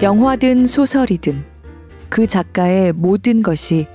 영화든 0.00 0.64
소설이든 0.64 1.44
그 2.08 2.28
작가의 2.28 2.92
모든 2.92 3.42
것이 3.42 3.88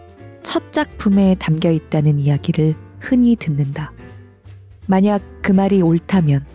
첫 0.44 0.73
작품에 0.73 1.36
담겨 1.39 1.71
있다는 1.71 2.20
이야기를 2.20 2.76
흔히 3.00 3.38
듣는다. 3.38 3.93
만약 4.86 5.24
그 5.42 5.54
말이 5.54 5.82
옳다면 5.82 6.46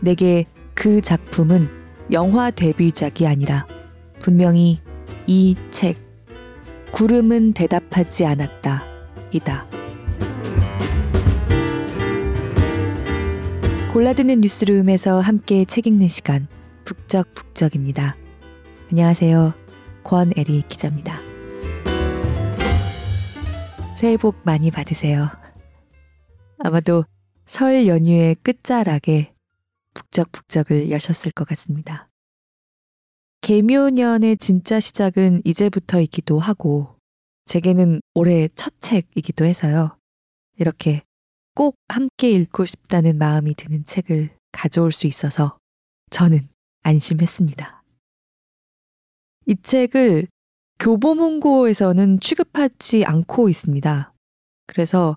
내게 0.00 0.44
그 0.74 1.00
작품은 1.00 1.70
영화 2.12 2.50
데뷔작이 2.50 3.26
아니라 3.26 3.66
분명히 4.18 4.82
이 5.26 5.56
책, 5.70 5.96
구름은 6.92 7.54
대답하지 7.54 8.26
않았다. 8.26 8.84
이다. 9.32 9.66
골라드는 13.94 14.42
뉴스룸에서 14.42 15.20
함께 15.20 15.64
책 15.64 15.86
읽는 15.86 16.08
시간, 16.08 16.46
북적북적입니다. 16.84 18.21
안녕하세요. 18.92 19.54
권애리 20.04 20.64
기자입니다. 20.68 21.18
새해 23.96 24.18
복 24.18 24.42
많이 24.44 24.70
받으세요. 24.70 25.28
아마도 26.58 27.06
설 27.46 27.86
연휴의 27.86 28.34
끝자락에 28.42 29.32
북적북적을 29.94 30.90
여셨을 30.90 31.32
것 31.32 31.48
같습니다. 31.48 32.10
개묘년의 33.40 34.36
진짜 34.36 34.78
시작은 34.78 35.40
이제부터이기도 35.46 36.38
하고, 36.38 36.98
제게는 37.46 38.02
올해 38.12 38.50
첫 38.54 38.74
책이기도 38.78 39.46
해서요. 39.46 39.96
이렇게 40.58 41.00
꼭 41.54 41.76
함께 41.88 42.30
읽고 42.32 42.66
싶다는 42.66 43.16
마음이 43.16 43.54
드는 43.54 43.84
책을 43.84 44.36
가져올 44.52 44.92
수 44.92 45.06
있어서 45.06 45.56
저는 46.10 46.46
안심했습니다. 46.82 47.81
이 49.46 49.56
책을 49.60 50.28
교보문고에서는 50.78 52.20
취급하지 52.20 53.04
않고 53.04 53.48
있습니다. 53.48 54.12
그래서 54.66 55.16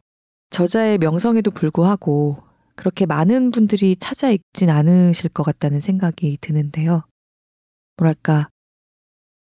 저자의 0.49 0.97
명성에도 0.97 1.51
불구하고 1.51 2.43
그렇게 2.75 3.05
많은 3.05 3.51
분들이 3.51 3.95
찾아 3.95 4.29
읽진 4.29 4.69
않으실 4.69 5.29
것 5.29 5.43
같다는 5.43 5.79
생각이 5.79 6.37
드는데요. 6.41 7.03
뭐랄까, 7.97 8.49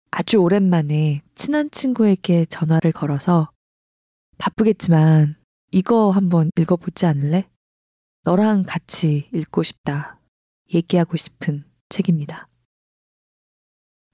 아주 0.09 0.37
오랜만에 0.37 1.21
친한 1.35 1.71
친구에게 1.71 2.45
전화를 2.45 2.91
걸어서 2.91 3.49
바쁘겠지만 4.37 5.35
이거 5.71 6.11
한번 6.11 6.49
읽어보지 6.57 7.05
않을래? 7.05 7.47
너랑 8.23 8.65
같이 8.67 9.29
읽고 9.33 9.63
싶다. 9.63 10.19
얘기하고 10.73 11.15
싶은 11.15 11.63
책입니다. 11.89 12.50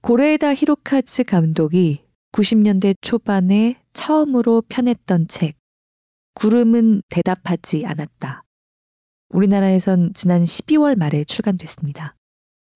고레에다 0.00 0.54
히로카츠 0.54 1.24
감독이 1.24 2.04
90년대 2.30 2.94
초반에 3.00 3.82
처음으로 3.92 4.62
펴냈던 4.68 5.26
책, 5.26 5.56
구름은 6.34 7.02
대답하지 7.08 7.84
않았다. 7.84 8.44
우리나라에선 9.30 10.12
지난 10.14 10.44
12월 10.44 10.96
말에 10.96 11.24
출간됐습니다. 11.24 12.14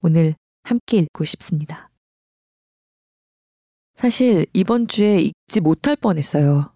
오늘 0.03 0.35
함께 0.65 0.99
읽고 0.99 1.25
싶습니다. 1.25 1.91
사실 3.95 4.45
이번 4.53 4.89
주에 4.89 5.21
읽지 5.21 5.61
못할 5.61 5.95
뻔했어요. 5.95 6.73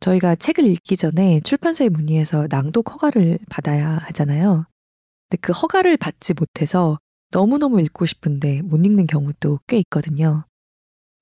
저희가 0.00 0.36
책을 0.36 0.66
읽기 0.66 0.98
전에 0.98 1.40
출판사에 1.40 1.88
문의해서 1.88 2.48
낭독 2.50 2.92
허가를 2.92 3.38
받아야 3.48 3.96
하잖아요. 3.96 4.66
근데 5.30 5.40
그 5.40 5.52
허가를 5.52 5.96
받지 5.96 6.34
못해서 6.34 6.98
너무너무 7.36 7.82
읽고 7.82 8.06
싶은데 8.06 8.62
못 8.62 8.82
읽는 8.86 9.06
경우도 9.06 9.60
꽤 9.66 9.76
있거든요. 9.80 10.46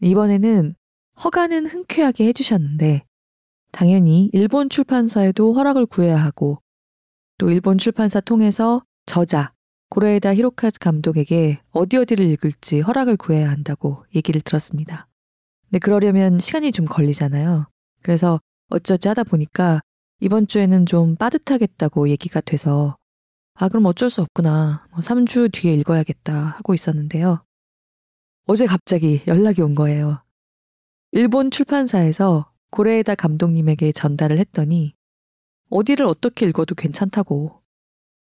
이번에는 0.01 0.77
허가는 1.25 1.67
흔쾌하게 1.67 2.29
해주셨는데, 2.29 3.03
당연히 3.73 4.31
일본 4.33 4.69
출판사에도 4.69 5.53
허락을 5.55 5.87
구해야 5.87 6.17
하고, 6.17 6.61
또 7.37 7.51
일본 7.51 7.79
출판사 7.79 8.21
통해서 8.21 8.85
저자, 9.07 9.53
고레에다 9.91 10.37
히로카즈 10.37 10.79
감독에게 10.79 11.61
어디 11.73 11.97
어디를 11.97 12.25
읽을지 12.27 12.79
허락을 12.79 13.17
구해야 13.17 13.51
한다고 13.51 14.05
얘기를 14.15 14.41
들었습니다. 14.41 15.09
근데 15.65 15.81
그러려면 15.81 16.39
시간이 16.39 16.71
좀 16.71 16.87
걸리잖아요. 16.87 17.67
그래서 18.03 18.41
어쩌지 18.69 19.09
하다 19.09 19.25
보니까 19.25 19.81
이번 20.21 20.47
주에는 20.47 20.87
좀 20.87 21.17
빠듯하겠다고 21.17 22.09
얘기가 22.09 22.41
돼서 22.41 22.97
아, 23.57 23.69
그럼 23.69 23.87
어쩔 23.87 24.11
수 24.11 24.21
없구나. 24.21 24.87
뭐 24.91 25.01
3주 25.01 25.53
뒤에 25.53 25.75
읽어야겠다 25.75 26.35
하고 26.35 26.75
있었는데요. 26.75 27.45
어제 28.47 28.67
갑자기 28.67 29.23
연락이 29.27 29.63
온 29.63 29.75
거예요. 29.75 30.23
일본 31.13 31.51
출판사에서 31.51 32.51
고레에다 32.71 33.15
감독님에게 33.15 33.93
전달을 33.93 34.39
했더니 34.39 34.95
어디를 35.71 36.07
어떻게 36.07 36.47
읽어도 36.47 36.75
괜찮다고. 36.75 37.63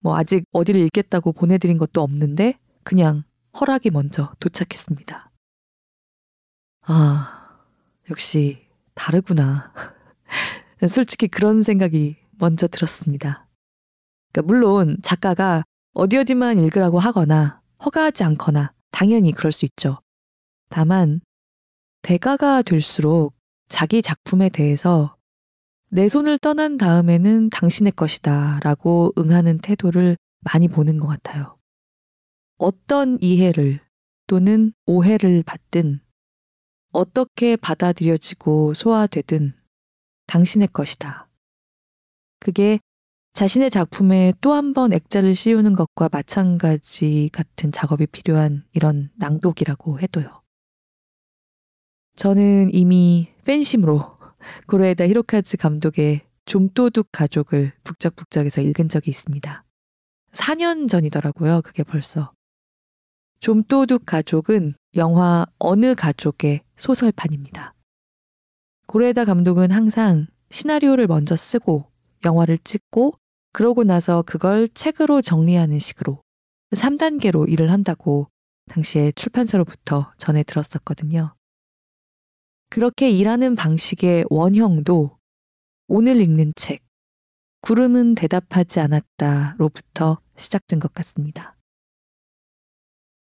뭐 0.01 0.17
아직 0.17 0.43
어디를 0.51 0.81
읽겠다고 0.81 1.31
보내드린 1.31 1.77
것도 1.77 2.01
없는데 2.01 2.59
그냥 2.83 3.23
허락이 3.59 3.89
먼저 3.91 4.33
도착했습니다. 4.39 5.31
아, 6.87 7.59
역시 8.09 8.67
다르구나. 8.95 9.73
솔직히 10.89 11.27
그런 11.27 11.61
생각이 11.61 12.17
먼저 12.37 12.67
들었습니다. 12.67 13.47
그러니까 14.31 14.41
물론 14.43 14.97
작가가 15.01 15.63
어디 15.93 16.17
어디만 16.17 16.59
읽으라고 16.59 16.99
하거나 16.99 17.61
허가하지 17.83 18.23
않거나 18.23 18.73
당연히 18.91 19.31
그럴 19.31 19.51
수 19.51 19.65
있죠. 19.65 19.99
다만 20.69 21.21
대가가 22.01 22.61
될수록 22.61 23.33
자기 23.67 24.01
작품에 24.01 24.49
대해서 24.49 25.15
내 25.89 26.07
손을 26.07 26.37
떠난 26.37 26.77
다음에는 26.77 27.49
당신의 27.49 27.91
것이다 27.93 28.59
라고 28.63 29.13
응하는 29.17 29.59
태도를 29.59 30.17
많이 30.39 30.67
보는 30.67 30.99
것 30.99 31.07
같아요. 31.07 31.57
어떤 32.57 33.17
이해를 33.21 33.81
또는 34.27 34.71
오해를 34.85 35.43
받든 35.43 35.99
어떻게 36.93 37.55
받아들여지고 37.55 38.73
소화되든 38.73 39.53
당신의 40.27 40.69
것이다. 40.69 41.27
그게 42.39 42.79
자신의 43.33 43.69
작품에 43.71 44.33
또 44.41 44.51
한 44.53 44.73
번 44.73 44.93
액자를 44.93 45.33
씌우는 45.35 45.75
것과 45.75 46.09
마찬가지 46.11 47.29
같은 47.31 47.71
작업이 47.71 48.05
필요한 48.07 48.63
이런 48.73 49.09
낭독이라고 49.15 49.99
해도요. 49.99 50.41
저는 52.15 52.73
이미 52.73 53.29
팬심으로 53.45 54.17
고레에다 54.67 55.07
히로카즈 55.07 55.57
감독의 55.57 56.21
좀도둑 56.45 57.07
가족을 57.11 57.71
북적북적해서 57.83 58.61
읽은 58.61 58.89
적이 58.89 59.11
있습니다. 59.11 59.63
4년 60.33 60.89
전이더라고요, 60.89 61.61
그게 61.61 61.83
벌써. 61.83 62.31
좀도둑 63.39 64.05
가족은 64.05 64.75
영화 64.95 65.45
어느 65.57 65.95
가족의 65.95 66.61
소설판입니다. 66.75 67.73
고레에다 68.87 69.25
감독은 69.25 69.71
항상 69.71 70.27
시나리오를 70.49 71.07
먼저 71.07 71.35
쓰고 71.35 71.85
영화를 72.25 72.57
찍고 72.57 73.13
그러고 73.53 73.83
나서 73.83 74.21
그걸 74.21 74.67
책으로 74.69 75.21
정리하는 75.21 75.79
식으로 75.79 76.21
3단계로 76.73 77.49
일을 77.51 77.71
한다고 77.71 78.29
당시에 78.69 79.11
출판사로부터 79.11 80.13
전해 80.17 80.43
들었었거든요. 80.43 81.35
그렇게 82.69 83.09
일하는 83.09 83.55
방식의 83.55 84.25
원형도 84.29 85.17
오늘 85.87 86.21
읽는 86.21 86.53
책, 86.55 86.81
구름은 87.61 88.15
대답하지 88.15 88.79
않았다로부터 88.79 90.21
시작된 90.37 90.79
것 90.79 90.93
같습니다. 90.93 91.57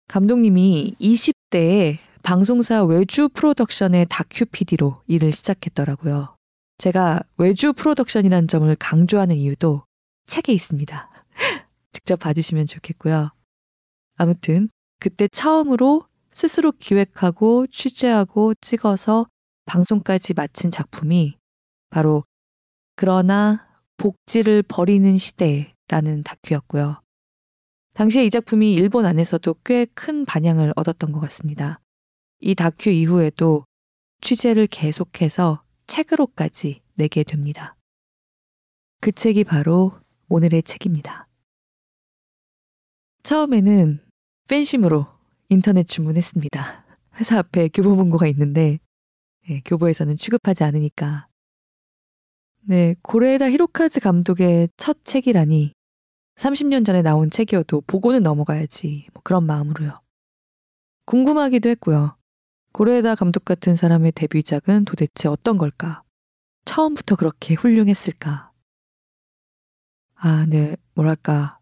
감독님이 0.08 0.96
20대에 1.00 1.98
방송사 2.24 2.84
외주 2.84 3.30
프로덕션의 3.30 4.08
다큐 4.10 4.46
PD로 4.46 5.04
일을 5.08 5.32
시작했더라고요. 5.32 6.36
제가 6.80 7.22
외주 7.38 7.72
프로덕션이라는 7.74 8.48
점을 8.48 8.76
강조하는 8.76 9.36
이유도 9.36 9.84
책에 10.26 10.54
있습니다. 10.54 11.10
직접 11.92 12.20
봐주시면 12.20 12.68
좋겠고요. 12.68 13.32
아무튼 14.18 14.70
그때 15.00 15.28
처음으로 15.28 16.08
스스로 16.32 16.72
기획하고 16.72 17.68
취재하고 17.68 18.54
찍어서 18.56 19.28
방송까지 19.66 20.34
마친 20.34 20.72
작품이 20.72 21.38
바로 21.90 22.24
그러나 22.96 23.68
복지를 23.98 24.64
버리는 24.64 25.18
시대라는 25.18 26.24
다큐였고요. 26.24 27.02
당시에 27.94 28.26
이 28.26 28.30
작품이 28.30 28.74
일본 28.74 29.06
안에서도 29.06 29.54
꽤 29.64 29.86
큰 29.94 30.26
반향을 30.26 30.74
얻었던 30.76 31.12
것 31.12 31.20
같습니다. 31.22 31.80
이 32.40 32.54
다큐 32.56 32.90
이후에도 32.90 33.66
취재를 34.22 34.68
계속해서 34.68 35.64
책으로까지 35.88 36.82
내게 36.96 37.24
됩니다. 37.24 37.76
그 39.02 39.12
책이 39.12 39.46
바로 39.46 39.98
오늘의 40.30 40.64
책입니다. 40.64 41.28
처음에는 43.24 44.04
팬심으로 44.48 45.08
인터넷 45.50 45.88
주문했습니다. 45.88 46.86
회사 47.16 47.40
앞에 47.40 47.70
교보문고가 47.70 48.28
있는데 48.28 48.80
네, 49.48 49.62
교보에서는 49.66 50.16
취급하지 50.16 50.64
않으니까. 50.64 51.28
네, 52.62 52.96
고레에다 53.04 53.52
히로카즈 53.52 54.00
감독의 54.00 54.70
첫 54.78 55.06
책이라니 55.06 55.74
30년 56.38 56.86
전에 56.86 57.02
나온 57.02 57.30
책이어도 57.30 57.82
보고는 57.82 58.24
넘어가야지 58.24 59.08
뭐 59.14 59.22
그런 59.24 59.46
마음으로요. 59.46 60.02
궁금하기도 61.06 61.70
했고요. 61.70 62.18
고레에다 62.74 63.16
감독 63.16 63.46
같은 63.46 63.76
사람의 63.76 64.12
데뷔작은 64.14 64.86
도대체 64.86 65.30
어떤 65.30 65.58
걸까? 65.58 66.04
처음부터 66.66 67.16
그렇게 67.16 67.54
훌륭했을까? 67.54 68.52
아, 70.28 70.44
네, 70.50 70.76
뭐랄까. 70.96 71.60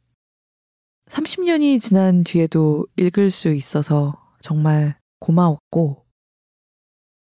30년이 1.07 1.81
지난 1.81 2.23
뒤에도 2.23 2.87
읽을 2.95 3.29
수 3.29 3.53
있어서 3.53 4.33
정말 4.39 4.97
고마웠고, 5.19 6.05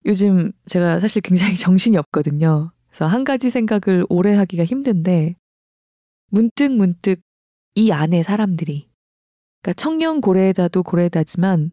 요즘 0.06 0.50
제가 0.66 0.98
사실 0.98 1.22
굉장히 1.22 1.54
정신이 1.56 1.96
없거든요. 1.98 2.72
그래서 2.88 3.06
한 3.06 3.22
가지 3.22 3.48
생각을 3.50 4.04
오래 4.08 4.34
하기가 4.34 4.64
힘든데, 4.64 5.36
문득 6.32 6.72
문득 6.72 7.20
이 7.76 7.92
안에 7.92 8.24
사람들이, 8.24 8.88
그러니까 9.62 9.80
청년 9.80 10.20
고래에다도 10.20 10.82
고래에다지만 10.82 11.70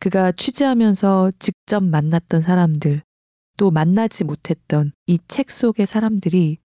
그가 0.00 0.32
취재하면서 0.32 1.30
직접 1.38 1.84
만났던 1.84 2.42
사람들, 2.42 3.04
또 3.56 3.70
만나지 3.70 4.24
못했던 4.24 4.90
이 5.06 5.18
책 5.28 5.52
속의 5.52 5.86
사람들이 5.86 6.58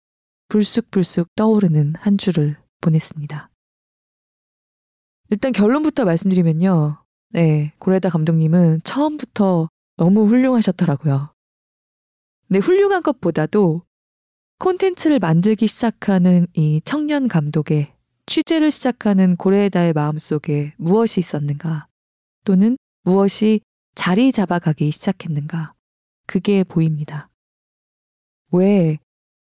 불쑥불쑥 0.49 1.35
떠오르는 1.35 1.95
한 1.97 2.17
주를 2.17 2.57
보냈습니다. 2.81 3.49
일단 5.29 5.51
결론부터 5.51 6.05
말씀드리면요. 6.05 7.03
네, 7.29 7.73
고레다 7.79 8.09
감독님은 8.09 8.81
처음부터 8.83 9.69
너무 9.97 10.25
훌륭하셨더라고요. 10.25 11.33
근데 12.47 12.59
훌륭한 12.59 13.01
것보다도 13.01 13.81
콘텐츠를 14.59 15.19
만들기 15.19 15.67
시작하는 15.67 16.47
이 16.53 16.79
청년 16.85 17.27
감독의 17.27 17.93
취재를 18.25 18.71
시작하는 18.71 19.35
고레에다의 19.35 19.93
마음속에 19.93 20.73
무엇이 20.77 21.19
있었는가 21.19 21.87
또는 22.43 22.77
무엇이 23.03 23.61
자리 23.95 24.31
잡아가기 24.31 24.91
시작했는가 24.91 25.73
그게 26.27 26.63
보입니다. 26.63 27.29
왜 28.51 28.97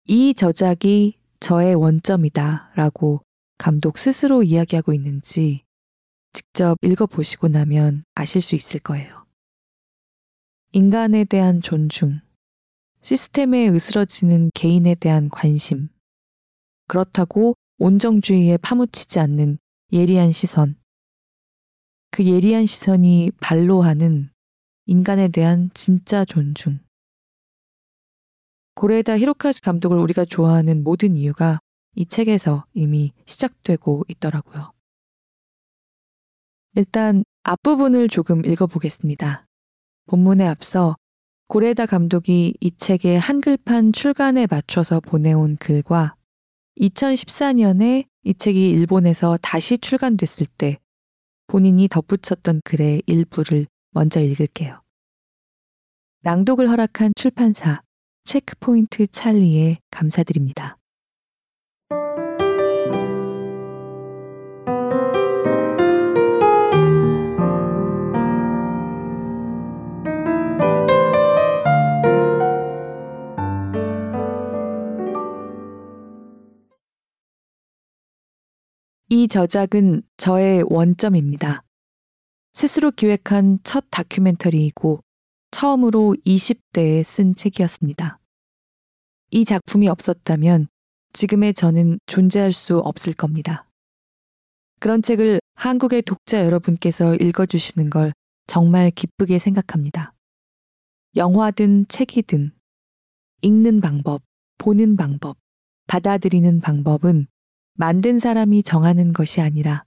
이 0.08 0.34
저작이 0.34 1.18
저의 1.40 1.74
원점이다 1.74 2.72
라고 2.76 3.22
감독 3.58 3.98
스스로 3.98 4.44
이야기하고 4.44 4.92
있는지 4.92 5.64
직접 6.32 6.76
읽어보시고 6.80 7.48
나면 7.48 8.04
아실 8.14 8.40
수 8.40 8.54
있을 8.54 8.78
거예요. 8.78 9.26
인간에 10.72 11.24
대한 11.24 11.60
존중, 11.60 12.20
시스템에 13.02 13.68
으스러지는 13.68 14.50
개인에 14.54 14.94
대한 14.94 15.28
관심, 15.28 15.88
그렇다고 16.86 17.56
온정주의에 17.78 18.58
파묻히지 18.58 19.18
않는 19.18 19.58
예리한 19.92 20.30
시선, 20.30 20.76
그 22.12 22.24
예리한 22.24 22.66
시선이 22.66 23.32
발로하는 23.40 24.30
인간에 24.84 25.26
대한 25.26 25.70
진짜 25.74 26.24
존중. 26.24 26.85
고레다 28.76 29.18
히로카즈 29.18 29.62
감독을 29.62 29.96
우리가 29.96 30.26
좋아하는 30.26 30.84
모든 30.84 31.16
이유가 31.16 31.60
이 31.94 32.04
책에서 32.04 32.66
이미 32.74 33.12
시작되고 33.24 34.04
있더라고요. 34.08 34.70
일단 36.74 37.24
앞부분을 37.44 38.08
조금 38.08 38.44
읽어보겠습니다. 38.44 39.46
본문에 40.08 40.46
앞서 40.46 40.94
고레다 41.48 41.86
감독이 41.86 42.54
이 42.60 42.70
책의 42.76 43.18
한글판 43.18 43.94
출간에 43.94 44.46
맞춰서 44.46 45.00
보내온 45.00 45.56
글과 45.56 46.14
2014년에 46.78 48.04
이 48.24 48.34
책이 48.34 48.68
일본에서 48.72 49.38
다시 49.40 49.78
출간됐을 49.78 50.46
때 50.58 50.78
본인이 51.46 51.88
덧붙였던 51.88 52.60
글의 52.62 53.04
일부를 53.06 53.68
먼저 53.92 54.20
읽을게요. 54.20 54.82
낭독을 56.20 56.68
허락한 56.68 57.12
출판사 57.16 57.85
체크포인트 58.26 59.06
찰리에 59.06 59.78
감사드립니다. 59.90 60.76
이 79.08 79.28
저작은 79.28 80.02
저의 80.16 80.64
원점입니다. 80.68 81.62
스스로 82.52 82.90
기획한 82.90 83.60
첫 83.62 83.84
다큐멘터리이고 83.90 85.05
처음으로 85.50 86.16
20대에 86.26 87.02
쓴 87.04 87.34
책이었습니다. 87.34 88.18
이 89.30 89.44
작품이 89.44 89.88
없었다면 89.88 90.68
지금의 91.12 91.54
저는 91.54 91.98
존재할 92.06 92.52
수 92.52 92.78
없을 92.78 93.12
겁니다. 93.12 93.68
그런 94.78 95.02
책을 95.02 95.40
한국의 95.54 96.02
독자 96.02 96.44
여러분께서 96.44 97.14
읽어주시는 97.14 97.90
걸 97.90 98.12
정말 98.46 98.90
기쁘게 98.90 99.38
생각합니다. 99.38 100.12
영화든 101.16 101.86
책이든 101.88 102.52
읽는 103.42 103.80
방법, 103.80 104.22
보는 104.58 104.96
방법, 104.96 105.36
받아들이는 105.86 106.60
방법은 106.60 107.26
만든 107.74 108.18
사람이 108.18 108.62
정하는 108.62 109.12
것이 109.12 109.40
아니라 109.40 109.84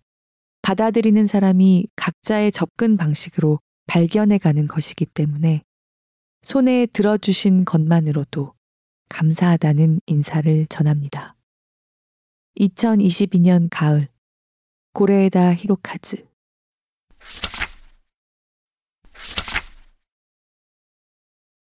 받아들이는 0.62 1.26
사람이 1.26 1.88
각자의 1.96 2.52
접근 2.52 2.98
방식으로 2.98 3.60
발견해 3.90 4.38
가는 4.38 4.68
것이기 4.68 5.08
때문에 5.08 5.64
손에 6.44 6.86
들어주신 6.86 7.66
것만으로도 7.66 8.54
감사하다는 9.10 10.02
인사를 10.06 10.68
전합니다. 10.68 11.36
2022년 12.60 13.68
가을 13.72 14.08
고레에다 14.94 15.56
히로카즈 15.56 16.24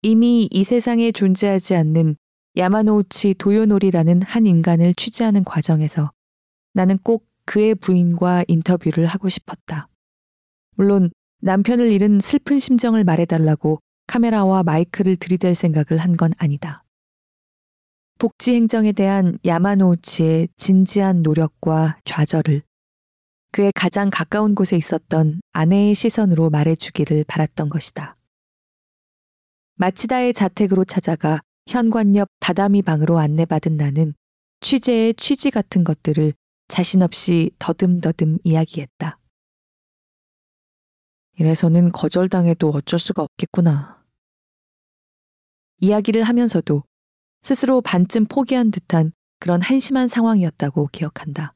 이미 0.03 0.49
이 0.51 0.65
세상에 0.65 1.13
존재하지 1.13 1.77
않는 1.77 2.17
야마노우치 2.57 3.35
도요노리라는 3.35 4.23
한 4.23 4.47
인간을 4.47 4.95
취재하는 4.95 5.45
과정에서 5.45 6.11
나는 6.73 6.99
꼭 6.99 7.29
그의 7.45 7.77
부인과 7.77 8.45
인터뷰를 8.49 9.07
하고 9.07 9.29
싶었다. 9.29 9.87
물론 10.75 11.11
남편을 11.43 11.91
잃은 11.91 12.21
슬픈 12.21 12.59
심정을 12.59 13.05
말해달라고 13.05 13.81
카메라와 14.07 14.63
마이크를 14.63 15.17
들이댈 15.17 15.55
생각을 15.55 15.99
한 15.99 16.17
건 16.17 16.33
아니다. 16.39 16.85
복지 18.19 18.55
행정에 18.55 18.93
대한 18.93 19.39
야마노우치의 19.47 20.49
진지한 20.59 21.23
노력과 21.23 21.99
좌절을 22.05 22.61
그의 23.53 23.73
가장 23.75 24.11
가까운 24.11 24.55
곳에 24.55 24.77
있었던 24.77 25.41
아내의 25.53 25.95
시선으로 25.95 26.51
말해주기를 26.51 27.25
바랐던 27.25 27.71
것이다. 27.71 28.17
마치다의 29.77 30.35
자택으로 30.35 30.85
찾아가 30.85 31.41
현관 31.67 32.15
옆 32.17 32.29
다다미 32.41 32.83
방으로 32.83 33.19
안내받은 33.19 33.79
나는 33.79 34.13
취재의 34.61 35.15
취지 35.15 35.51
같은 35.51 35.85
것들을 35.85 36.35
자신 36.69 37.01
없이 37.01 37.51
더듬더듬 37.59 38.39
이야기했다. 38.45 39.20
이래서는 41.41 41.91
거절당해도 41.93 42.69
어쩔 42.69 42.99
수가 42.99 43.23
없겠구나. 43.23 44.05
이야기를 45.79 46.23
하면서도 46.23 46.85
스스로 47.41 47.81
반쯤 47.81 48.27
포기한 48.27 48.71
듯한 48.71 49.13
그런 49.39 49.63
한심한 49.63 50.07
상황이었다고 50.07 50.91
기억한다. 50.93 51.55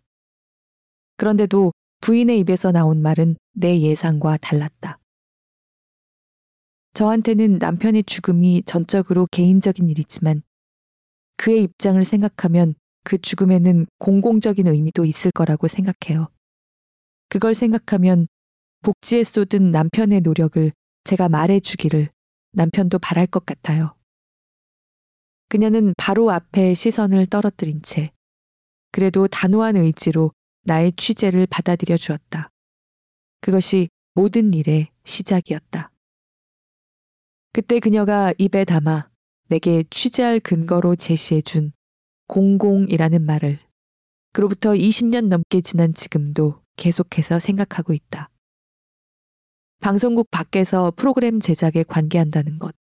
그런데도 1.19 1.73
부인의 2.01 2.39
입에서 2.39 2.73
나온 2.73 3.03
말은 3.03 3.37
내 3.53 3.79
예상과 3.79 4.39
달랐다. 4.39 5.01
저한테는 6.95 7.59
남편의 7.59 8.05
죽음이 8.05 8.63
전적으로 8.65 9.27
개인적인 9.31 9.91
일이지만 9.91 10.43
그의 11.37 11.63
입장을 11.65 12.03
생각하면 12.03 12.75
그 13.03 13.19
죽음에는 13.19 13.87
공공적인 13.99 14.67
의미도 14.67 15.05
있을 15.05 15.31
거라고 15.31 15.67
생각해요. 15.69 16.29
그걸 17.29 17.53
생각하면 17.53 18.29
복지에 18.85 19.25
쏟은 19.25 19.71
남편의 19.71 20.21
노력을 20.21 20.71
제가 21.05 21.31
말해주기를 21.31 22.11
남편도 22.53 22.99
바랄 22.99 23.27
것 23.27 23.47
같아요. 23.47 23.97
그녀는 25.49 25.95
바로 25.97 26.31
앞에 26.31 26.75
시선을 26.75 27.25
떨어뜨린 27.27 27.81
채 27.81 28.11
그래도 28.93 29.27
단호한 29.27 29.77
의지로 29.77 30.33
나의 30.65 30.93
취재를 30.93 31.47
받아들여 31.47 31.97
주었다. 31.97 32.51
그것이 33.41 33.89
모든 34.13 34.53
일의 34.53 34.89
시작이었다. 35.05 35.91
그때 37.55 37.81
그녀가 37.81 38.35
입에 38.37 38.67
담아 38.67 39.09
내게 39.49 39.85
취재할 39.89 40.41
근거로 40.41 40.95
제시해 40.95 41.41
준 41.41 41.73
공공이라는 42.27 43.23
말을 43.25 43.59
그로부터 44.35 44.73
20년 44.73 45.29
넘게 45.29 45.63
지난 45.63 45.95
지금도 45.95 46.61
계속해서 46.77 47.39
생각하고 47.39 47.95
있다. 47.95 48.29
방송국 49.85 50.31
밖에서 50.31 50.95
프로그램 50.97 51.41
제작에 51.41 51.83
관계한다는 51.87 52.59
것. 52.59 52.75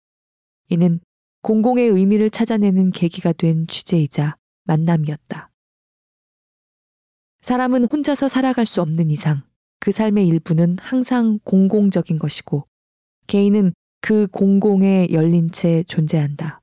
이는 0.68 1.00
공공의 1.40 1.88
의미를 1.88 2.30
찾아내는 2.30 2.92
계기가 2.92 3.32
된 3.32 3.66
취재이자 3.66 4.36
만남이었다. 4.66 5.50
사람은 7.40 7.86
혼자서 7.86 8.28
살아갈 8.28 8.66
수 8.66 8.80
없는 8.82 9.10
이상 9.10 9.42
그 9.80 9.90
삶의 9.90 10.28
일부는 10.28 10.76
항상 10.78 11.40
공공적인 11.42 12.20
것이고 12.20 12.68
개인은 13.26 13.72
그 14.00 14.28
공공에 14.28 15.08
열린 15.10 15.50
채 15.50 15.82
존재한다. 15.82 16.60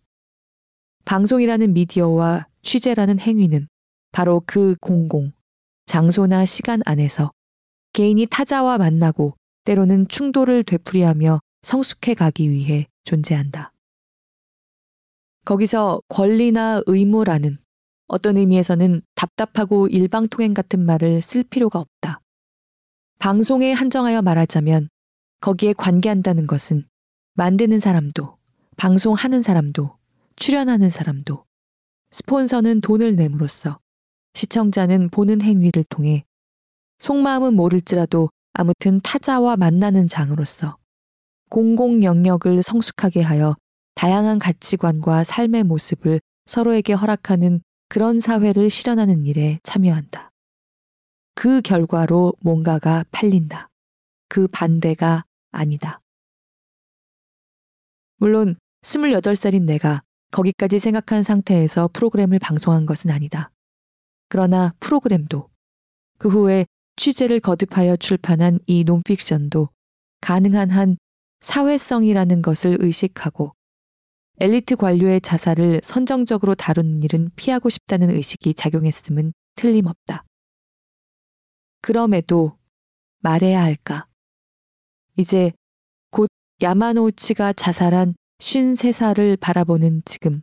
방송이라는 1.04 1.74
미디어와 1.74 2.48
취재라는 2.62 3.20
행위는 3.20 3.68
바로 4.14 4.42
그 4.46 4.78
공공, 4.80 5.34
장소나 5.86 6.46
시간 6.46 6.80
안에서 6.86 7.34
개인이 7.92 8.26
타자와 8.28 8.78
만나고 8.78 9.34
때로는 9.66 10.08
충돌을 10.08 10.64
되풀이하며 10.64 11.40
성숙해 11.62 12.14
가기 12.14 12.50
위해 12.50 12.88
존재한다. 13.04 13.72
거기서 15.46 16.02
권리나 16.10 16.82
의무라는 16.86 17.58
어떤 18.08 18.38
의미에서는 18.38 19.02
답답하고 19.16 19.88
일방통행 19.88 20.54
같은 20.54 20.86
말을 20.86 21.22
쓸 21.22 21.44
필요가 21.44 21.80
없다. 21.80 22.22
방송에 23.20 23.72
한정하여 23.72 24.22
말하자면 24.22 24.90
거기에 25.42 25.74
관계한다는 25.74 26.48
것은 26.48 26.88
만드는 27.34 27.80
사람도, 27.80 28.38
방송하는 28.78 29.42
사람도, 29.42 29.98
출연하는 30.36 30.90
사람도, 30.90 31.46
스폰서는 32.12 32.82
돈을 32.82 33.16
내므로써 33.16 33.80
시청자는 34.34 35.10
보는 35.10 35.42
행위를 35.42 35.84
통해 35.90 36.26
속마음은 37.00 37.54
모를지라도 37.56 38.30
아무튼 38.60 39.00
타자와 39.00 39.56
만나는 39.56 40.10
장으로서 40.10 40.76
공공 41.50 42.04
영역을 42.04 42.62
성숙하게 42.62 43.22
하여 43.22 43.56
다양한 43.96 44.38
가치관과 44.38 45.24
삶의 45.24 45.64
모습을 45.64 46.20
서로에게 46.46 46.92
허락하는 46.92 47.62
그런 47.88 48.20
사회를 48.20 48.70
실현하는 48.70 49.26
일에 49.26 49.62
참여한다. 49.64 50.32
그 51.36 51.62
결과로 51.62 52.34
뭔가가 52.42 53.06
팔린다. 53.12 53.70
그 54.28 54.50
반대가 54.50 55.24
아니다. 55.52 56.02
물론 58.18 58.58
28살인 58.82 59.62
내가 59.62 60.02
거기까지 60.32 60.80
생각한 60.80 61.24
상태에서 61.24 61.90
프로그램을 61.94 62.40
방송한 62.40 62.86
것은 62.86 63.10
아니다. 63.10 63.52
그러나 64.28 64.74
프로그램도 64.82 65.50
그 66.18 66.28
후에 66.28 66.66
취재를 67.00 67.40
거듭하여 67.40 67.96
출판한 67.96 68.60
이 68.68 68.84
논픽션도 68.84 69.70
가능한 70.20 70.70
한 70.70 70.98
사회성이라는 71.40 72.42
것을 72.42 72.76
의식하고 72.82 73.54
엘리트 74.42 74.76
관료의 74.76 75.22
자살을 75.22 75.80
선정적으로 75.82 76.56
다루는 76.56 77.02
일은 77.04 77.32
피하고 77.38 77.70
싶다는 77.70 78.10
의식이 78.10 78.54
작용했음은 78.54 79.32
틀림없다. 79.56 80.26
그럼에도 81.82 82.58
말해야 83.20 83.64
할까? 83.64 84.06
이제 85.16 85.54
곧 86.12 86.28
야마노치가 86.62 87.54
자살한 87.54 88.16
53살을 88.40 89.40
바라보는 89.40 90.02
지금. 90.04 90.42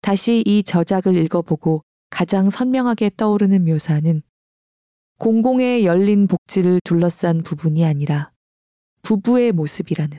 다시 0.00 0.42
이 0.44 0.64
저작을 0.64 1.14
읽어보고 1.14 1.84
가장 2.10 2.50
선명하게 2.50 3.12
떠오르는 3.16 3.64
묘사는 3.64 4.22
공공의 5.20 5.84
열린 5.84 6.26
복지를 6.26 6.80
둘러싼 6.82 7.42
부분이 7.42 7.84
아니라 7.84 8.32
부부의 9.02 9.52
모습이라는 9.52 10.18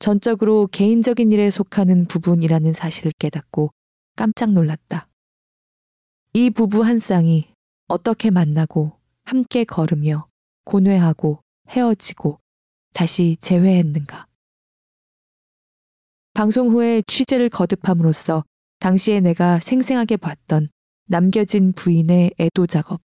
전적으로 0.00 0.66
개인적인 0.66 1.30
일에 1.30 1.48
속하는 1.48 2.06
부분이라는 2.06 2.72
사실을 2.72 3.12
깨닫고 3.20 3.70
깜짝 4.16 4.50
놀랐다. 4.50 5.06
이 6.32 6.50
부부 6.50 6.82
한 6.82 6.98
쌍이 6.98 7.52
어떻게 7.86 8.30
만나고 8.30 8.98
함께 9.22 9.62
걸으며 9.62 10.26
고뇌하고 10.64 11.44
헤어지고 11.68 12.40
다시 12.92 13.36
재회했는가. 13.40 14.26
방송 16.34 16.70
후에 16.70 17.02
취재를 17.06 17.48
거듭함으로써 17.48 18.42
당시에 18.80 19.20
내가 19.20 19.60
생생하게 19.60 20.16
봤던 20.16 20.68
남겨진 21.06 21.74
부인의 21.74 22.32
애도 22.40 22.66
작업. 22.66 23.00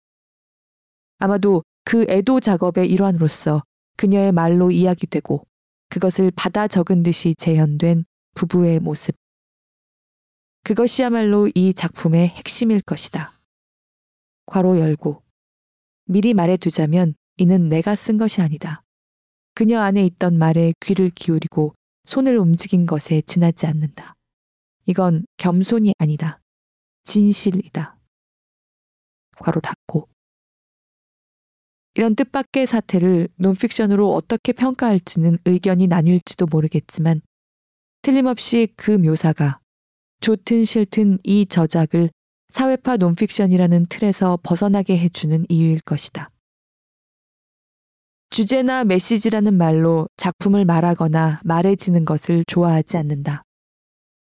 아마도 1.22 1.64
그 1.86 2.06
애도 2.10 2.40
작업의 2.40 2.90
일환으로서 2.90 3.64
그녀의 3.96 4.32
말로 4.32 4.72
이야기되고 4.72 5.46
그것을 5.90 6.32
받아 6.32 6.68
적은 6.68 7.04
듯이 7.04 7.36
재현된 7.36 8.06
부부의 8.34 8.80
모습. 8.80 9.16
그것이야말로 10.64 11.48
이 11.54 11.76
작품의 11.76 12.30
핵심일 12.30 12.82
것이다. 12.82 13.40
괄호 14.48 14.80
열고. 14.80 15.22
미리 16.06 16.34
말해두자면 16.34 17.14
이는 17.38 17.70
내가 17.70 17.94
쓴 17.94 18.18
것이 18.18 18.42
아니다. 18.42 18.82
그녀 19.54 19.80
안에 19.80 20.04
있던 20.06 20.40
말에 20.40 20.74
귀를 20.80 21.12
기울이고 21.12 21.76
손을 22.06 22.40
움직인 22.40 22.88
것에 22.88 23.22
지나지 23.22 23.68
않는다. 23.68 24.16
이건 24.88 25.28
겸손이 25.38 25.94
아니다. 26.00 26.40
진실이다. 27.04 28.00
괄호 29.38 29.60
닫고. 29.60 30.11
이런 31.96 32.16
뜻밖의 32.16 32.68
사태를 32.68 33.28
논픽션으로 33.36 34.14
어떻게 34.14 34.54
평가할지는 34.54 35.40
의견이 35.46 35.88
나뉠지도 35.88 36.46
모르겠지만 36.46 37.22
틀림없이 38.02 38.70
그 38.78 38.92
묘사가 38.92 39.60
좋든 40.22 40.64
싫든 40.64 41.20
이 41.24 41.46
저작을 41.46 42.10
사회파 42.50 42.98
논픽션이라는 42.98 43.88
틀에서 43.88 44.40
벗어나게 44.44 44.98
해주는 44.98 45.46
이유일 45.50 45.82
것이다. 45.82 46.30
주제나 48.30 48.86
메시지라는 48.86 49.54
말로 49.56 50.08
작품을 50.16 50.64
말하거나 50.64 51.42
말해지는 51.44 52.06
것을 52.06 52.46
좋아하지 52.48 52.98
않는다. 52.98 53.44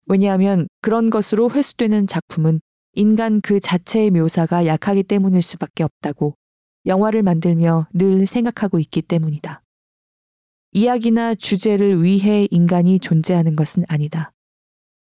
왜냐하면 0.06 0.68
그런 0.82 1.10
것으로 1.10 1.50
회수되는 1.50 2.08
작품은 2.08 2.60
인간 2.94 3.40
그 3.40 3.60
자체의 3.60 4.12
묘사가 4.12 4.66
약하기 4.66 5.04
때문일 5.04 5.42
수밖에 5.42 5.84
없다고 5.84 6.36
영화를 6.86 7.24
만들며 7.24 7.88
늘 7.94 8.26
생각하고 8.26 8.80
있기 8.80 9.02
때문이다. 9.02 9.62
이야기나 10.72 11.36
주제를 11.36 12.04
위해 12.04 12.48
인간이 12.50 13.00
존재하는 13.00 13.56
것은 13.56 13.84
아니다. 13.88 14.32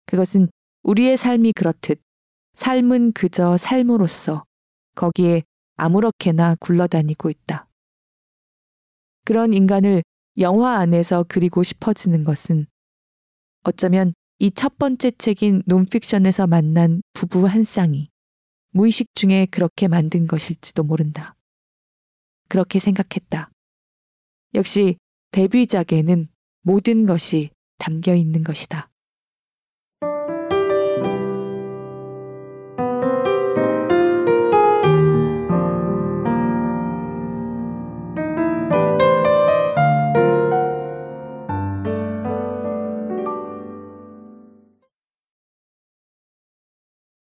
그것은 0.07 0.49
우리의 0.83 1.17
삶이 1.17 1.53
그렇듯 1.53 2.01
삶은 2.55 3.13
그저 3.13 3.57
삶으로서 3.57 4.45
거기에 4.95 5.43
아무렇게나 5.77 6.57
굴러다니고 6.61 7.31
있다. 7.31 7.67
그런 9.25 9.55
인간을 9.55 10.03
영화 10.39 10.77
안에서 10.79 11.25
그리고 11.29 11.63
싶어지는 11.63 12.25
것은 12.25 12.67
어쩌면 13.63 14.13
이 14.41 14.51
첫 14.51 14.77
번째 14.79 15.13
책인 15.13 15.63
논픽션에서 15.67 16.47
만난 16.47 17.01
부부 17.13 17.47
한 17.47 17.65
쌍이 17.65 18.11
무의식 18.71 19.15
중에 19.15 19.47
그렇게 19.47 19.89
만든 19.89 20.27
것일지도 20.27 20.83
모른다. 20.83 21.34
그렇게 22.49 22.79
생각했다. 22.79 23.51
역시 24.55 24.97
데뷔작에는 25.33 26.29
모든 26.63 27.07
것이 27.07 27.51
담겨 27.79 28.15
있는 28.15 28.45
것이다. 28.45 28.91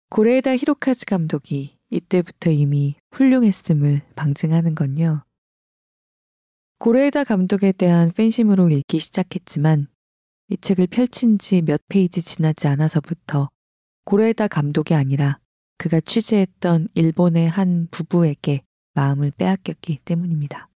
고레에다 0.10 0.56
히로카즈 0.56 1.06
감독이 1.06 1.76
이때부터 1.94 2.50
이미 2.50 2.96
훌륭했음을 3.12 4.02
방증하는 4.16 4.74
건요. 4.74 5.24
고레에다 6.80 7.24
감독에 7.24 7.72
대한 7.72 8.12
팬심으로 8.12 8.70
읽기 8.70 9.00
시작했지만 9.00 9.88
이 10.50 10.58
책을 10.58 10.88
펼친 10.88 11.38
지 11.38 11.62
몇 11.62 11.82
페이지 11.88 12.22
지나지 12.22 12.68
않아서부터 12.68 13.50
고레에다 14.06 14.48
감독이 14.48 14.96
아니라 14.96 15.38
그가 15.78 16.00
취재했던 16.02 16.88
일본의 16.96 17.48
한 17.48 17.88
부부에게 17.92 18.64
마음을 18.96 19.32
빼앗겼기 19.32 20.00
때문입니다. 20.04 20.70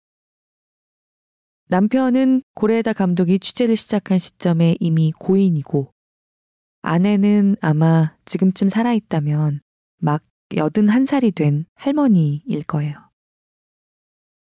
남편은 1.70 2.44
고레에다 2.54 2.94
감독이 2.94 3.40
취재를 3.40 3.76
시작한 3.76 4.20
시점에 4.20 4.78
이미 4.80 5.12
고인이고 5.20 5.92
아내는 6.84 7.58
아마 7.60 8.16
지금쯤 8.26 8.70
살아있다면 8.70 9.62
막 9.98 10.24
81살이 10.52 11.36
된 11.36 11.66
할머니일 11.76 12.64
거예요. 12.64 12.96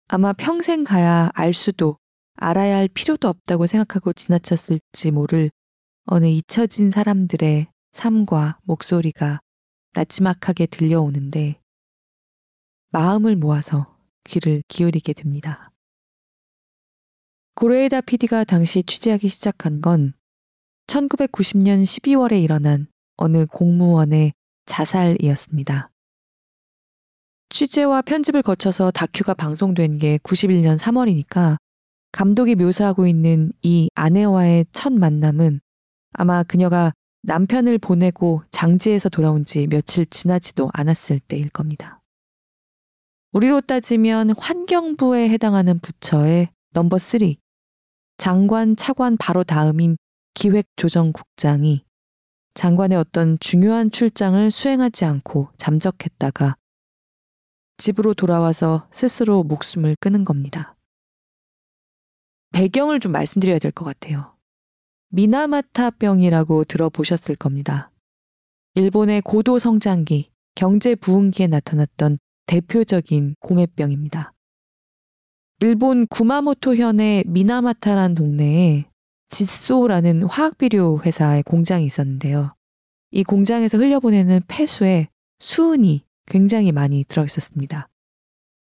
아마 0.09 0.33
평생 0.33 0.85
가야 0.85 1.31
알 1.35 1.53
수도 1.53 1.99
알아야 2.35 2.77
할 2.77 2.89
필요도 2.89 3.29
없다고 3.29 3.67
생각하고 3.67 4.13
지나쳤을지 4.13 5.11
모를 5.11 5.51
어느 6.07 6.27
잊혀진 6.27 6.91
사람들의 6.91 7.69
삶과 7.93 8.59
목소리가 8.65 9.41
나지막하게 9.95 10.67
들려오는데 10.67 11.61
마음을 12.91 13.37
모아서 13.37 13.97
귀를 14.25 14.63
기울이게 14.69 15.13
됩니다. 15.13 15.71
고레에다 17.55 18.01
PD가 18.01 18.45
당시 18.45 18.83
취재하기 18.83 19.29
시작한 19.29 19.81
건 19.81 20.15
1990년 20.87 21.83
12월에 21.83 22.43
일어난 22.43 22.89
어느 23.17 23.47
공무원의 23.47 24.33
자살이었습니다. 24.67 25.92
취재와 27.53 28.01
편집을 28.01 28.41
거쳐서 28.41 28.91
다큐가 28.91 29.35
방송된 29.35 29.99
게 29.99 30.17
91년 30.19 30.79
3월이니까 30.79 31.59
감독이 32.11 32.55
묘사하고 32.55 33.07
있는 33.07 33.53
이 33.63 33.91
아내와의 33.95 34.65
첫 34.73 34.91
만남은 34.95 35.61
아마 36.15 36.43
그녀가 36.45 36.93
남편을 37.23 37.77
보내고 37.77 38.43
장지에서 38.51 39.11
돌아온 39.11 39.45
지 39.45 39.67
며칠 39.67 40.07
지나지도 40.07 40.71
않았을 40.73 41.21
때일 41.21 41.51
겁니다. 41.51 42.01
우리로 43.33 43.61
따지면 43.61 44.31
환경부에 44.39 45.29
해당하는 45.29 45.79
부처의 45.79 46.49
넘버 46.73 46.97
3, 46.97 47.21
장관 48.17 48.77
차관 48.77 49.19
바로 49.19 49.45
다음인 49.45 49.99
기획조정국장이 50.33 51.85
장관의 52.55 52.97
어떤 52.97 53.39
중요한 53.41 53.91
출장을 53.91 54.51
수행하지 54.51 55.05
않고 55.05 55.51
잠적했다가 55.59 56.57
집으로 57.83 58.15
돌아와서 58.15 58.87
스스로 58.93 59.43
목숨을 59.43 59.97
끊은 59.99 60.25
겁니다. 60.25 60.77
배경을 62.53 63.01
좀 63.01 63.11
말씀드려야 63.11 63.59
될 63.59 63.73
것 63.73 63.85
같아요. 63.85 64.37
미나마타병이라고 65.09 66.63
들어보셨을 66.63 67.35
겁니다. 67.35 67.91
일본의 68.77 69.23
고도 69.23 69.59
성장기, 69.59 70.31
경제 70.55 70.95
부흥기에 70.95 71.49
나타났던 71.49 72.19
대표적인 72.47 73.35
공해병입니다. 73.41 74.33
일본 75.59 76.07
구마모토현의 76.07 77.25
미나마타란 77.27 78.15
동네에 78.15 78.85
지소라는 79.29 80.23
화학비료 80.23 81.01
회사의 81.05 81.43
공장이 81.43 81.85
있었는데요. 81.85 82.55
이 83.11 83.25
공장에서 83.25 83.77
흘려보내는 83.77 84.43
폐수에 84.47 85.09
수은이 85.41 86.05
굉장히 86.27 86.73
많이 86.73 87.05
들어 87.05 87.25
있었습니다. 87.25 87.89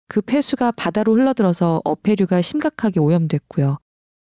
그 0.07 0.21
폐수가 0.21 0.73
바다로 0.73 1.13
흘러들어서 1.13 1.81
어패류가 1.83 2.41
심각하게 2.41 2.99
오염됐고요. 2.99 3.79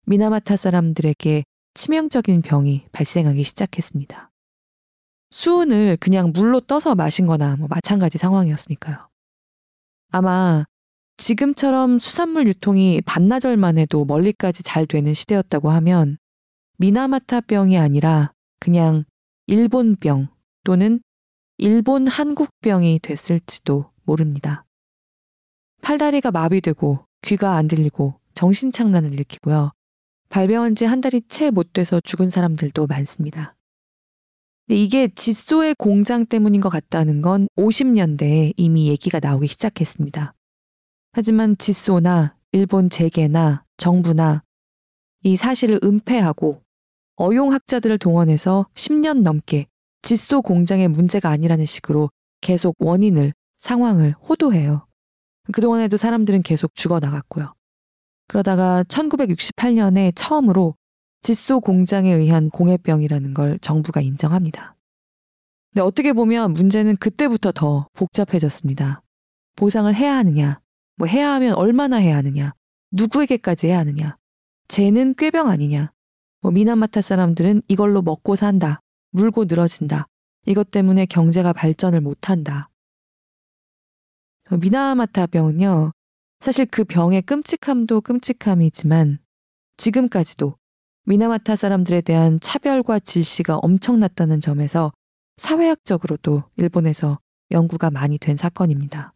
미나마타 0.06 0.56
사람들에게 0.56 1.44
치명적인 1.74 2.42
병이 2.42 2.88
발생하기 2.92 3.44
시작했습니다. 3.44 4.32
수은을 5.32 5.98
그냥 6.00 6.32
물로 6.34 6.62
떠서 6.62 6.96
마신 6.96 7.26
거나 7.26 7.58
뭐 7.58 7.68
마찬가지 7.68 8.18
상황이었으니까요. 8.18 9.10
아마 10.12 10.66
지금처럼 11.18 11.98
수산물 11.98 12.48
유통이 12.48 13.02
반나절만 13.06 13.78
해도 13.78 14.06
멀리까지 14.06 14.64
잘 14.64 14.86
되는 14.86 15.14
시대였다고 15.14 15.70
하면 15.72 16.18
미나마타병이 16.78 17.78
아니라 17.78 18.32
그냥 18.60 19.06
일본병 19.48 20.28
또는 20.64 21.02
일본 21.58 22.08
한국병이 22.08 23.00
됐을지도 23.02 23.92
모릅니다. 24.04 24.66
팔다리가 25.82 26.32
마비되고 26.32 27.06
귀가 27.22 27.56
안 27.56 27.68
들리고 27.68 28.20
정신착란을 28.34 29.14
일으키고요. 29.14 29.72
발병한 30.30 30.76
지 30.76 30.86
한 30.86 31.00
달이 31.02 31.22
채 31.30 31.52
못 31.52 31.72
돼서 31.74 32.02
죽은 32.02 32.30
사람들도 32.30 32.88
많습니다. 32.88 33.56
이게 34.68 35.08
지소의 35.08 35.76
공장 35.76 36.26
때문인 36.26 36.60
것 36.60 36.70
같다는 36.70 37.22
건 37.22 37.48
50년대에 37.56 38.54
이미 38.58 38.88
얘기가 38.90 39.20
나오기 39.20 39.48
시작했습니다. 39.48 40.34
하지만 41.14 41.56
지소나 41.58 42.36
일본 42.52 42.90
재계나 42.90 43.64
정부나 43.78 44.44
이 45.24 45.36
사실을 45.36 45.80
은폐하고 45.84 46.62
어용학자들을 47.18 47.98
동원해서 48.00 48.68
10년 48.74 49.22
넘게 49.22 49.68
지소 50.06 50.44
공장의 50.44 50.88
문제가 50.88 51.32
아니라는 51.32 51.66
식으로 51.66 52.12
계속 52.40 52.76
원인을, 52.78 53.34
상황을 53.58 54.14
호도해요. 54.30 54.86
그동안에도 55.52 55.98
사람들은 55.98 56.44
계속 56.44 56.76
죽어나갔고요. 56.76 57.56
그러다가 58.28 58.84
1968년에 58.84 60.12
처음으로 60.16 60.76
지소 61.24 61.60
공장에 61.60 62.14
의한 62.14 62.52
공해병이라는 62.52 63.34
걸 63.34 63.58
정부가 63.64 64.00
인정합니다. 64.00 64.76
근데 65.74 65.82
어떻게 65.82 66.14
보면 66.14 66.54
문제는 66.54 66.98
그때부터 66.98 67.52
더 67.52 67.88
복잡해졌습니다. 67.94 69.02
보상을 69.56 69.94
해야 69.96 70.18
하느냐, 70.18 70.60
뭐 70.98 71.08
해야 71.08 71.32
하면 71.32 71.56
얼마나 71.56 71.96
해야 71.96 72.16
하느냐, 72.18 72.54
누구에게까지 72.92 73.70
해야 73.70 73.80
하느냐, 73.80 74.18
쟤는 74.68 75.16
꾀병 75.16 75.48
아니냐, 75.48 75.92
뭐 76.42 76.52
미남마타 76.52 77.02
사람들은 77.02 77.64
이걸로 77.68 78.04
먹고 78.04 78.36
산다, 78.36 78.82
물고 79.16 79.46
늘어진다, 79.46 80.08
이것 80.46 80.72
때문에 80.72 81.06
경제가 81.06 81.54
발전을 81.54 82.02
못한다. 82.02 82.70
미나마타 84.52 85.26
병은요, 85.26 85.94
사실 86.42 86.66
그 86.66 86.84
병의 86.84 87.22
끔찍함도 87.22 88.02
끔찍함이지만 88.02 89.20
지금까지도 89.78 90.58
미나마타 91.06 91.56
사람들에 91.56 92.02
대한 92.02 92.42
차별과 92.42 93.00
질시가 93.00 93.56
엄청났다는 93.56 94.42
점에서 94.42 94.92
사회학적으로도 95.38 96.44
일본에서 96.58 97.20
연구가 97.52 97.92
많이 97.92 98.18
된 98.18 98.36
사건입니다. 98.36 99.14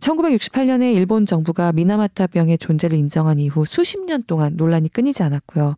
1968년에 0.00 0.94
일본 0.94 1.26
정부가 1.26 1.72
미나마타 1.72 2.28
병의 2.28 2.58
존재를 2.58 2.96
인정한 2.96 3.40
이후 3.40 3.64
수십 3.64 4.04
년 4.04 4.22
동안 4.22 4.54
논란이 4.56 4.90
끊이지 4.90 5.24
않았고요. 5.24 5.74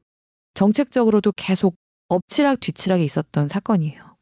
정책적으로도 0.53 1.33
계속 1.33 1.77
엎치락 2.11 2.59
뒤치락이 2.59 3.05
있었던 3.05 3.47
사건이에요. 3.47 4.17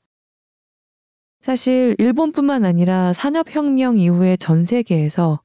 사실 1.40 1.96
일본뿐만 1.98 2.66
아니라 2.66 3.14
산업혁명 3.14 3.96
이후에 3.96 4.36
전 4.36 4.64
세계에서 4.64 5.40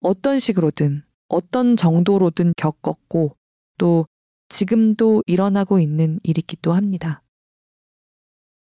어떤 0.00 0.38
식으로든 0.38 1.04
어떤 1.28 1.76
정도로든 1.76 2.54
겪었고 2.56 3.36
또 3.76 4.06
지금도 4.48 5.22
일어나고 5.26 5.78
있는 5.78 6.18
일이기도 6.22 6.72
합니다. 6.72 7.22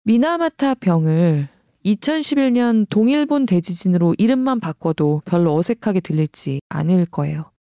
미나마타 0.04 0.74
병을 0.74 1.48
2011년 1.86 2.90
동일본 2.90 3.46
대지진으로 3.46 4.16
이름만 4.18 4.60
바꿔도 4.60 5.22
별로 5.24 5.56
어색하게 5.56 6.02
들릴지 6.02 6.60
않을 6.68 7.06
거예요. 7.06 7.52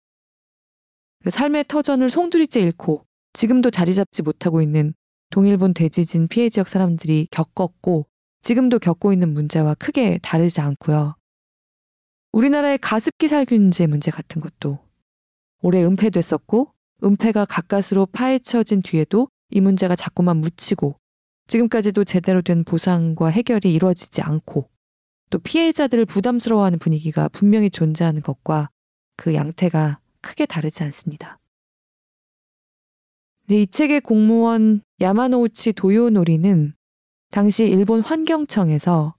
그 1.23 1.31
삶의 1.31 1.67
터전을 1.69 2.11
송두리째 2.11 2.61
잃고 2.61 3.05
지금도 3.33 3.71
자리 3.71 3.95
잡지 3.95 4.23
못하고 4.23 4.61
있는 4.61 4.95
동일본 5.31 5.75
대지진 5.75 6.29
피해 6.29 6.49
지역 6.49 6.69
사람들이 6.69 7.29
겪었고 7.31 8.07
지금도 8.43 8.79
겪고 8.79 9.13
있는 9.13 9.35
문제와 9.35 9.75
크게 9.75 10.19
다르지 10.23 10.61
않고요. 10.61 11.17
우리나라의 12.33 12.79
가습기 12.79 13.29
살균제 13.29 13.87
문제 13.87 14.11
같은 14.11 14.41
것도 14.41 14.79
올해 15.63 15.85
은폐됐었고 15.85 16.73
은폐가 17.03 17.45
가까스로 17.45 18.07
파헤쳐진 18.07 18.83
뒤에도 18.83 19.29
이 19.51 19.61
문제가 19.61 19.97
자꾸만 19.97 20.39
묻히고 20.39 20.99
지금까지도 21.47 22.05
제대로 22.05 22.43
된 22.43 22.65
보상과 22.65 23.29
해결이 23.29 23.73
이루어지지 23.73 24.23
않고 24.23 24.69
또 25.31 25.39
피해자들을 25.39 26.05
부담스러워하는 26.07 26.79
분위기가 26.79 27.29
분명히 27.29 27.71
존재하는 27.71 28.23
것과 28.23 28.71
그 29.17 29.35
양태가 29.35 30.01
크게 30.21 30.47
다르지 30.47 30.83
않습니다. 30.85 31.39
네, 33.49 33.63
이 33.63 33.67
책의 33.67 34.01
공무원 34.01 34.83
야마노우치 35.01 35.75
도요노리는 35.75 36.75
당시 37.31 37.65
일본 37.65 38.01
환경청에서 38.01 39.15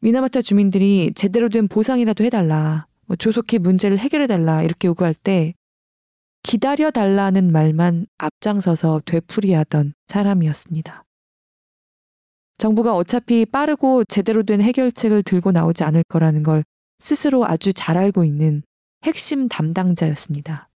미나마타 0.00 0.42
주민들이 0.42 1.12
제대로 1.14 1.48
된 1.48 1.68
보상이라도 1.68 2.24
해달라, 2.24 2.86
뭐 3.06 3.16
조속히 3.16 3.58
문제를 3.58 3.98
해결해달라 3.98 4.62
이렇게 4.62 4.88
요구할 4.88 5.14
때 5.14 5.54
기다려달라는 6.42 7.52
말만 7.52 8.06
앞장서서 8.18 9.02
되풀이하던 9.06 9.94
사람이었습니다. 10.08 11.04
정부가 12.58 12.94
어차피 12.94 13.46
빠르고 13.46 14.04
제대로 14.04 14.42
된 14.42 14.60
해결책을 14.60 15.22
들고 15.22 15.52
나오지 15.52 15.84
않을 15.84 16.04
거라는 16.08 16.42
걸 16.42 16.64
스스로 16.98 17.46
아주 17.46 17.72
잘 17.72 17.96
알고 17.96 18.24
있는 18.24 18.62
핵심 19.04 19.48
담당자였습니다. 19.48 20.68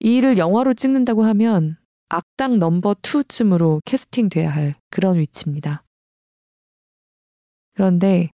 이 0.00 0.16
일을 0.16 0.38
영화로 0.38 0.74
찍는다고 0.74 1.24
하면 1.24 1.76
악당 2.12 2.58
넘버 2.58 2.94
2쯤으로 2.94 3.80
캐스팅돼야 3.84 4.50
할 4.50 4.74
그런 4.90 5.16
위치입니다. 5.16 5.84
그런데 7.74 8.30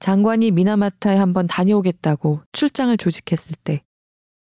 장관이 0.00 0.50
미나마타에 0.50 1.16
한번 1.16 1.46
다녀오겠다고 1.46 2.42
출장을 2.52 2.94
조직했을 2.98 3.56
때 3.64 3.82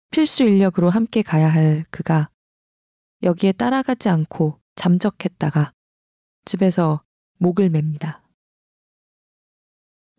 필수 0.09 0.43
인력으로 0.43 0.89
함께 0.89 1.21
가야 1.21 1.49
할 1.49 1.83
그가 1.89 2.29
여기에 3.23 3.51
따라가지 3.51 4.07
않고 4.07 4.57
잠적했다가 4.75 5.73
집에서 6.45 7.03
목을 7.39 7.69
맵니다. 7.69 8.23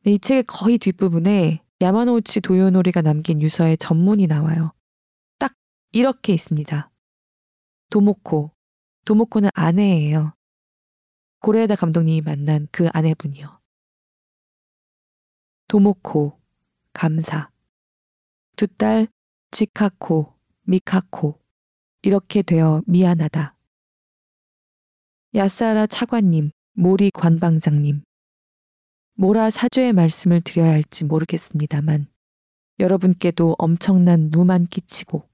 이 0.04 0.18
책의 0.18 0.44
거의 0.44 0.76
뒷부분에 0.76 1.62
야마노우치 1.80 2.42
도요노리가 2.42 3.00
남긴 3.00 3.40
유서의 3.40 3.78
전문이 3.78 4.26
나와요. 4.26 4.72
딱 5.38 5.54
이렇게 5.92 6.34
있습니다. 6.34 6.90
도모코. 7.90 8.52
도모코는 9.04 9.50
아내예요. 9.54 10.34
고레에다 11.40 11.76
감독님이 11.76 12.22
만난 12.22 12.66
그 12.72 12.88
아내분이요. 12.92 13.60
도모코, 15.68 16.40
감사. 16.92 17.50
두 18.56 18.66
딸, 18.66 19.08
지카코, 19.50 20.34
미카코. 20.62 21.40
이렇게 22.02 22.42
되어 22.42 22.82
미안하다. 22.86 23.56
야사라 25.34 25.86
차관님, 25.86 26.50
모리 26.72 27.10
관방장님. 27.10 28.02
뭐라 29.14 29.50
사죄의 29.50 29.92
말씀을 29.92 30.40
드려야 30.40 30.72
할지 30.72 31.04
모르겠습니다만 31.04 32.06
여러분께도 32.78 33.56
엄청난 33.58 34.28
누만 34.30 34.66
끼치고 34.66 35.28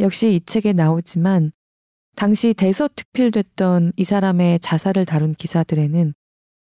역시 0.00 0.34
이 0.34 0.40
책에 0.44 0.72
나오지만 0.72 1.52
당시 2.14 2.54
대서특필됐던 2.54 3.92
이 3.96 4.04
사람의 4.04 4.60
자살을 4.60 5.04
다룬 5.04 5.34
기사들에는 5.34 6.14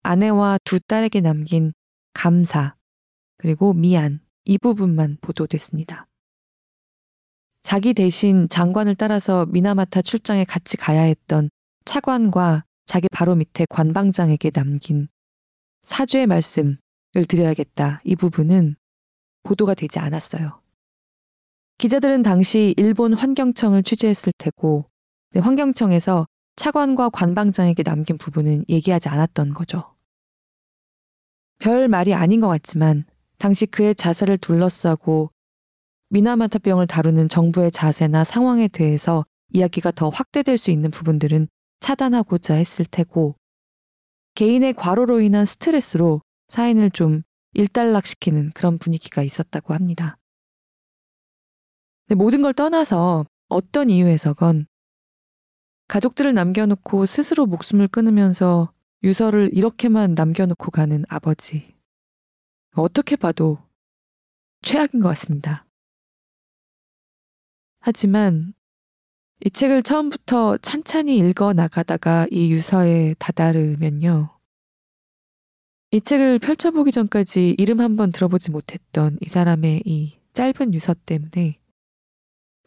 아내와 0.04 0.60
두 0.64 0.80
딸에게 0.80 1.22
남긴 1.22 1.74
감사 2.14 2.76
그리고 3.38 3.74
미안 3.74 4.20
이 4.46 4.58
부분만 4.58 5.18
보도됐습니다. 5.22 6.08
자기 7.62 7.94
대신 7.94 8.48
장관을 8.48 8.96
따라서 8.96 9.46
미나마타 9.48 10.02
출장에 10.02 10.44
같이 10.44 10.78
가야 10.78 11.02
했던 11.02 11.50
차관과 11.86 12.64
자기 12.86 13.08
바로 13.12 13.36
밑에 13.36 13.66
관방장에게 13.70 14.52
남긴 14.52 15.08
사죄의 15.84 16.28
말씀을 16.28 16.78
드려야겠다. 17.28 18.02
이 18.04 18.16
부분은 18.16 18.76
보도가 19.44 19.74
되지 19.74 20.00
않았어요. 20.00 20.62
기자들은 21.78 22.24
당시 22.24 22.74
일본 22.78 23.14
환경청을 23.14 23.84
취재했을 23.84 24.32
테고 24.38 24.90
환경청에서 25.36 26.26
차관과 26.56 27.10
관방장에게 27.10 27.84
남긴 27.84 28.18
부분은 28.18 28.66
얘기하지 28.70 29.10
않았던 29.10 29.54
거죠. 29.54 29.94
별 31.60 31.88
말이 31.88 32.14
아닌 32.14 32.40
것 32.40 32.48
같지만 32.48 33.04
당시 33.38 33.66
그의 33.66 33.96
자살을 33.96 34.38
둘러싸고 34.38 35.32
미나마타병을 36.10 36.88
다루는 36.88 37.28
정부의 37.28 37.72
자세나 37.72 38.24
상황에 38.24 38.68
대해서 38.68 39.26
이야기가 39.54 39.92
더 39.92 40.10
확대될 40.10 40.58
수 40.58 40.72
있는 40.72 40.92
부분들은 40.92 41.48
차단하고자 41.82 42.56
했을 42.56 42.86
테고 42.86 43.36
개인의 44.36 44.74
과로로 44.74 45.22
인한 45.22 45.46
스트레스로 45.46 46.22
사인을 46.48 46.92
좀 46.92 47.24
일단락시키는 47.54 48.52
그런 48.54 48.78
분위기가 48.78 49.24
있었다고 49.24 49.74
합니다. 49.74 50.18
모든 52.14 52.42
걸 52.42 52.54
떠나서 52.54 53.26
어떤 53.48 53.90
이유에서건 53.90 54.68
가족들을 55.88 56.34
남겨놓고 56.34 57.06
스스로 57.06 57.46
목숨을 57.46 57.88
끊으면서 57.88 58.72
유서를 59.04 59.50
이렇게만 59.54 60.14
남겨놓고 60.16 60.72
가는 60.72 61.04
아버지. 61.10 61.76
어떻게 62.76 63.16
봐도 63.16 63.60
최악인 64.62 65.00
것 65.00 65.10
같습니다. 65.10 65.66
하지만 67.80 68.54
이 69.44 69.50
책을 69.50 69.84
처음부터 69.84 70.58
찬찬히 70.58 71.18
읽어 71.18 71.54
나가다가 71.54 72.26
이 72.32 72.52
유서에 72.52 73.16
다다르면요. 73.20 74.36
이 75.92 76.02
책을 76.02 76.40
펼쳐보기 76.40 76.92
전까지 76.92 77.56
이름 77.58 77.80
한번 77.80 78.12
들어보지 78.12 78.52
못했던 78.52 79.18
이 79.22 79.30
사람의 79.30 79.84
이 79.86 80.20
짧은 80.34 80.74
유서 80.74 80.94
때문에 80.94 81.60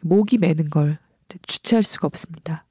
목이 0.00 0.38
매는 0.38 0.70
걸 0.70 0.98
주체할 1.46 1.82
수가 1.82 2.06
없습니다. 2.06 2.66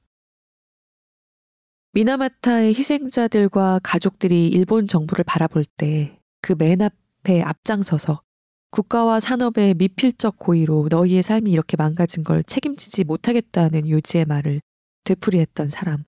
미나마타의 1.92 2.74
희생자들과 2.74 3.80
가족들이 3.82 4.48
일본 4.48 4.86
정부를 4.86 5.24
바라볼 5.24 5.64
때 5.64 6.18
그 6.40 6.54
맨 6.54 6.80
앞에 6.82 7.42
앞장서서 7.42 8.22
국가와 8.70 9.18
산업의 9.20 9.74
미필적 9.74 10.38
고의로 10.38 10.88
너희의 10.90 11.22
삶이 11.22 11.50
이렇게 11.50 11.76
망가진 11.76 12.22
걸 12.22 12.44
책임지지 12.44 13.04
못하겠다는 13.04 13.88
요지의 13.88 14.26
말을 14.26 14.60
되풀이했던 15.04 15.68
사람. 15.68 16.04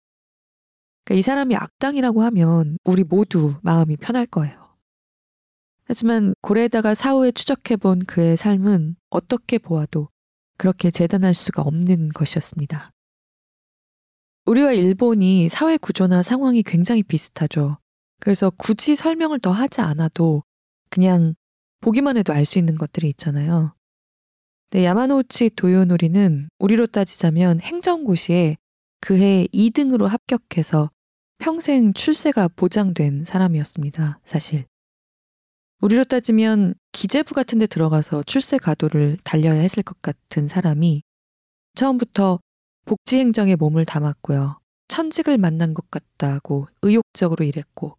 그러니까 1.04 1.18
이 1.18 1.22
사람이 1.22 1.56
악당이라고 1.56 2.22
하면 2.22 2.76
우리 2.85 3.02
모두 3.02 3.54
마음이 3.62 3.96
편할 3.96 4.26
거예요. 4.26 4.76
하지만 5.85 6.35
고래에다가 6.42 6.94
사후에 6.94 7.33
추적해본 7.33 8.04
그의 8.04 8.37
삶은 8.37 8.96
어떻게 9.09 9.59
보아도 9.59 10.09
그렇게 10.61 10.90
재단할 10.90 11.33
수가 11.33 11.62
없는 11.62 12.11
것이었습니다. 12.11 12.90
우리와 14.44 14.75
일본이 14.75 15.49
사회 15.49 15.79
구조나 15.79 16.20
상황이 16.20 16.62
굉장히 16.62 17.03
비슷하죠. 17.03 17.79
그래서 18.20 18.51
굳이 18.51 18.94
설명을 18.94 19.40
더 19.40 19.53
하지 19.53 19.81
않아도 19.81 20.42
그냥 20.90 21.35
보기만 21.81 22.18
해도 22.18 22.35
알 22.35 22.44
수 22.44 22.59
있는 22.59 22.77
것들이 22.77 23.09
있잖아요. 23.09 23.75
네, 24.73 24.85
야마노우치 24.85 25.53
도요노리는 25.57 26.51
우리로 26.59 26.88
따지자면 26.88 27.62
행정고시에 27.62 28.59
그해 29.01 29.46
2등으로 29.55 30.09
합격해서 30.09 30.90
평생 31.38 31.94
출세가 31.94 32.49
보장된 32.49 33.25
사람이었습니다. 33.25 34.20
사실. 34.27 34.66
우리로 35.81 36.05
따지면 36.05 36.75
기재부 36.93 37.35
같은 37.35 37.59
데 37.59 37.66
들어가서 37.66 38.23
출세 38.25 38.59
가도를 38.59 39.19
달려야 39.25 39.61
했을 39.61 39.83
것 39.83 40.01
같은 40.03 40.47
사람이 40.47 41.03
처음부터 41.75 42.38
복지행정에 42.85 43.57
몸을 43.57 43.85
담았고요. 43.85 44.59
천직을 44.88 45.38
만난 45.38 45.73
것 45.73 45.90
같다고 45.90 46.66
의욕적으로 46.83 47.45
일했고 47.45 47.97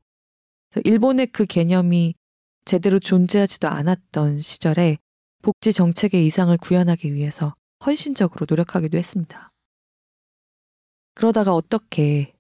일본의 0.84 1.28
그 1.28 1.46
개념이 1.46 2.15
제대로 2.65 3.00
존재하지도 3.00 3.67
않았던 3.67 4.41
시절에 4.41 4.98
복지 5.41 5.74
정책의 5.74 6.26
이상을 6.26 6.56
구현하기 6.58 7.13
위해서 7.13 7.56
헌신적으로 7.84 8.46
노력하기도 8.48 8.98
했습니다. 8.98 9.50
그러다가 11.15 11.54
어떻게 11.54 12.34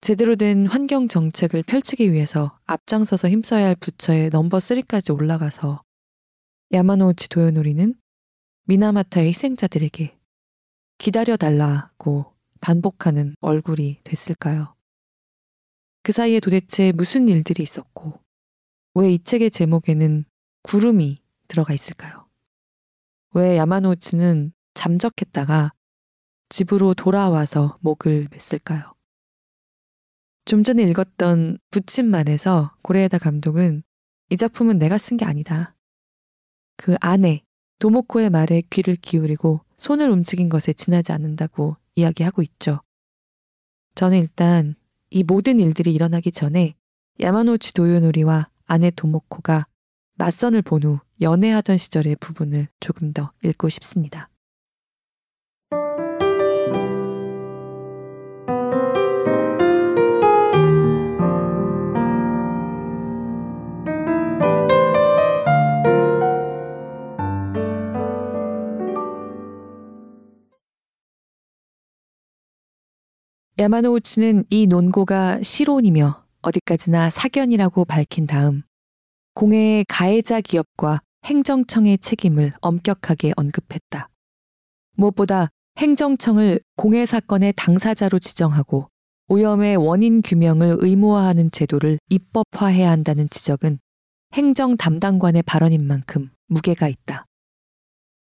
제대로 0.00 0.36
된 0.36 0.66
환경 0.66 1.08
정책을 1.08 1.64
펼치기 1.64 2.12
위해서 2.12 2.58
앞장서서 2.66 3.28
힘써야 3.28 3.66
할 3.66 3.74
부처의 3.76 4.30
넘버 4.30 4.58
3까지 4.58 5.14
올라가서 5.14 5.82
야마노우치 6.72 7.28
도요노리는 7.30 7.94
미나마타의 8.64 9.28
희생자들에게 9.28 10.16
기다려달라고 10.98 12.32
반복하는 12.60 13.34
얼굴이 13.40 14.00
됐을까요? 14.04 14.74
그 16.02 16.12
사이에 16.12 16.40
도대체 16.40 16.92
무슨 16.92 17.28
일들이 17.28 17.62
있었고 17.62 18.20
왜 18.94 19.12
이 19.12 19.18
책의 19.18 19.50
제목에는 19.50 20.24
구름이 20.62 21.22
들어가 21.48 21.72
있을까요? 21.72 22.28
왜 23.34 23.56
야마노우치는 23.56 24.52
잠적했다가 24.74 25.72
집으로 26.48 26.94
돌아와서 26.94 27.78
목을 27.80 28.28
맸을까요? 28.28 28.97
좀 30.48 30.62
전에 30.64 30.82
읽었던 30.84 31.58
부친만에서 31.70 32.74
고레에다 32.80 33.18
감독은 33.18 33.82
이 34.30 34.36
작품은 34.38 34.78
내가 34.78 34.96
쓴 34.96 35.18
게 35.18 35.26
아니다. 35.26 35.76
그 36.78 36.96
아내 37.02 37.42
도모코의 37.80 38.30
말에 38.30 38.62
귀를 38.70 38.96
기울이고 38.96 39.60
손을 39.76 40.08
움직인 40.08 40.48
것에 40.48 40.72
지나지 40.72 41.12
않는다고 41.12 41.76
이야기하고 41.96 42.40
있죠. 42.40 42.80
저는 43.94 44.20
일단 44.20 44.74
이 45.10 45.22
모든 45.22 45.60
일들이 45.60 45.92
일어나기 45.92 46.32
전에 46.32 46.72
야마노치 47.20 47.74
도요노리와 47.74 48.48
아내 48.64 48.90
도모코가 48.90 49.66
맞선을 50.14 50.62
본 50.62 50.84
후 50.84 50.98
연애하던 51.20 51.76
시절의 51.76 52.16
부분을 52.20 52.68
조금 52.80 53.12
더 53.12 53.32
읽고 53.44 53.68
싶습니다. 53.68 54.30
야마노우치는 73.60 74.44
이 74.50 74.68
논고가 74.68 75.42
실론이며 75.42 76.24
어디까지나 76.42 77.10
사견이라고 77.10 77.86
밝힌 77.86 78.28
다음 78.28 78.62
공해의 79.34 79.84
가해자 79.88 80.40
기업과 80.40 81.00
행정청의 81.24 81.98
책임을 81.98 82.52
엄격하게 82.60 83.32
언급했다. 83.36 84.10
무엇보다 84.94 85.48
행정청을 85.76 86.60
공해 86.76 87.04
사건의 87.04 87.52
당사자로 87.56 88.20
지정하고 88.20 88.90
오염의 89.26 89.74
원인 89.74 90.22
규명을 90.22 90.76
의무화하는 90.78 91.50
제도를 91.50 91.98
입법화해야 92.10 92.88
한다는 92.88 93.28
지적은 93.28 93.80
행정 94.34 94.76
담당관의 94.76 95.42
발언인 95.42 95.84
만큼 95.84 96.30
무게가 96.46 96.86
있다. 96.86 97.24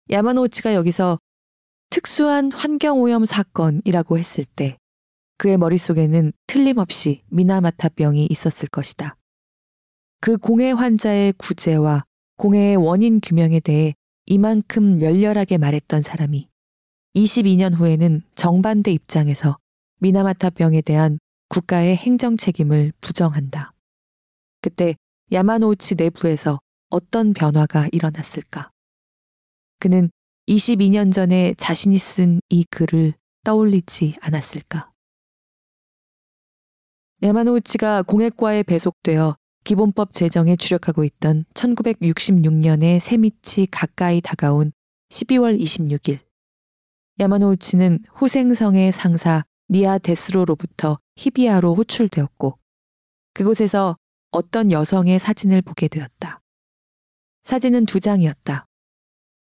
야마노우치가 0.10 0.74
여기서 0.74 1.20
특수한 1.92 2.52
환경오염 2.52 3.26
사건이라고 3.26 4.18
했을 4.18 4.44
때 4.44 4.79
그의 5.40 5.58
머릿속에는 5.58 6.34
틀림없이 6.48 7.24
미나마타병이 7.30 8.28
있었을 8.30 8.68
것이다. 8.68 9.16
그 10.20 10.38
공해 10.38 10.72
환자의 10.74 11.34
구제와 11.38 12.04
공해의 12.36 12.76
원인 12.76 13.22
규명에 13.22 13.62
대해 13.62 13.96
이만큼 14.26 15.02
열렬하게 15.02 15.58
말했던 15.58 16.02
사람이 16.02 16.50
22년 17.16 17.74
후에는 17.74 18.22
정반대 18.36 18.92
입장에서 18.92 19.58
미나마타병에 20.00 20.82
대한 20.82 21.20
국가의 21.48 21.96
행정 21.96 22.36
책임을 22.36 22.92
부정한다. 23.00 23.72
그때 24.62 24.96
야마노우치 25.32 25.96
내부에서 25.96 26.60
어떤 26.90 27.32
변화가 27.32 27.88
일어났을까? 27.94 28.72
그는 29.80 30.12
22년 30.50 31.14
전에 31.14 31.54
자신이 31.54 31.98
쓴 31.98 32.42
이 32.50 32.66
글을 32.70 33.14
떠올리지 33.46 34.16
않았을까? 34.20 34.92
야마노우치가 37.22 38.04
공액과에 38.04 38.64
배속되어 38.64 39.36
기본법 39.66 40.14
제정에 40.14 40.56
주력하고 40.56 41.04
있던 41.04 41.44
1966년의 41.54 43.02
새밑이 43.02 43.68
가까이 43.70 44.22
다가온 44.22 44.72
12월 45.10 45.60
26일. 45.60 46.20
야마노우치는 47.20 48.00
후생성의 48.14 48.94
상사 48.94 49.44
니아 49.70 49.98
데스로로부터 49.98 50.98
히비아로 51.18 51.76
호출되었고 51.76 52.58
그곳에서 53.34 53.98
어떤 54.32 54.72
여성의 54.72 55.20
사진을 55.20 55.62
보게 55.62 55.90
되었다. 55.90 56.40
사진은 57.44 57.86
두 57.86 58.00
장이었다. 58.00 58.66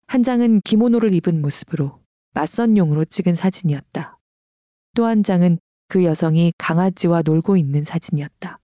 한 0.07 0.23
장은 0.23 0.61
기모노를 0.61 1.13
입은 1.15 1.43
모습으로 1.43 2.01
맞선 2.33 2.77
용으로 2.77 3.05
찍은 3.07 3.35
사진이었다. 3.35 4.21
또 4.95 5.05
한 5.05 5.25
장은 5.25 5.59
그 5.89 6.05
여성이 6.05 6.53
강아지와 6.59 7.23
놀고 7.23 7.57
있는 7.57 7.85
사진이었다. 7.85 8.59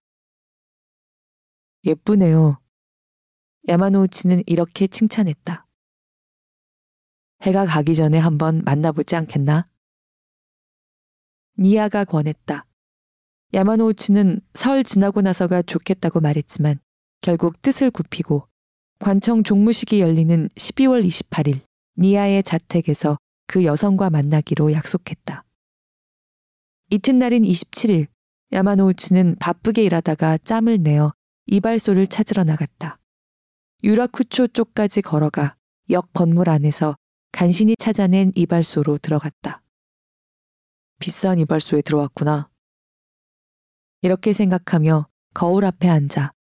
예쁘네요. 1.85 2.59
야마노우치는 3.67 4.43
이렇게 4.45 4.87
칭찬했다. 4.87 5.65
해가 7.43 7.65
가기 7.65 7.95
전에 7.95 8.17
한번 8.17 8.61
만나보지 8.63 9.15
않겠나? 9.15 9.67
니아가 11.57 12.03
권했다. 12.03 12.65
야마노우치는 13.53 14.41
설 14.53 14.83
지나고 14.83 15.21
나서가 15.21 15.61
좋겠다고 15.61 16.19
말했지만 16.19 16.79
결국 17.21 17.61
뜻을 17.61 17.91
굽히고 17.91 18.47
관청 18.99 19.43
종무식이 19.43 20.01
열리는 20.01 20.49
12월 20.55 21.05
28일 21.05 21.59
니아의 21.97 22.43
자택에서 22.43 23.17
그 23.47 23.63
여성과 23.65 24.09
만나기로 24.09 24.71
약속했다. 24.71 25.43
이튿날인 26.89 27.43
27일 27.43 28.07
야마노우치는 28.51 29.37
바쁘게 29.39 29.83
일하다가 29.83 30.39
짬을 30.39 30.83
내어 30.83 31.13
이발소를 31.47 32.07
찾으러 32.07 32.43
나갔다. 32.43 32.99
유라쿠초 33.83 34.49
쪽까지 34.49 35.01
걸어가 35.01 35.55
역 35.89 36.13
건물 36.13 36.49
안에서 36.49 36.95
간신히 37.31 37.75
찾아낸 37.77 38.31
이발소로 38.35 38.99
들어갔다. 38.99 39.61
비싼 40.99 41.39
이발소에 41.39 41.81
들어왔구나. 41.81 42.49
이렇게 44.01 44.33
생각하며 44.33 45.07
거울 45.33 45.65
앞에 45.65 45.89
앉아 45.89 46.31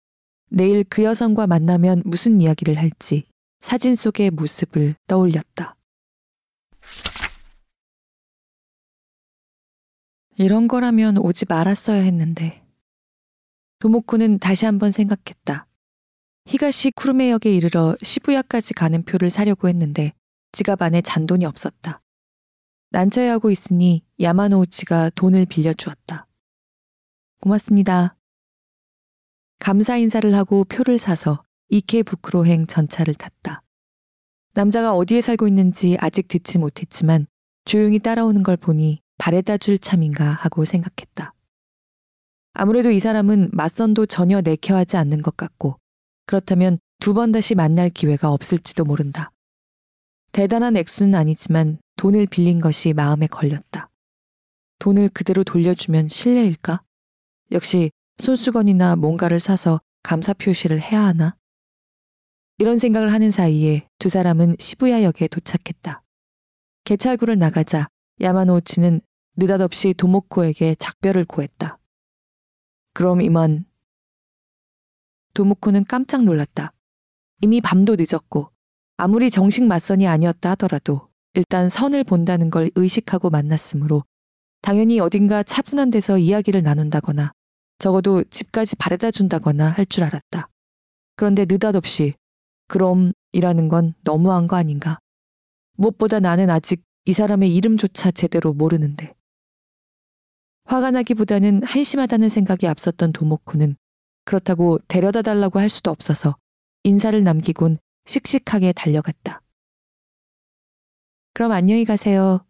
내일 0.50 0.85
그 0.85 1.02
여성과 1.02 1.46
만나면 1.46 2.02
무슨 2.05 2.40
이야기를 2.40 2.76
할지 2.76 3.24
사진 3.61 3.96
속의 3.96 4.33
모습을 4.33 4.96
떠올렸다. 5.07 5.76
이런 10.42 10.68
거라면 10.68 11.18
오지 11.18 11.46
말았어야 11.48 12.02
했는데. 12.02 12.62
도모코는 13.78 14.38
다시 14.38 14.66
한번 14.66 14.90
생각했다. 14.90 15.66
히가시 16.46 16.92
쿠르메역에 16.92 17.52
이르러 17.52 17.96
시부야까지 18.02 18.74
가는 18.74 19.02
표를 19.05 19.31
사려고 19.31 19.68
했는데 19.68 20.12
지갑 20.52 20.83
안에 20.83 21.00
잔돈이 21.00 21.44
없었다. 21.44 22.02
난처해하고 22.90 23.50
있으니 23.50 24.05
야마노우치가 24.20 25.11
돈을 25.11 25.46
빌려주었다. 25.46 26.26
고맙습니다. 27.40 28.16
감사 29.59 29.96
인사를 29.96 30.33
하고 30.35 30.64
표를 30.64 30.98
사서 30.98 31.42
이케부크로행 31.68 32.66
전차를 32.66 33.14
탔다. 33.14 33.62
남자가 34.55 34.94
어디에 34.94 35.20
살고 35.20 35.48
있는지 35.48 35.96
아직 36.00 36.28
듣지 36.28 36.59
못했지만 36.59 37.26
조용히 37.64 37.98
따라오는 37.98 38.42
걸 38.42 38.57
보니 38.57 39.02
바래다 39.22 39.56
줄 39.56 39.78
참인가 39.78 40.32
하고 40.32 40.64
생각했다. 40.64 41.32
아무래도 42.54 42.90
이 42.90 42.98
사람은 42.98 43.50
맞선도 43.52 44.06
전혀 44.06 44.40
내켜하지 44.40 44.96
않는 44.96 45.22
것 45.22 45.37
같고 45.37 45.78
그렇다면 46.26 46.80
두 46.98 47.14
번 47.14 47.30
다시 47.30 47.54
만날 47.54 47.88
기회가 47.88 48.32
없을지도 48.32 48.85
모른다. 48.85 49.30
대단한 50.32 50.76
액수는 50.76 51.14
아니지만 51.14 51.78
돈을 51.98 52.26
빌린 52.26 52.61
것이 52.61 52.94
마음에 52.94 53.28
걸렸다. 53.28 53.90
돈을 54.80 55.08
그대로 55.11 55.44
돌려주면 55.44 56.08
실례일까? 56.08 56.82
역시 57.52 57.92
손수건이나 58.18 58.96
뭔가를 58.96 59.38
사서 59.38 59.80
감사 60.02 60.32
표시를 60.32 60.80
해야 60.80 61.00
하나? 61.00 61.37
이런 62.58 62.76
생각을 62.76 63.12
하는 63.12 63.30
사이에 63.30 63.87
두 64.00 64.08
사람은 64.08 64.56
시부야역에 64.58 65.28
도착했다. 65.28 66.02
개찰구를 66.82 67.38
나가자 67.38 67.87
야마노우치는 68.20 69.00
느닷없이 69.37 69.95
도모코에게 69.95 70.75
작별을 70.75 71.25
고했다. 71.25 71.79
그럼 72.92 73.23
이만. 73.23 73.64
도모코는 75.35 75.85
깜짝 75.87 76.25
놀랐다. 76.25 76.73
이미 77.40 77.61
밤도 77.62 77.97
늦었고 77.99 78.51
아무리 78.99 79.31
정식 79.31 79.64
맞선이 79.64 80.07
아니었다 80.07 80.51
하더라도 80.51 81.09
일단 81.35 81.71
선을 81.71 82.05
본다는 82.05 82.51
걸 82.51 82.71
의식하고 82.75 83.31
만났으므로 83.31 84.05
당연히 84.61 85.01
어딘가 85.01 85.42
차분한 85.42 85.90
데서 85.90 86.18
이야기를 86.18 86.62
나눈다거나 86.62 87.33
적어도 87.79 88.23
집까지 88.25 88.77
바래다 88.77 89.11
준다거나 89.11 89.71
할 89.71 89.87
줄 89.87 90.05
알았다. 90.05 90.49
그런데 91.16 91.47
느닷없이 91.49 92.14
그럼이라는 92.68 93.68
건 93.68 93.95
너무한 94.05 94.47
거 94.47 94.57
아닌가. 94.57 94.99
무엇보다 95.79 96.21
나는 96.21 96.51
아직 96.51 96.83
이 97.07 97.12
사람의 97.12 97.55
이름조차 97.57 98.12
제대로 98.12 98.53
모르는데. 98.53 99.14
화가 100.64 100.90
나기보다는 100.90 101.62
한심하다는 101.64 102.29
생각이 102.29 102.66
앞섰던 102.66 103.12
도모코는 103.12 103.77
그렇다고 104.25 104.79
데려다 104.88 105.22
달라고 105.22 105.59
할 105.59 105.68
수도 105.68 105.90
없어서 105.90 106.37
인사를 106.85 107.22
남기곤 107.22 107.79
씩씩하게 108.07 108.72
달려갔다. 108.72 109.42
그럼 111.35 111.53
안녕히 111.53 111.85
가세요. 111.85 112.44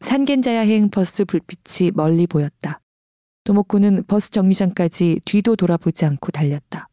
산겐자야행 0.00 0.90
버스 0.90 1.24
불빛이 1.24 1.92
멀리 1.94 2.26
보였다. 2.26 2.80
도모코는 3.44 4.04
버스 4.06 4.30
정류장까지 4.30 5.20
뒤도 5.24 5.56
돌아보지 5.56 6.04
않고 6.04 6.30
달렸다. 6.30 6.88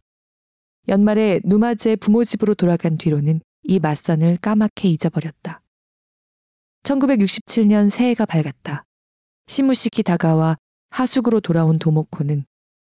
연말에 0.87 1.41
누마즈의 1.43 1.97
부모 1.97 2.23
집으로 2.23 2.55
돌아간 2.55 2.97
뒤로는 2.97 3.41
이 3.63 3.79
맞선을 3.79 4.37
까맣게 4.37 4.89
잊어버렸다. 4.89 5.61
1967년 6.87 7.89
새해가 7.89 8.25
밝았다. 8.25 8.85
시무식이 9.47 10.03
다가와 10.03 10.57
하숙으로 10.89 11.41
돌아온 11.41 11.79
도모코는 11.79 12.45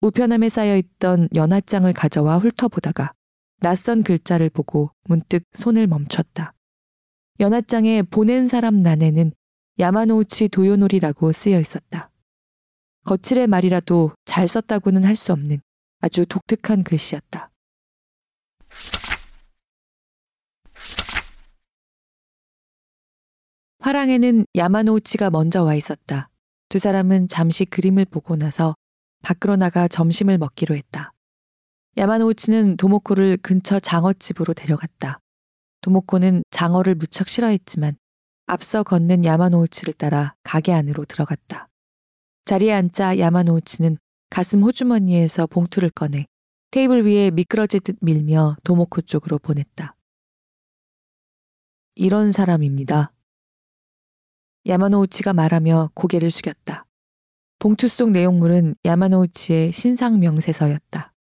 우편함에 0.02 0.50
쌓여있던 0.50 1.30
연하장을 1.34 1.92
가져와 1.94 2.38
훑어보다가 2.38 3.14
낯선 3.62 4.04
글자를 4.04 4.50
보고 4.52 4.92
문득 5.06 5.44
손을 5.54 5.88
멈췄다. 5.88 6.54
연하장에 7.40 8.04
보낸 8.04 8.48
사람 8.48 8.82
난에는 8.82 9.32
야마노우치 9.80 10.50
도요노리라고 10.50 11.32
쓰여 11.32 11.60
있었다. 11.60 12.12
거칠의 13.06 13.48
말이라도 13.48 14.12
잘 14.26 14.48
썼다고는 14.48 15.04
할 15.04 15.16
수 15.16 15.34
없는 15.34 15.62
아주 16.02 16.26
독특한 16.28 16.84
글씨였다. 16.84 17.50
화랑에는 23.80 24.46
야마노우치가 24.56 25.30
먼저 25.30 25.64
와 25.64 25.74
있었다. 25.74 26.30
두 26.68 26.80
사람은 26.80 27.30
잠시 27.30 27.64
그림을 27.64 28.06
보고 28.06 28.36
나서 28.36 28.76
밖으로 29.24 29.56
나가 29.56 29.88
점심을 29.88 30.38
먹기로 30.38 30.76
했다. 30.76 31.14
야마노우치는 31.98 32.76
도모코를 32.78 33.38
근처 33.38 33.80
장어집으로 33.80 34.54
데려갔다. 34.54 35.20
도모코는 35.82 36.44
장어를 36.52 36.96
무척 36.96 37.30
싫어했지만 37.30 37.96
앞서 38.48 38.84
걷는 38.84 39.24
야마노우치를 39.24 39.94
따라 39.94 40.36
가게 40.44 40.74
안으로 40.74 41.06
들어갔다. 41.06 41.70
자리에 42.44 42.74
앉자 42.74 43.18
야마노우치는 43.18 43.98
가슴 44.30 44.64
호주머니에서 44.64 45.48
봉투를 45.48 45.90
꺼내 45.90 46.26
테이블 46.72 47.06
위에 47.06 47.32
미끄러지듯 47.32 47.98
밀며 48.02 48.58
도모코 48.64 49.02
쪽으로 49.02 49.40
보냈다. 49.40 49.96
이런 51.96 52.32
사람입니다. 52.32 53.12
야마노우치가 54.68 55.34
말하며 55.34 55.92
고개를 55.94 56.32
숙였다. 56.32 56.86
봉투 57.60 57.88
속 57.88 58.12
내용물은 58.12 58.76
야마노우치의 58.86 59.72
신상 59.72 60.20
명세서였다. 60.20 61.14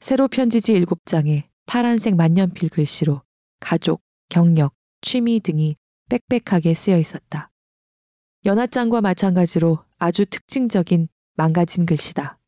세로 0.00 0.28
편지지 0.28 0.74
7장에 0.74 1.48
파란색 1.66 2.16
만년필 2.16 2.70
글씨로 2.70 3.22
가족, 3.60 4.02
경력, 4.28 4.74
취미 5.00 5.40
등이 5.40 5.76
빽빽하게 6.08 6.74
쓰여 6.74 6.98
있었다. 6.98 7.50
연하장과 8.44 9.00
마찬가지로 9.00 9.84
아주 9.98 10.24
특징적인 10.24 11.08
망가진 11.36 11.84
글씨다. 11.84 12.38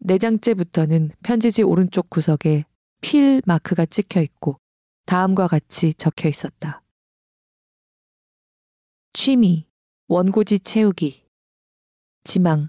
네 0.00 0.18
장째부터는 0.18 1.10
편지지 1.22 1.62
오른쪽 1.62 2.10
구석에 2.10 2.64
필 3.00 3.42
마크가 3.46 3.86
찍혀 3.86 4.20
있고 4.22 4.60
다음과 5.06 5.48
같이 5.48 5.94
적혀 5.94 6.28
있었다. 6.28 6.82
취미, 9.12 9.66
원고지 10.08 10.60
채우기. 10.60 11.24
지망, 12.24 12.68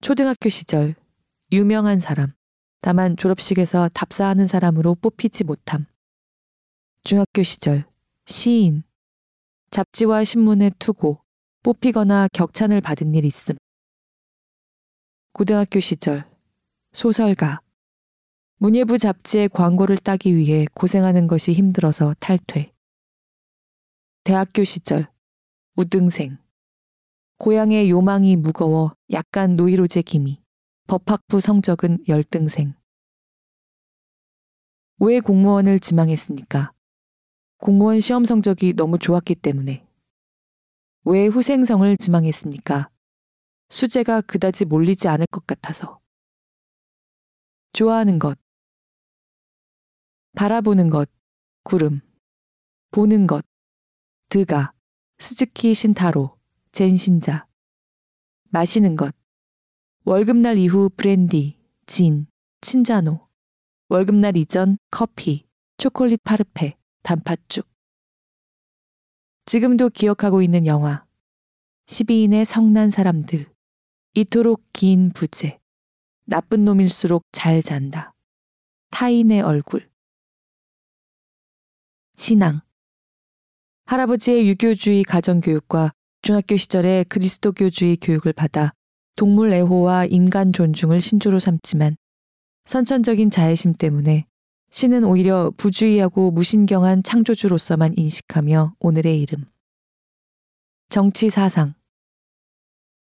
초등학교 0.00 0.48
시절, 0.48 0.94
유명한 1.50 1.98
사람. 1.98 2.32
다만 2.80 3.16
졸업식에서 3.16 3.88
답사하는 3.92 4.46
사람으로 4.46 4.94
뽑히지 4.96 5.44
못함. 5.44 5.86
중학교 7.04 7.42
시절, 7.42 7.84
시인. 8.26 8.84
잡지와 9.70 10.24
신문에 10.24 10.70
투고, 10.78 11.20
뽑히거나 11.62 12.28
격찬을 12.32 12.80
받은 12.80 13.14
일 13.14 13.24
있음. 13.24 13.56
고등학교 15.32 15.80
시절, 15.80 16.28
소설가. 16.92 17.60
문예부 18.56 18.98
잡지의 18.98 19.48
광고를 19.48 19.96
따기 19.96 20.36
위해 20.36 20.66
고생하는 20.74 21.26
것이 21.26 21.52
힘들어서 21.52 22.14
탈퇴. 22.20 22.72
대학교 24.24 24.62
시절, 24.62 25.11
우등생. 25.74 26.36
고향의 27.38 27.88
요망이 27.88 28.36
무거워 28.36 28.94
약간 29.10 29.56
노이로제 29.56 30.02
기미. 30.02 30.42
법학부 30.86 31.40
성적은 31.40 32.04
열등생. 32.08 32.74
왜 34.98 35.20
공무원을 35.20 35.80
지망했습니까? 35.80 36.72
공무원 37.56 38.00
시험 38.00 38.26
성적이 38.26 38.74
너무 38.74 38.98
좋았기 38.98 39.36
때문에. 39.36 39.86
왜 41.04 41.26
후생성을 41.26 41.96
지망했습니까? 41.96 42.90
수재가 43.70 44.20
그다지 44.20 44.66
몰리지 44.66 45.08
않을 45.08 45.26
것 45.30 45.46
같아서. 45.46 46.00
좋아하는 47.72 48.18
것. 48.18 48.38
바라보는 50.36 50.90
것, 50.90 51.08
구름. 51.64 52.02
보는 52.90 53.26
것, 53.26 53.42
드가. 54.28 54.74
스즈키 55.22 55.72
신타로, 55.72 56.36
젠신자. 56.72 57.46
마시는 58.50 58.96
것. 58.96 59.14
월급날 60.04 60.58
이후 60.58 60.90
브랜디, 60.96 61.60
진, 61.86 62.26
친자노. 62.60 63.28
월급날 63.88 64.36
이전 64.36 64.78
커피, 64.90 65.46
초콜릿 65.76 66.24
파르페, 66.24 66.76
단팥죽. 67.04 67.70
지금도 69.46 69.90
기억하고 69.90 70.42
있는 70.42 70.66
영화. 70.66 71.06
12인의 71.86 72.44
성난 72.44 72.90
사람들. 72.90 73.48
이토록 74.14 74.64
긴 74.72 75.12
부재. 75.14 75.60
나쁜 76.24 76.64
놈일수록 76.64 77.22
잘 77.30 77.62
잔다. 77.62 78.12
타인의 78.90 79.42
얼굴. 79.42 79.88
신앙. 82.16 82.60
할아버지의 83.86 84.48
유교주의 84.48 85.04
가정교육과 85.04 85.92
중학교 86.22 86.56
시절에 86.56 87.04
그리스도교주의 87.08 87.96
교육을 87.96 88.32
받아 88.32 88.72
동물 89.16 89.52
애호와 89.52 90.06
인간 90.06 90.52
존중을 90.52 91.00
신조로 91.00 91.38
삼지만 91.38 91.96
선천적인 92.64 93.30
자애심 93.30 93.74
때문에 93.74 94.26
신은 94.70 95.04
오히려 95.04 95.52
부주의하고 95.56 96.30
무신경한 96.30 97.02
창조주로서만 97.02 97.92
인식하며 97.96 98.74
오늘의 98.80 99.20
이름. 99.20 99.44
정치 100.88 101.28
사상. 101.28 101.74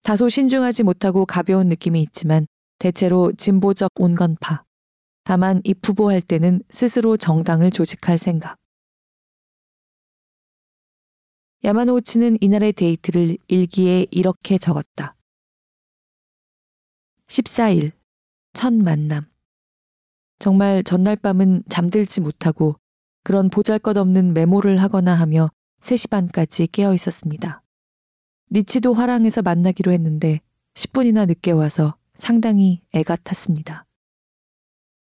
다소 0.02 0.28
신중하지 0.28 0.82
못하고 0.82 1.26
가벼운 1.26 1.68
느낌이 1.68 2.02
있지만 2.02 2.46
대체로 2.78 3.32
진보적 3.36 3.92
온건파. 3.94 4.64
다만 5.22 5.60
입후보할 5.62 6.22
때는 6.22 6.62
스스로 6.70 7.16
정당을 7.16 7.70
조직할 7.70 8.18
생각. 8.18 8.59
야마노우치는 11.62 12.38
이날의 12.40 12.72
데이트를 12.72 13.36
일기에 13.48 14.06
이렇게 14.10 14.56
적었다. 14.56 15.14
14일, 17.26 17.92
첫 18.54 18.72
만남. 18.72 19.26
정말 20.38 20.82
전날 20.82 21.16
밤은 21.16 21.64
잠들지 21.68 22.22
못하고 22.22 22.76
그런 23.24 23.50
보잘 23.50 23.78
것 23.78 23.98
없는 23.98 24.32
메모를 24.32 24.80
하거나 24.80 25.14
하며 25.14 25.50
3시 25.82 26.08
반까지 26.08 26.66
깨어 26.68 26.94
있었습니다. 26.94 27.62
니치도 28.50 28.94
화랑에서 28.94 29.42
만나기로 29.42 29.92
했는데 29.92 30.40
10분이나 30.74 31.26
늦게 31.26 31.50
와서 31.50 31.94
상당히 32.14 32.80
애가 32.94 33.16
탔습니다. 33.16 33.84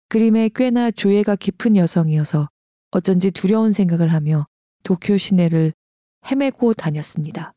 그림에 0.10 0.50
꽤나 0.56 0.90
조예가 0.90 1.36
깊은 1.36 1.78
여성이어서 1.78 2.50
어쩐지 2.90 3.30
두려운 3.30 3.74
생각을 3.74 4.12
하며 4.12 4.48
도쿄 4.84 5.18
시내를 5.18 5.74
헤매고 6.26 6.74
다녔습니다. 6.74 7.54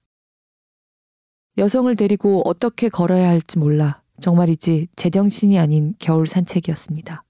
여성을 1.59 1.94
데리고 1.96 2.42
어떻게 2.44 2.88
걸어야 2.88 3.29
할지 3.29 3.59
몰라 3.59 4.03
정말이지 4.20 4.88
제정신이 4.96 5.59
아닌 5.59 5.94
겨울 5.99 6.27
산책이었습니다. 6.27 7.25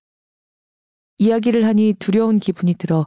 이야기를 1.19 1.64
하니 1.64 1.95
두려운 1.99 2.38
기분이 2.38 2.75
들어 2.75 3.07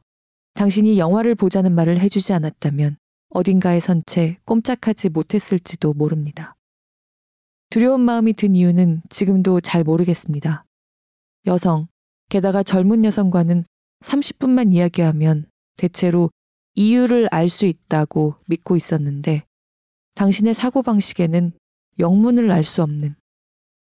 당신이 0.54 1.00
영화를 1.00 1.36
보자는 1.36 1.74
말을 1.74 2.00
해주지 2.00 2.34
않았다면 2.34 2.98
어딘가에 3.30 3.80
선채 3.80 4.38
꼼짝하지 4.46 5.10
못했을지도 5.10 5.94
모릅니다. 5.94 6.56
두려운 7.70 8.02
마음이 8.02 8.34
든 8.34 8.56
이유는 8.56 9.02
지금도 9.10 9.62
잘 9.62 9.84
모르겠습니다. 9.84 10.64
여성, 11.48 11.88
게다가 12.30 12.62
젊은 12.62 13.04
여성과는 13.04 13.66
30분만 14.02 14.74
이야기하면 14.74 15.48
대체로 15.78 16.30
이유를 16.76 17.28
알 17.32 17.50
수 17.50 17.66
있다고 17.66 18.36
믿고 18.46 18.76
있었는데 18.76 19.44
당신의 20.16 20.54
사고방식에는 20.54 21.52
영문을 22.00 22.52
알 22.52 22.64
수 22.64 22.82
없는 22.84 23.16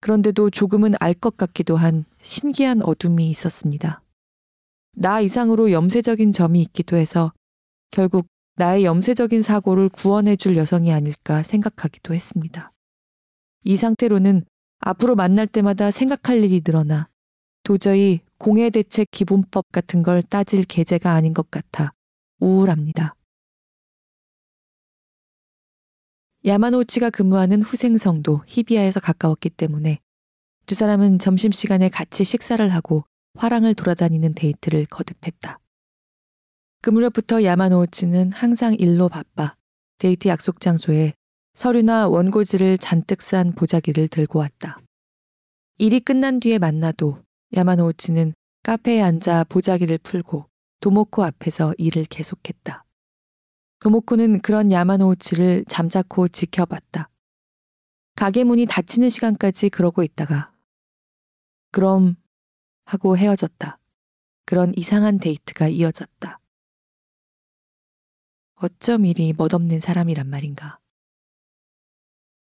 그런데도 0.00 0.50
조금은 0.50 0.94
알 1.00 1.14
것 1.14 1.36
같기도 1.36 1.76
한 1.76 2.04
신기한 2.20 2.82
어둠이 2.82 3.28
있었습니다. 3.30 4.02
나 4.96 5.20
이상으로 5.20 5.72
염세적인 5.72 6.32
점이 6.32 6.62
있기도 6.62 6.96
해서 6.96 7.32
결국 7.90 8.26
나의 8.56 8.84
염세적인 8.84 9.42
사고를 9.42 9.88
구원해 9.88 10.36
줄 10.36 10.56
여성이 10.56 10.92
아닐까 10.92 11.42
생각하기도 11.42 12.14
했습니다. 12.14 12.72
이 13.64 13.76
상태로는 13.76 14.44
앞으로 14.80 15.14
만날 15.14 15.46
때마다 15.46 15.90
생각할 15.90 16.42
일이 16.42 16.62
늘어나 16.64 17.08
도저히 17.64 18.20
공해대책 18.38 19.08
기본법 19.10 19.66
같은 19.72 20.02
걸 20.02 20.22
따질 20.22 20.64
계제가 20.64 21.12
아닌 21.12 21.34
것 21.34 21.50
같아 21.50 21.92
우울합니다. 22.38 23.14
야마노우치가 26.44 27.10
근무하는 27.10 27.62
후생성도 27.62 28.42
히비아에서 28.46 29.00
가까웠기 29.00 29.50
때문에 29.50 29.98
두 30.66 30.74
사람은 30.74 31.18
점심시간에 31.18 31.88
같이 31.88 32.24
식사를 32.24 32.66
하고 32.70 33.04
화랑을 33.34 33.74
돌아다니는 33.74 34.34
데이트를 34.34 34.86
거듭했다. 34.86 35.58
그 36.80 36.90
무렵부터 36.90 37.42
야마노우치는 37.42 38.32
항상 38.32 38.74
일로 38.74 39.08
바빠 39.08 39.56
데이트 39.98 40.28
약속 40.28 40.60
장소에 40.60 41.14
서류나 41.54 42.08
원고지를 42.08 42.78
잔뜩 42.78 43.20
싼 43.20 43.52
보자기를 43.52 44.06
들고 44.06 44.38
왔다. 44.38 44.80
일이 45.76 45.98
끝난 45.98 46.38
뒤에 46.38 46.58
만나도 46.58 47.20
야마노치는 47.54 48.34
카페에 48.62 49.00
앉아 49.00 49.44
보자기를 49.44 49.98
풀고 49.98 50.46
도모코 50.80 51.24
앞에서 51.24 51.74
일을 51.78 52.04
계속했다. 52.04 52.84
도모코는 53.80 54.40
그런 54.42 54.72
야마노우치를 54.72 55.64
잠자코 55.68 56.28
지켜봤다. 56.28 57.10
가게 58.16 58.44
문이 58.44 58.66
닫히는 58.66 59.08
시간까지 59.08 59.70
그러고 59.70 60.02
있다가 60.02 60.52
그럼 61.70 62.16
하고 62.84 63.16
헤어졌다. 63.16 63.78
그런 64.44 64.72
이상한 64.76 65.18
데이트가 65.18 65.68
이어졌다. 65.68 66.40
어쩜 68.54 69.04
이리 69.04 69.32
멋없는 69.36 69.78
사람이란 69.78 70.28
말인가. 70.28 70.80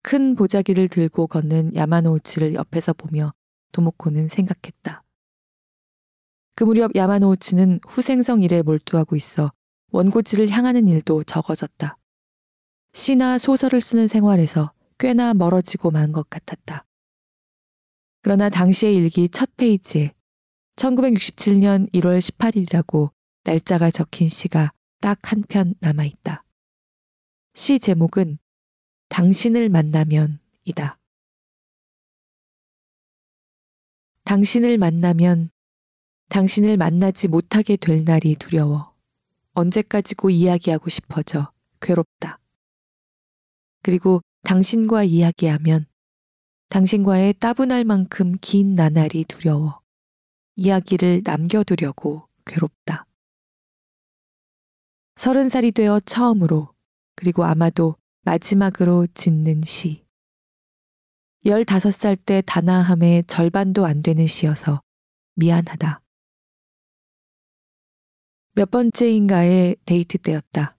큰 0.02 0.36
보자기를 0.36 0.88
들고 0.88 1.28
걷는 1.28 1.76
야마노우치를 1.76 2.54
옆에서 2.54 2.94
보며 2.94 3.34
도모코는 3.72 4.30
생각했다. 4.30 5.04
그 6.60 6.66
무렵 6.66 6.94
야마노우치는 6.94 7.80
후생성 7.88 8.44
일에 8.44 8.62
몰두하고 8.64 9.16
있어 9.16 9.54
원고지를 9.94 10.50
향하는 10.50 10.90
일도 10.90 11.24
적어졌다. 11.24 11.98
시나 12.92 13.38
소설을 13.38 13.80
쓰는 13.80 14.08
생활에서 14.08 14.74
꽤나 14.98 15.34
멀어지고 15.34 15.90
만 15.90 16.12
것 16.12 16.30
같았다. 16.30 16.84
그러나 18.24 18.50
당시의 18.50 18.94
일기 18.94 19.30
첫 19.30 19.56
페이지에 19.56 20.12
1967년 20.76 21.90
1월 21.94 22.20
18일이라고 22.20 23.12
날짜가 23.46 23.90
적힌 23.90 24.28
시가 24.28 24.74
딱 25.00 25.18
한 25.32 25.44
편 25.48 25.76
남아있다. 25.80 26.44
시 27.54 27.80
제목은 27.80 28.38
당신을 29.08 29.70
만나면이다. 29.70 31.00
당신을 34.26 34.78
만나면 34.78 35.52
당신을 36.30 36.78
만나지 36.78 37.28
못하게 37.28 37.76
될 37.76 38.04
날이 38.06 38.36
두려워. 38.36 38.94
언제까지고 39.54 40.30
이야기하고 40.30 40.90
싶어져 40.90 41.52
괴롭다. 41.82 42.40
그리고 43.82 44.22
당신과 44.44 45.04
이야기하면 45.04 45.86
당신과의 46.70 47.34
따분할 47.34 47.84
만큼 47.84 48.36
긴 48.42 48.76
나날이 48.76 49.26
두려워. 49.26 49.82
이야기를 50.56 51.24
남겨두려고 51.26 52.28
괴롭다. 52.46 53.06
서른 55.16 55.50
살이 55.50 55.72
되어 55.72 56.00
처음으로 56.00 56.74
그리고 57.16 57.44
아마도 57.44 57.96
마지막으로 58.22 59.08
짓는 59.14 59.64
시. 59.66 60.06
열다섯 61.46 61.92
살때 61.92 62.44
다나함의 62.46 63.24
절반도 63.26 63.86
안 63.86 64.04
되는 64.04 64.28
시여서 64.28 64.82
미안하다. 65.36 66.02
몇 68.60 68.70
번째인가의 68.72 69.78
데이트 69.86 70.18
때였다. 70.18 70.76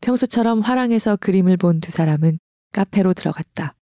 평소처럼 0.00 0.60
화랑에서 0.60 1.14
그림을 1.14 1.56
본 1.56 1.78
두 1.78 1.92
사람은 1.92 2.40
카페로 2.72 3.14
들어갔다. 3.14 3.76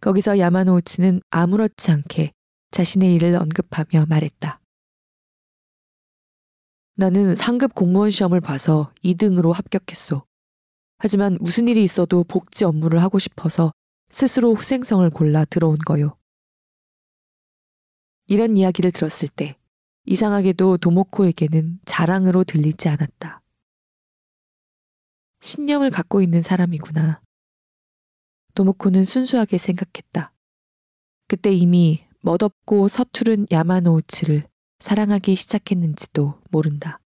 거기서 0.00 0.38
야마노우치는 0.38 1.20
아무렇지 1.28 1.90
않게 1.90 2.32
자신의 2.70 3.14
일을 3.16 3.34
언급하며 3.34 4.06
말했다. 4.08 4.58
나는 6.94 7.34
상급 7.34 7.74
공무원 7.74 8.08
시험을 8.08 8.40
봐서 8.40 8.90
2등으로 9.04 9.52
합격했소. 9.52 10.24
하지만 10.96 11.36
무슨 11.42 11.68
일이 11.68 11.82
있어도 11.82 12.24
복지 12.24 12.64
업무를 12.64 13.02
하고 13.02 13.18
싶어서 13.18 13.74
스스로 14.08 14.54
후생성을 14.54 15.10
골라 15.10 15.44
들어온 15.44 15.76
거요. 15.76 16.16
이런 18.28 18.56
이야기를 18.56 18.92
들었을 18.92 19.28
때 19.28 19.58
이상하게도 20.04 20.78
도모코에게는 20.78 21.80
자랑으로 21.84 22.44
들리지 22.44 22.88
않았다. 22.88 23.42
신념을 25.40 25.90
갖고 25.90 26.22
있는 26.22 26.42
사람이구나. 26.42 27.20
도모코는 28.54 29.04
순수하게 29.04 29.58
생각했다. 29.58 30.32
그때 31.28 31.52
이미 31.52 32.04
멋없고 32.20 32.88
서투른 32.88 33.46
야마노우치를 33.50 34.46
사랑하기 34.80 35.34
시작했는지도 35.36 36.40
모른다. 36.50 37.01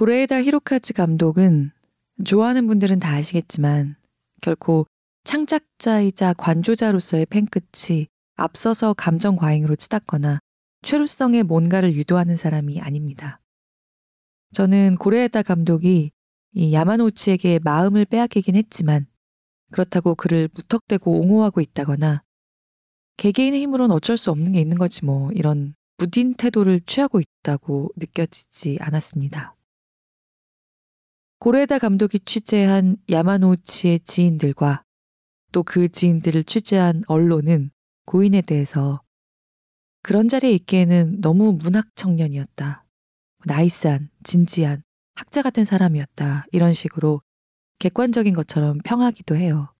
고레에다 0.00 0.42
히로카즈 0.42 0.94
감독은 0.94 1.72
좋아하는 2.24 2.66
분들은 2.66 3.00
다 3.00 3.12
아시겠지만 3.16 3.96
결코 4.40 4.86
창작자이자 5.24 6.32
관조자로서의 6.38 7.26
팬끝이 7.26 8.06
앞서서 8.34 8.94
감정 8.94 9.36
과잉으로 9.36 9.76
치닫거나 9.76 10.38
최루성의 10.80 11.42
뭔가를 11.42 11.92
유도하는 11.92 12.38
사람이 12.38 12.80
아닙니다. 12.80 13.42
저는 14.54 14.96
고레에다 14.96 15.42
감독이 15.42 16.12
이 16.54 16.72
야마노치에게 16.72 17.58
마음을 17.62 18.06
빼앗기긴 18.06 18.56
했지만 18.56 19.06
그렇다고 19.70 20.14
그를 20.14 20.48
무턱대고 20.54 21.20
옹호하고 21.20 21.60
있다거나 21.60 22.22
개개인의 23.18 23.60
힘으로는 23.60 23.94
어쩔 23.94 24.16
수 24.16 24.30
없는 24.30 24.52
게 24.52 24.62
있는 24.62 24.78
거지 24.78 25.04
뭐 25.04 25.30
이런 25.32 25.74
무딘 25.98 26.32
태도를 26.36 26.80
취하고 26.86 27.20
있다고 27.20 27.90
느껴지지 27.98 28.78
않았습니다. 28.80 29.56
고레다 31.40 31.78
감독이 31.78 32.20
취재한 32.20 32.98
야마노치의 33.10 34.00
지인들과 34.00 34.84
또 35.52 35.62
그 35.62 35.88
지인들을 35.88 36.44
취재한 36.44 37.02
언론은 37.06 37.70
고인에 38.04 38.42
대해서 38.42 39.00
그런 40.02 40.28
자리에 40.28 40.52
있기에는 40.52 41.22
너무 41.22 41.52
문학 41.54 41.96
청년이었다. 41.96 42.84
나이스한, 43.46 44.10
진지한, 44.22 44.82
학자 45.14 45.40
같은 45.40 45.64
사람이었다. 45.64 46.44
이런 46.52 46.74
식으로 46.74 47.22
객관적인 47.78 48.34
것처럼 48.34 48.78
평하기도 48.84 49.34
해요. 49.34 49.72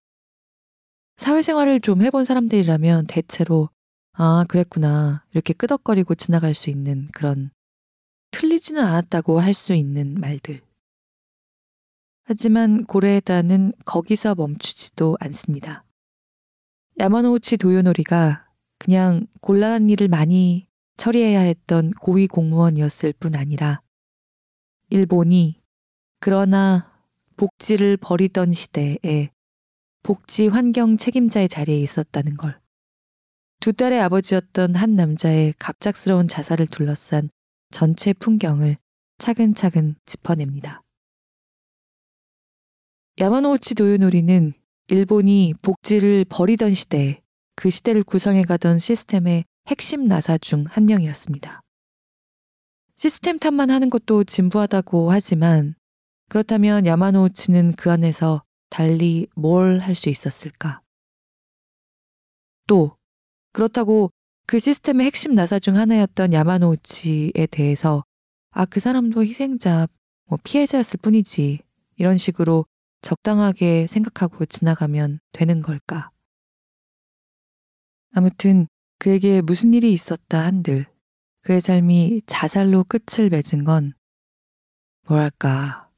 사회생활을 1.19 1.81
좀 1.81 2.01
해본 2.01 2.25
사람들이라면 2.25 3.07
대체로 3.07 3.69
아, 4.15 4.47
그랬구나. 4.49 5.27
이렇게 5.33 5.53
끄덕거리고 5.53 6.15
지나갈 6.15 6.55
수 6.55 6.71
있는 6.71 7.09
그런 7.13 7.51
틀리지는 8.31 8.83
않았다고 8.83 9.41
할 9.41 9.53
수 9.53 9.75
있는 9.75 10.15
말들. 10.19 10.63
하지만 12.25 12.85
고레에다는 12.85 13.73
거기서 13.85 14.35
멈추지도 14.35 15.17
않습니다. 15.21 15.85
야마노우치 16.99 17.57
도요노리가 17.57 18.47
그냥 18.79 19.27
곤란한 19.41 19.91
일을 19.91 20.09
많이 20.09 20.67
처리해야 20.97 21.41
했던 21.41 21.91
고위 21.93 22.27
공무원이었을 22.27 23.15
뿐 23.19 23.35
아니라 23.35 23.83
일본이 24.91 25.61
그러나 26.21 26.93
복지를 27.37 27.97
버리던 27.97 28.53
시대에 28.53 29.31
복지 30.03 30.49
환경 30.49 30.97
책임자의 30.97 31.49
자리에 31.49 31.79
있었다는 31.81 32.37
걸. 32.37 32.61
두 33.61 33.73
딸의 33.73 34.01
아버지였던 34.01 34.75
한 34.75 34.97
남자의 34.97 35.55
갑작스러운 35.59 36.29
자살을 36.29 36.67
둘러싼 36.67 37.31
전체 37.71 38.13
풍경을 38.13 38.77
차근차근 39.19 39.97
짚어냅니다. 40.07 40.83
야마노우치 43.21 43.75
도요노리는 43.75 44.55
일본이 44.89 45.53
복지를 45.61 46.25
버리던 46.25 46.73
시대에 46.73 47.21
그 47.55 47.69
시대를 47.69 48.03
구성해가던 48.03 48.79
시스템의 48.79 49.45
핵심 49.69 50.09
나사 50.09 50.39
중 50.39 50.65
한 50.71 50.87
명이었습니다. 50.87 51.61
시스템 52.97 53.39
탓만 53.39 53.71
하는 53.71 53.91
것도 53.91 54.25
진부하다고 54.25 55.11
하지만 55.13 55.75
그렇다면 56.31 56.87
야마노우치는 56.87 57.75
그 57.75 57.91
안에서 57.91 58.43
달리 58.71 59.27
뭘 59.35 59.81
할 59.81 59.95
수 59.95 60.09
있었을까? 60.09 60.81
또 62.67 62.97
그렇다고 63.53 64.11
그 64.47 64.59
시스템의 64.59 65.07
핵심 65.07 65.35
나사 65.35 65.59
중 65.59 65.77
하나였던 65.77 66.33
야마노우치에 66.33 67.47
대해서 67.51 68.03
아, 68.53 68.65
그 68.65 68.81
사람도 68.81 69.23
희생자, 69.25 69.89
뭐 70.27 70.39
피해자였을 70.43 70.99
뿐이지. 71.03 71.61
이런 71.97 72.17
식으로 72.17 72.65
적당하게 73.03 73.87
생각하고 73.87 74.47
지나가면 74.47 75.21
되는 75.33 75.63
걸까? 75.63 76.11
아무튼 78.13 78.67
그에게 78.99 79.41
무슨 79.41 79.73
일이 79.73 79.93
있었다 79.93 80.45
한들 80.45 80.87
그의 81.43 81.61
삶이 81.61 82.23
자살로 82.27 82.85
끝을 82.85 83.31
맺은 83.31 83.65
건 83.65 83.95
뭐랄까 85.07 85.89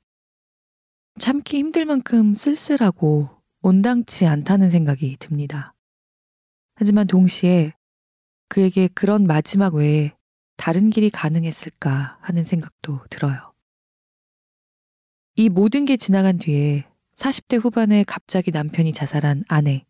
참기 1.19 1.59
힘들 1.59 1.85
만큼 1.85 2.35
쓸쓸하고 2.35 3.29
온당치 3.61 4.27
않다는 4.27 4.71
생각이 4.71 5.17
듭니다. 5.19 5.75
하지만 6.75 7.07
동시에 7.07 7.75
그에게 8.49 8.89
그런 8.89 9.27
마지막 9.27 9.75
외에 9.75 10.15
다른 10.57 10.91
길이 10.91 11.11
가능했을까 11.11 12.19
하는 12.21 12.45
생각도 12.45 13.01
들어요. 13.11 13.53
이 15.35 15.49
모든 15.49 15.85
게 15.85 15.97
지나간 15.97 16.39
뒤에 16.39 16.92
40대 17.23 17.63
후반에 17.63 18.03
갑자기 18.03 18.51
남편이 18.51 18.93
자살한 18.93 19.45
아내, 19.47 19.85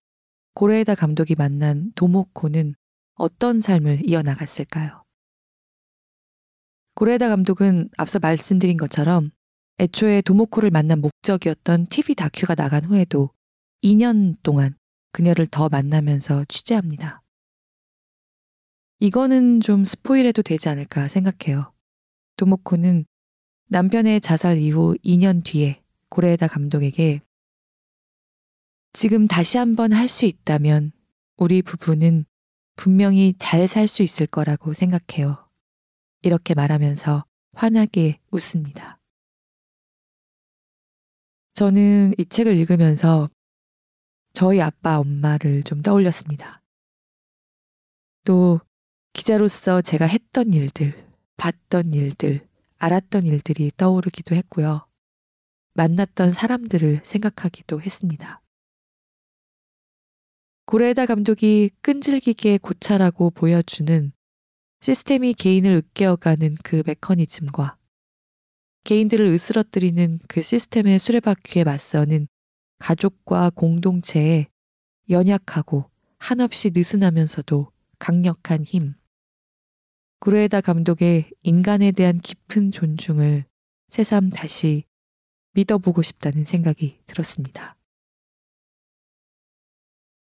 고레에다 0.53 0.95
감독이 0.95 1.35
만난 1.35 1.91
도모코는 1.95 2.75
어떤 3.15 3.63
삶을 3.63 4.07
이어나갔을까요? 4.07 5.03
고레에다 6.95 7.31
감독은 7.31 7.89
앞서 7.97 8.19
말씀드린 8.19 8.77
것처럼 8.77 9.31
애초에 9.81 10.21
도모코를 10.21 10.71
만난 10.71 11.01
목적이었던 11.01 11.87
TV 11.87 12.17
다큐가 12.17 12.55
나간 12.55 12.85
후에도 12.85 13.31
2년 13.83 14.37
동안 14.43 14.77
그녀를 15.13 15.47
더 15.47 15.71
만나면서 15.71 16.45
취재합니다. 16.49 17.23
이거는 19.01 19.61
좀 19.61 19.87
스포일해도 19.87 20.43
되지 20.43 20.69
않을까 20.69 21.09
생각해요. 21.09 21.73
도모코는 22.37 23.07
남편의 23.69 24.21
자살 24.21 24.59
이후 24.59 24.95
2년 25.03 25.43
뒤에 25.43 25.82
고레에다 26.13 26.47
감독에게 26.47 27.23
지금 28.93 29.27
다시 29.27 29.57
한번 29.57 29.95
할 29.95 30.09
수 30.09 30.27
있다면 30.27 30.93
우리 31.39 31.63
부부는 31.63 32.27
분명히 32.77 33.35
잘 33.39 33.67
살 33.67 33.89
수 33.89 34.03
있을 34.03 34.27
거라고 34.27 34.75
생각해요. 34.75 35.49
이렇게 36.21 36.53
말하면서 36.55 37.25
환하게 37.55 38.21
웃습니다. 38.31 39.01
저는 41.55 42.13
이 42.19 42.27
책을 42.27 42.57
읽으면서 42.57 43.31
저희 44.35 44.61
아빠, 44.61 44.99
엄마를 44.99 45.63
좀 45.63 45.81
떠올렸습니다. 45.81 46.63
또 48.25 48.61
기자로서 49.15 49.81
제가 49.81 50.07
했던 50.07 50.53
일들, 50.53 50.93
봤던 51.39 51.95
일들, 51.95 52.47
알았던 52.79 53.25
일들이 53.27 53.71
떠오르기도 53.77 54.35
했고요. 54.35 54.87
만났던 55.75 56.33
사람들을 56.33 57.01
생각하기도 57.03 57.81
했습니다. 57.81 58.43
고레에다 60.67 61.07
감독이 61.07 61.71
끈질기게 61.81 62.59
고찰하고 62.59 63.31
보여주는 63.31 64.13
시스템이 64.81 65.35
개인을 65.35 65.75
으깨어가는 65.77 66.57
그 66.63 66.83
메커니즘과 66.87 67.77
개인들을 68.85 69.27
으스러뜨리는 69.27 70.19
그 70.29 70.43
시스템의 70.43 70.99
수레바퀴에 70.99 71.65
맞서는 71.65 72.27
가족과 72.79 73.51
공동체의 73.51 74.49
연약하고 75.09 75.89
한없이 76.19 76.71
느슨하면서도 76.75 77.71
강력한 77.99 78.65
힘. 78.65 78.95
구레에다 80.19 80.61
감독의 80.61 81.31
인간에 81.43 81.93
대한 81.93 82.19
깊은 82.21 82.73
존중을 82.73 83.45
새삼 83.89 84.31
다시 84.31 84.85
믿어보고 85.53 86.03
싶다는 86.03 86.45
생각이 86.45 86.99
들었습니다. 87.07 87.77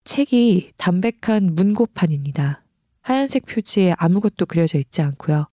책이 0.04 0.72
담백한 0.76 1.54
문고판입니다. 1.54 2.64
하얀색 3.02 3.46
표지에 3.46 3.94
아무것도 3.98 4.46
그려져 4.46 4.78
있지 4.78 5.02
않고요. 5.02 5.48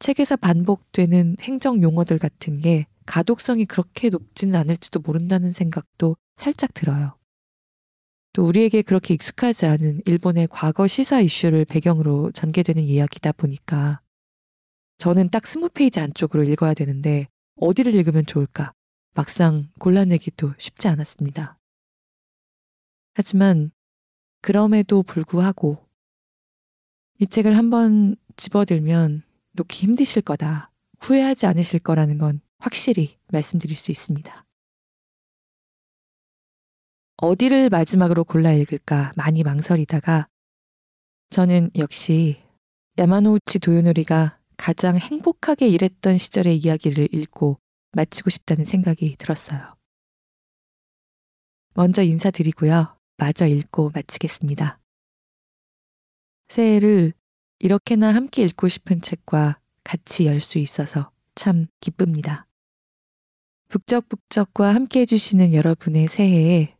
책에서 0.00 0.36
반복되는 0.36 1.36
행정 1.40 1.82
용어들 1.82 2.18
같은 2.18 2.60
게 2.60 2.86
가독성이 3.06 3.64
그렇게 3.64 4.08
높지는 4.08 4.54
않을지도 4.56 5.00
모른다는 5.00 5.52
생각도 5.52 6.16
살짝 6.36 6.74
들어요. 6.74 7.16
또 8.32 8.44
우리에게 8.44 8.82
그렇게 8.82 9.14
익숙하지 9.14 9.66
않은 9.66 10.02
일본의 10.06 10.48
과거 10.50 10.86
시사 10.86 11.20
이슈를 11.20 11.64
배경으로 11.64 12.30
전개되는 12.32 12.82
이야기다 12.82 13.32
보니까 13.32 14.00
저는 14.98 15.30
딱 15.30 15.46
스무 15.46 15.68
페이지 15.68 15.98
안쪽으로 15.98 16.44
읽어야 16.44 16.74
되는데 16.74 17.26
어디를 17.56 17.94
읽으면 17.94 18.24
좋을까 18.26 18.72
막상 19.14 19.68
골라내기도 19.78 20.54
쉽지 20.58 20.88
않았습니다. 20.88 21.58
하지만 23.14 23.70
그럼에도 24.40 25.02
불구하고 25.02 25.84
이 27.18 27.26
책을 27.26 27.56
한번 27.56 28.16
집어들면 28.36 29.22
놓기 29.52 29.86
힘드실 29.86 30.22
거다. 30.22 30.70
후회하지 31.00 31.46
않으실 31.46 31.80
거라는 31.80 32.18
건 32.18 32.40
확실히 32.58 33.18
말씀드릴 33.28 33.76
수 33.76 33.90
있습니다. 33.90 34.46
어디를 37.18 37.68
마지막으로 37.68 38.24
골라 38.24 38.52
읽을까 38.52 39.12
많이 39.16 39.42
망설이다가 39.42 40.28
저는 41.28 41.70
역시 41.76 42.42
야마노우치 42.98 43.58
도요노리가 43.58 44.38
가장 44.56 44.96
행복하게 44.96 45.68
일했던 45.68 46.16
시절의 46.16 46.58
이야기를 46.58 47.14
읽고 47.14 47.58
마치고 47.92 48.30
싶다는 48.30 48.64
생각이 48.64 49.16
들었어요. 49.16 49.76
먼저 51.74 52.02
인사드리고요. 52.02 52.96
마저 53.16 53.46
읽고 53.46 53.90
마치겠습니다. 53.94 54.78
새해를 56.48 57.12
이렇게나 57.58 58.14
함께 58.14 58.42
읽고 58.44 58.68
싶은 58.68 59.00
책과 59.00 59.60
같이 59.84 60.26
열 60.26 60.40
수 60.40 60.58
있어서 60.58 61.10
참 61.34 61.66
기쁩니다. 61.80 62.46
북적북적과 63.68 64.74
함께 64.74 65.00
해주시는 65.00 65.54
여러분의 65.54 66.08
새해에 66.08 66.76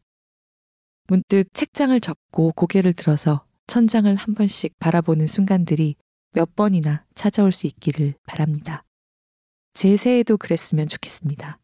문득 1.07 1.45
책장을 1.55 1.99
접고 2.01 2.53
고개를 2.53 2.93
들어서 2.93 3.45
천장을 3.69 4.13
한 4.15 4.35
번씩 4.35 4.79
바라보는 4.79 5.27
순간들이 5.27 5.97
몇 6.33 6.55
번이나 6.57 7.05
찾아올 7.15 7.53
수 7.53 7.67
있기를 7.67 8.15
바랍니다. 8.27 8.85
제 9.73 9.97
새해도 9.97 10.37
그랬으면 10.37 10.89
좋겠습니다. 10.89 11.59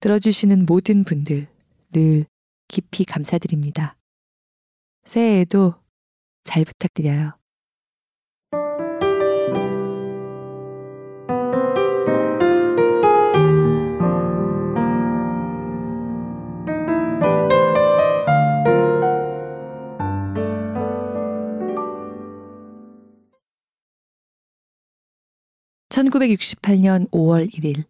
들어주시는 0.00 0.66
모든 0.66 1.04
분들 1.04 1.46
늘 1.92 2.26
깊이 2.68 3.04
감사드립니다. 3.04 3.96
새해에도 5.04 5.74
잘 6.44 6.64
부탁드려요. 6.64 7.39
1968년 26.08 27.10
5월 27.10 27.52
1일. 27.52 27.84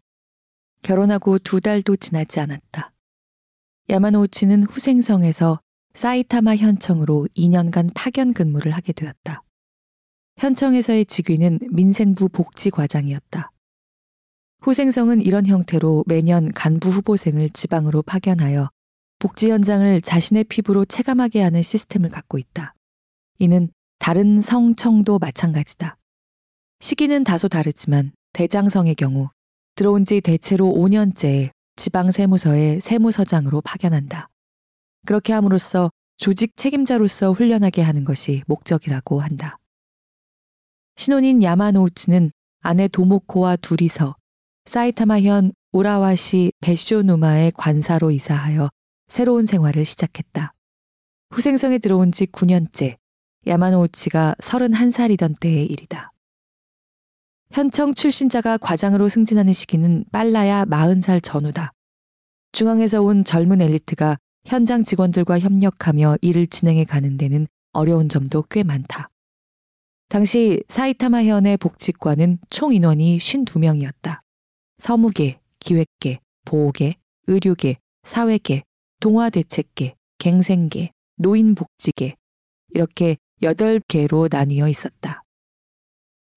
결혼하고 0.83 1.39
두 1.39 1.61
달도 1.61 1.97
지나지 1.97 2.41
않았다. 2.41 2.93
야마노우치는 3.89 4.65
후생성에서 4.65 5.61
사이타마 5.95 6.57
현청으로 6.57 7.29
2년간 7.37 7.91
파견 7.95 8.33
근무를 8.33 8.73
하게 8.73 8.93
되었다. 8.93 9.43
현청에서의 10.39 11.05
직위는 11.07 11.59
민생부 11.71 12.29
복지과장이었다. 12.31 13.51
후생성은 14.63 15.21
이런 15.23 15.47
형태로 15.47 16.05
매년 16.07 16.53
간부 16.53 16.91
후보생을 16.91 17.51
지방으로 17.51 18.03
파견하여 18.03 18.71
복지 19.19 19.51
현장을 19.51 20.01
자신의 20.01 20.45
피부로 20.45 20.85
체감하게 20.85 21.43
하는 21.43 21.63
시스템을 21.63 22.11
갖고 22.11 22.39
있다. 22.39 22.75
이는 23.39 23.71
다른 23.99 24.41
성청도 24.41 25.19
마찬가지다. 25.19 25.97
시기는 26.81 27.25
다소 27.25 27.49
다르지만 27.49 28.13
대장성의 28.33 28.95
경우 28.95 29.29
들어온 29.75 30.05
지 30.07 30.21
대체로 30.21 30.67
5년째 30.67 31.51
지방세무서의 31.77 32.81
세무서장으로 32.81 33.61
파견한다. 33.61 34.29
그렇게 35.07 35.33
함으로써 35.33 35.91
조직 36.17 36.57
책임자로서 36.57 37.33
훈련하게 37.33 37.83
하는 37.83 38.05
것이 38.05 38.43
목적이라고 38.47 39.21
한다. 39.21 39.59
신혼인 40.97 41.43
야마노우치는 41.43 42.33
아내 42.61 42.89
도모코와 42.89 43.57
둘이서 43.57 44.17
사이타마현 44.65 45.53
우라와시 45.73 46.53
베쇼누마의 46.61 47.53
관사로 47.53 48.11
이사하여 48.11 48.71
새로운 49.09 49.47
생활을 49.47 49.85
시작했다. 49.85 50.53
후생성에 51.31 51.79
들어온 51.79 52.13
지 52.13 52.27
9년째 52.27 52.97
야마노우치가 53.47 54.37
31살이던 54.41 55.41
때의 55.41 55.67
일이다. 55.67 56.13
현청 57.53 57.95
출신자가 57.95 58.59
과장으로 58.59 59.09
승진하는 59.09 59.53
시기는 59.53 60.05
빨라야 60.13 60.67
40살 60.67 61.21
전후다. 61.21 61.73
중앙에서 62.53 63.03
온 63.03 63.25
젊은 63.25 63.61
엘리트가 63.61 64.19
현장 64.45 64.85
직원들과 64.85 65.41
협력하며 65.41 66.19
일을 66.23 66.47
진행해 66.47 66.85
가는 66.85 67.17
데는 67.17 67.49
어려운 67.73 68.09
점도 68.09 68.45
꽤 68.51 68.63
많다. 68.63 69.09
당시 70.09 70.63
사이타마 70.69 71.25
현의 71.25 71.57
복지과는 71.57 72.39
총 72.51 72.73
인원이 72.73 73.19
52명이었다. 73.19 74.21
서무계, 74.79 75.41
기획계, 75.59 76.21
보호계, 76.45 76.95
의료계, 77.27 77.77
사회계, 78.05 78.63
동화대책계, 79.01 79.97
갱생계, 80.19 80.91
노인복지계 81.17 82.15
이렇게 82.75 83.17
8개로 83.43 84.29
나뉘어 84.31 84.69
있었다. 84.69 85.25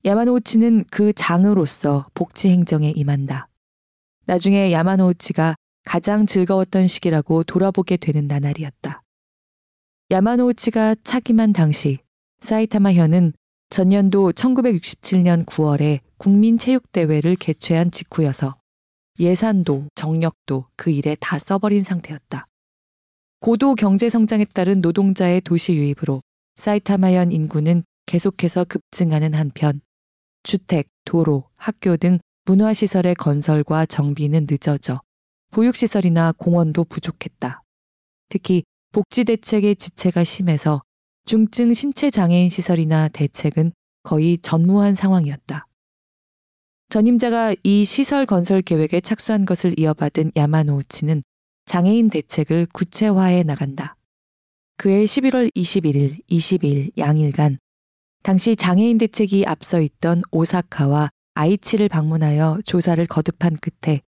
야마노우치는 0.05 0.83
그 0.91 1.13
장으로서 1.13 2.07
복지 2.13 2.49
행정에 2.49 2.91
임한다. 2.93 3.47
나중에 4.25 4.73
야마노우치가 4.73 5.55
가장 5.85 6.25
즐거웠던 6.25 6.87
시기라고 6.87 7.43
돌아보게 7.45 7.95
되는 7.95 8.27
나날이었다. 8.27 9.01
야마노우치가 10.11 10.95
차기만 11.03 11.53
당시 11.53 11.99
사이타마현은 12.41 13.31
전년도 13.69 14.33
1967년 14.33 15.45
9월에 15.45 16.01
국민체육대회를 16.17 17.37
개최한 17.37 17.89
직후여서 17.89 18.57
예산도 19.19 19.87
정력도 19.95 20.65
그 20.75 20.91
일에 20.91 21.15
다 21.21 21.39
써버린 21.39 21.83
상태였다. 21.83 22.47
고도 23.39 23.75
경제 23.75 24.09
성장에 24.09 24.43
따른 24.53 24.81
노동자의 24.81 25.39
도시 25.39 25.73
유입으로 25.73 26.21
사이타마현 26.57 27.31
인구는 27.31 27.83
계속해서 28.05 28.65
급증하는 28.65 29.33
한편 29.33 29.79
주택, 30.43 30.87
도로, 31.05 31.49
학교 31.55 31.97
등 31.97 32.19
문화시설의 32.45 33.15
건설과 33.15 33.85
정비는 33.85 34.47
늦어져 34.49 35.01
보육시설이나 35.51 36.33
공원도 36.37 36.85
부족했다. 36.85 37.63
특히 38.29 38.63
복지대책의 38.91 39.75
지체가 39.75 40.23
심해서 40.23 40.81
중증 41.25 41.73
신체장애인 41.73 42.49
시설이나 42.49 43.07
대책은 43.07 43.71
거의 44.03 44.37
전무한 44.41 44.93
상황이었다. 44.93 45.67
전임자가 46.89 47.55
이 47.63 47.85
시설 47.85 48.25
건설 48.25 48.61
계획에 48.61 48.99
착수한 49.01 49.45
것을 49.45 49.79
이어받은 49.79 50.33
야마노우치는 50.35 51.23
장애인 51.65 52.09
대책을 52.09 52.67
구체화해 52.73 53.43
나간다. 53.43 53.95
그해 54.77 55.05
11월 55.05 55.49
21일, 55.55 56.21
22일 56.27 56.97
양일간 56.97 57.57
당시 58.23 58.55
장애인 58.55 58.99
대책이 58.99 59.45
앞서 59.45 59.81
있던 59.81 60.21
오사카와 60.31 61.09
아이치를 61.33 61.89
방문하여 61.89 62.59
조사를 62.65 63.05
거듭한 63.05 63.57
끝에 63.57 63.99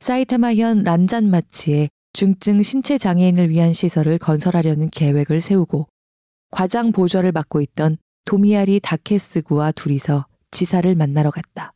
사이타마현 0.00 0.82
란잔마치에 0.82 1.88
중증 2.12 2.60
신체 2.60 2.98
장애인을 2.98 3.48
위한 3.48 3.72
시설을 3.72 4.18
건설하려는 4.18 4.90
계획을 4.90 5.40
세우고 5.40 5.88
과장 6.50 6.92
보좌를 6.92 7.32
맡고 7.32 7.62
있던 7.62 7.96
도미야리 8.26 8.80
다케스구와 8.80 9.72
둘이서 9.72 10.26
지사를 10.50 10.94
만나러 10.94 11.30
갔다. 11.30 11.72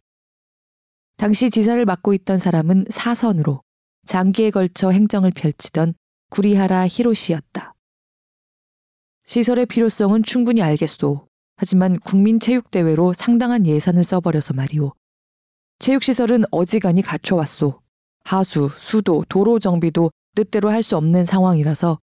당시 1.17 1.49
지사를 1.49 1.83
맡고 1.87 2.13
있던 2.13 2.39
사람은 2.39 2.87
사선으로 2.91 3.63
장기에 4.05 4.51
걸쳐 4.51 4.91
행정을 4.91 5.31
펼치던 5.35 5.95
구리하라 6.29 6.87
히로시였다. 6.89 7.75
시설의 9.25 9.67
필요성은 9.67 10.25
충분히 10.25 10.61
알겠소. 10.61 11.32
하지만 11.57 11.99
국민체육대회로 12.01 13.13
상당한 13.13 13.67
예산을 13.67 14.05
써버려서 14.05 14.55
말이오. 14.55 14.93
체육시설은 15.79 16.45
어지간히 16.51 17.03
갖춰왔소. 17.03 17.81
하수, 18.25 18.69
수도, 18.77 19.25
도로 19.29 19.59
정비도 19.59 20.11
뜻대로 20.35 20.71
할 20.71 20.83
수 20.83 20.97
없는 20.97 21.25
상황이라서 21.25 21.99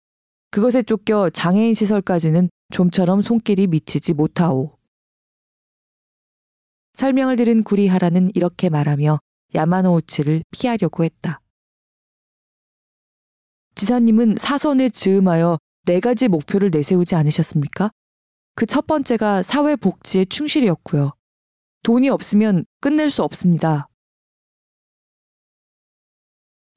그것에 0.52 0.84
쫓겨 0.84 1.30
장애인 1.30 1.74
시설까지는 1.74 2.50
좀처럼 2.72 3.22
손길이 3.22 3.68
미치지 3.68 4.14
못하오. 4.14 4.78
설명을 6.94 7.36
들은 7.36 7.64
구리하라는 7.64 8.32
이렇게 8.34 8.70
말하며 8.70 9.20
야마노우치를 9.54 10.44
피하려고 10.52 11.04
했다. 11.04 11.42
지사님은 13.76 14.38
사선에 14.38 14.90
즈음하여 14.90 15.58
네 15.86 16.00
가지 16.00 16.30
목표를 16.30 16.72
내세우지 16.72 17.16
않으셨습니까? 17.16 17.92
그 18.56 18.66
첫 18.66 18.88
번째가 18.88 19.44
사회복지에 19.44 20.26
충실이었고요. 20.26 21.12
돈이 21.84 22.10
없으면 22.10 22.66
끝낼 22.80 23.10
수 23.10 23.22
없습니다. 23.24 23.90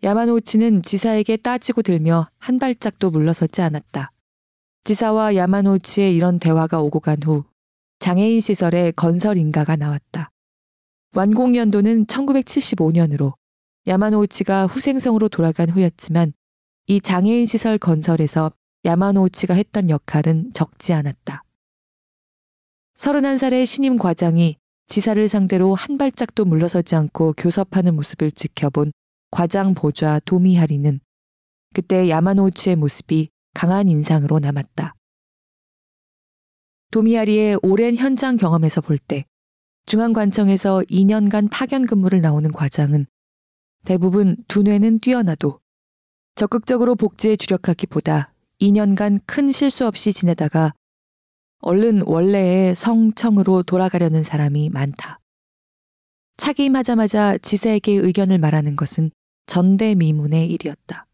야마노우치는 0.03 0.83
지사에게 0.83 1.37
따지고 1.37 1.83
들며 1.83 2.29
한 2.39 2.59
발짝도 2.59 3.11
물러서지 3.11 3.62
않았다. 3.62 4.11
지사와 4.85 5.35
야마노우치의 5.37 6.14
이런 6.14 6.39
대화가 6.39 6.81
오고 6.81 7.01
간 7.01 7.18
후 7.22 7.45
장애인 8.01 8.41
시설의 8.41 8.93
건설 8.93 9.37
인가가 9.37 9.74
나왔다. 9.76 10.31
완공 11.16 11.57
연도는 11.57 12.07
1975년으로 12.07 13.35
야마노우치가 13.87 14.66
후생성으로 14.66 15.29
돌아간 15.29 15.68
후였지만 15.70 16.33
이 16.87 17.01
장애인 17.01 17.47
시설 17.47 17.79
건설에서 17.79 18.53
야마노우치가 18.85 19.55
했던 19.55 19.91
역할은 19.91 20.53
적지 20.53 20.93
않았다. 20.93 21.43
31살의 22.99 23.64
신임 23.64 23.96
과장이 23.96 24.57
지사를 24.88 25.28
상대로 25.28 25.74
한 25.74 25.99
발짝도 25.99 26.44
물러서지 26.44 26.96
않고 26.96 27.34
교섭하는 27.36 27.94
모습을 27.94 28.32
지켜본 28.32 28.92
과장 29.30 29.74
보좌 29.74 30.20
도미하리는 30.24 30.99
그때 31.74 32.09
야마노우치의 32.09 32.76
모습이 32.76 33.28
강한 33.55 33.88
인상으로 33.88 34.40
남았다. 34.40 34.94
도미하리의 36.90 37.61
오랜 37.62 37.94
현장 37.96 38.36
경험에서 38.36 38.80
볼 38.80 38.99
때 38.99 39.24
중앙관청에서 39.86 40.82
2년간 40.90 41.49
파견 41.51 41.86
근무를 41.86 42.20
나오는 42.20 42.51
과장은 42.51 43.07
대부분 43.84 44.36
두뇌는 44.49 44.99
뛰어나도 44.99 45.61
적극적으로 46.34 46.94
복지에 46.94 47.36
주력하기보다 47.36 48.32
2년간 48.61 49.20
큰 49.24 49.53
실수 49.53 49.86
없이 49.86 50.12
지내다가 50.12 50.72
얼른 51.61 52.03
원래의 52.07 52.75
성청으로 52.75 53.63
돌아가려는 53.65 54.23
사람이 54.23 54.71
많다. 54.71 55.19
차기임하자마자 56.37 57.39
지사에게 57.39 57.93
의견을 57.93 58.39
말하는 58.39 58.77
것은 58.77 59.11
전대미문의 59.47 60.51
일이었다. 60.53 61.07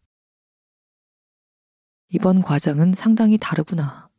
이번 2.09 2.41
과정은 2.41 2.93
상당히 2.93 3.37
다르구나. 3.37 4.09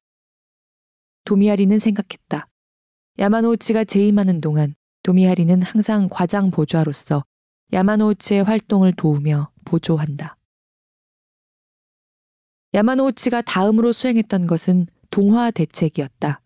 도미하리는 1.25 1.79
생각했다. 1.79 2.49
야마노우치가 3.19 3.85
재임하는 3.85 4.41
동안 4.41 4.75
도미하리는 5.03 5.63
항상 5.63 6.09
과장 6.11 6.51
보좌로서 6.51 7.25
야마노우치의 7.73 8.45
활동을 8.45 8.93
도우며 8.93 9.51
보조한다. 9.65 10.37
야마노우치가 12.75 13.43
다음으로 13.43 13.93
수행했던 13.93 14.47
것은 14.47 14.87
동화 15.11 15.51
대책이었다. 15.51 16.41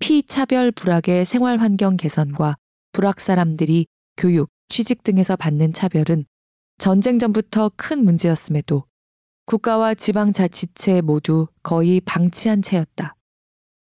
피차별 0.00 0.72
불악의 0.72 1.24
생활 1.24 1.58
환경 1.58 1.96
개선과 1.96 2.56
불악 2.92 3.20
사람들이 3.20 3.86
교육, 4.16 4.50
취직 4.68 5.02
등에서 5.02 5.36
받는 5.36 5.72
차별은 5.72 6.24
전쟁 6.78 7.18
전부터 7.18 7.72
큰 7.76 8.04
문제였음에도 8.04 8.84
국가와 9.46 9.94
지방자치체 9.94 11.02
모두 11.02 11.46
거의 11.62 12.00
방치한 12.00 12.62
채였다. 12.62 13.14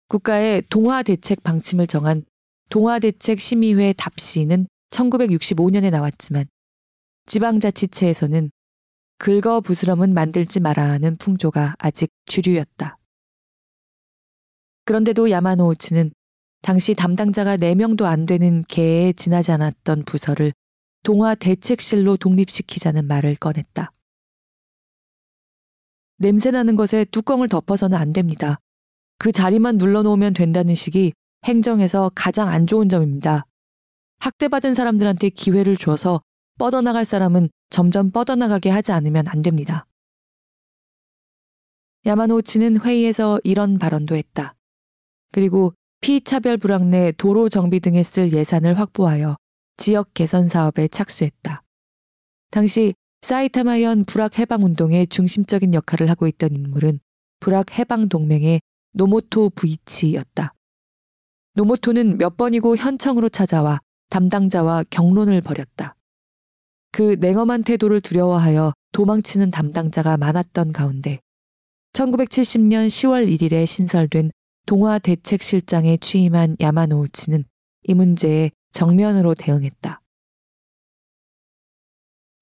국가의 0.08 0.64
동화 0.70 1.04
대책 1.04 1.44
방침을 1.44 1.88
정한 1.88 2.26
동화 2.70 3.00
대책 3.00 3.40
심의회 3.40 3.94
답시는 3.94 4.68
1965년에 4.92 5.92
나왔지만 5.92 6.46
지방자치체에서는 7.28 8.52
긁어 9.18 9.62
부스럼은 9.62 10.14
만들지 10.14 10.60
마라 10.60 10.84
하는 10.90 11.16
풍조가 11.18 11.76
아직 11.78 12.10
주류였다. 12.26 12.98
그런데도 14.86 15.30
야마노우치는 15.30 16.12
당시 16.62 16.94
담당자가 16.94 17.58
4명도 17.58 18.04
안 18.04 18.26
되는 18.26 18.64
개에 18.68 19.14
지나지 19.14 19.52
않았던 19.52 20.04
부서를 20.04 20.54
동화 21.04 21.34
대책실로 21.34 22.18
독립시키자는 22.18 23.08
말을 23.08 23.36
꺼냈다. 23.36 23.92
냄새나는 26.18 26.76
것에 26.76 27.06
뚜껑을 27.06 27.48
덮어서는 27.48 27.98
안 27.98 28.14
됩니다. 28.14 28.60
그 29.18 29.32
자리만 29.32 29.78
눌러놓으면 29.78 30.34
된다는 30.34 30.76
식이 30.76 31.14
행정에서 31.46 32.12
가장 32.14 32.48
안 32.48 32.68
좋은 32.68 32.90
점입니다. 32.90 33.46
학대받은 34.20 34.76
사람들한테 34.76 35.30
기회를 35.30 35.76
줘서 35.76 36.22
뻗어나갈 36.60 37.06
사람은 37.06 37.50
점점 37.72 38.12
뻗어나가게 38.12 38.70
하지 38.70 38.92
않으면 38.92 39.28
안 39.28 39.42
됩니다. 39.42 39.88
야마노치는 42.06 42.82
회의에서 42.82 43.40
이런 43.44 43.80
발언도 43.80 44.16
했다. 44.16 44.56
그리고 45.32 45.74
피차별 46.02 46.58
불황 46.58 46.90
내 46.90 47.12
도로 47.12 47.50
정비 47.50 47.80
등에 47.80 48.04
쓸 48.04 48.32
예산을 48.32 48.78
확보하여 48.80 49.38
지역 49.78 50.14
개선 50.14 50.48
사업에 50.48 50.88
착수했다. 50.88 51.64
당시 52.50 52.94
사이타마현 53.22 54.06
불악 54.06 54.40
해방 54.40 54.64
운동의 54.64 55.08
중심적인 55.08 55.74
역할을 55.74 56.10
하고 56.10 56.28
있던 56.28 56.56
인물은 56.56 57.00
불악 57.40 57.78
해방 57.78 58.10
동맹의 58.10 58.62
노모토 58.94 59.52
부이치였다. 59.52 60.54
노모토는 61.54 62.18
몇 62.18 62.36
번이고 62.38 62.76
현청으로 62.78 63.30
찾아와 63.30 63.80
담당자와 64.10 64.86
경론을 64.90 65.42
벌였다. 65.42 65.96
그 66.92 67.16
냉엄한 67.20 67.64
태도를 67.64 68.02
두려워하여 68.02 68.74
도망치는 68.92 69.52
담당자가 69.52 70.18
많았던 70.18 70.74
가운데 70.74 71.20
1970년 71.94 72.88
10월 72.88 73.28
1일에 73.28 73.66
신설된 73.66 74.32
동화 74.66 75.00
대책실장에 75.00 75.98
취임한 75.98 76.56
야마노우치는 76.60 77.46
이 77.84 77.94
문제에 77.94 78.52
정면으로 78.72 79.36
대응했다. 79.36 80.02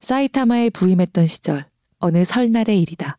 사이타마에 0.02 0.70
부임했던 0.70 1.28
시절 1.28 1.70
어느 1.98 2.24
설날의 2.24 2.82
일이다. 2.82 3.18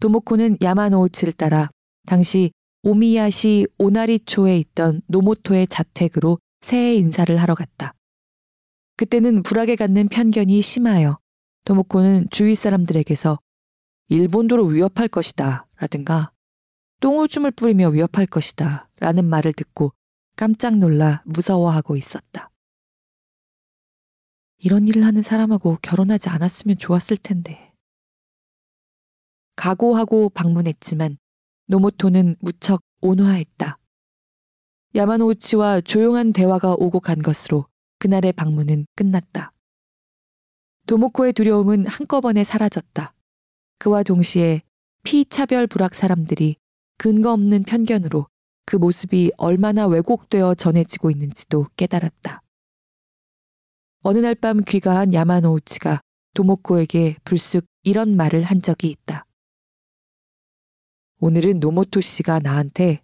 도모코는 0.00 0.58
야마노우치를 0.62 1.32
따라 1.32 1.70
당시 2.06 2.50
오미야시 2.82 3.66
오나리초에 3.78 4.58
있던 4.58 5.00
노모토의 5.06 5.66
자택으로 5.68 6.38
새해 6.60 6.94
인사를 6.96 7.34
하러 7.36 7.54
갔다. 7.54 7.94
그때는 8.96 9.42
불악에 9.42 9.76
갖는 9.76 10.08
편견이 10.08 10.60
심하여 10.60 11.18
도모코는 11.64 12.28
주위 12.30 12.54
사람들에게서 12.54 13.38
일본도로 14.08 14.66
위협할 14.66 15.08
것이다 15.08 15.66
라든가 15.76 16.30
똥오줌을 17.04 17.50
뿌리며 17.50 17.90
위협할 17.90 18.24
것이다 18.24 18.88
라는 18.98 19.26
말을 19.26 19.52
듣고 19.52 19.92
깜짝 20.36 20.78
놀라 20.78 21.22
무서워하고 21.26 21.96
있었다. 21.98 22.50
이런 24.56 24.88
일을 24.88 25.04
하는 25.04 25.20
사람하고 25.20 25.76
결혼하지 25.82 26.30
않았으면 26.30 26.78
좋았을 26.78 27.18
텐데. 27.18 27.74
각오하고 29.56 30.30
방문했지만 30.30 31.18
노모토는 31.66 32.36
무척 32.40 32.80
온화했다. 33.02 33.78
야마노우치와 34.94 35.82
조용한 35.82 36.32
대화가 36.32 36.72
오고 36.72 37.00
간 37.00 37.20
것으로 37.20 37.66
그날의 37.98 38.32
방문은 38.32 38.86
끝났다. 38.96 39.52
도모코의 40.86 41.34
두려움은 41.34 41.86
한꺼번에 41.86 42.44
사라졌다. 42.44 43.14
그와 43.78 44.04
동시에 44.04 44.62
피차별 45.02 45.66
불악 45.66 45.94
사람들이 45.94 46.56
근거 46.96 47.32
없는 47.32 47.64
편견으로 47.64 48.26
그 48.66 48.76
모습이 48.76 49.32
얼마나 49.36 49.86
왜곡되어 49.86 50.54
전해지고 50.54 51.10
있는지도 51.10 51.66
깨달았다. 51.76 52.40
어느 54.02 54.18
날 54.18 54.34
밤 54.34 54.60
귀가한 54.60 55.14
야마노우치가 55.14 56.00
도모코에게 56.34 57.16
불쑥 57.24 57.64
이런 57.82 58.16
말을 58.16 58.42
한 58.42 58.60
적이 58.62 58.90
있다. 58.90 59.24
오늘은 61.20 61.60
노모토 61.60 62.00
씨가 62.00 62.40
나한테 62.40 63.00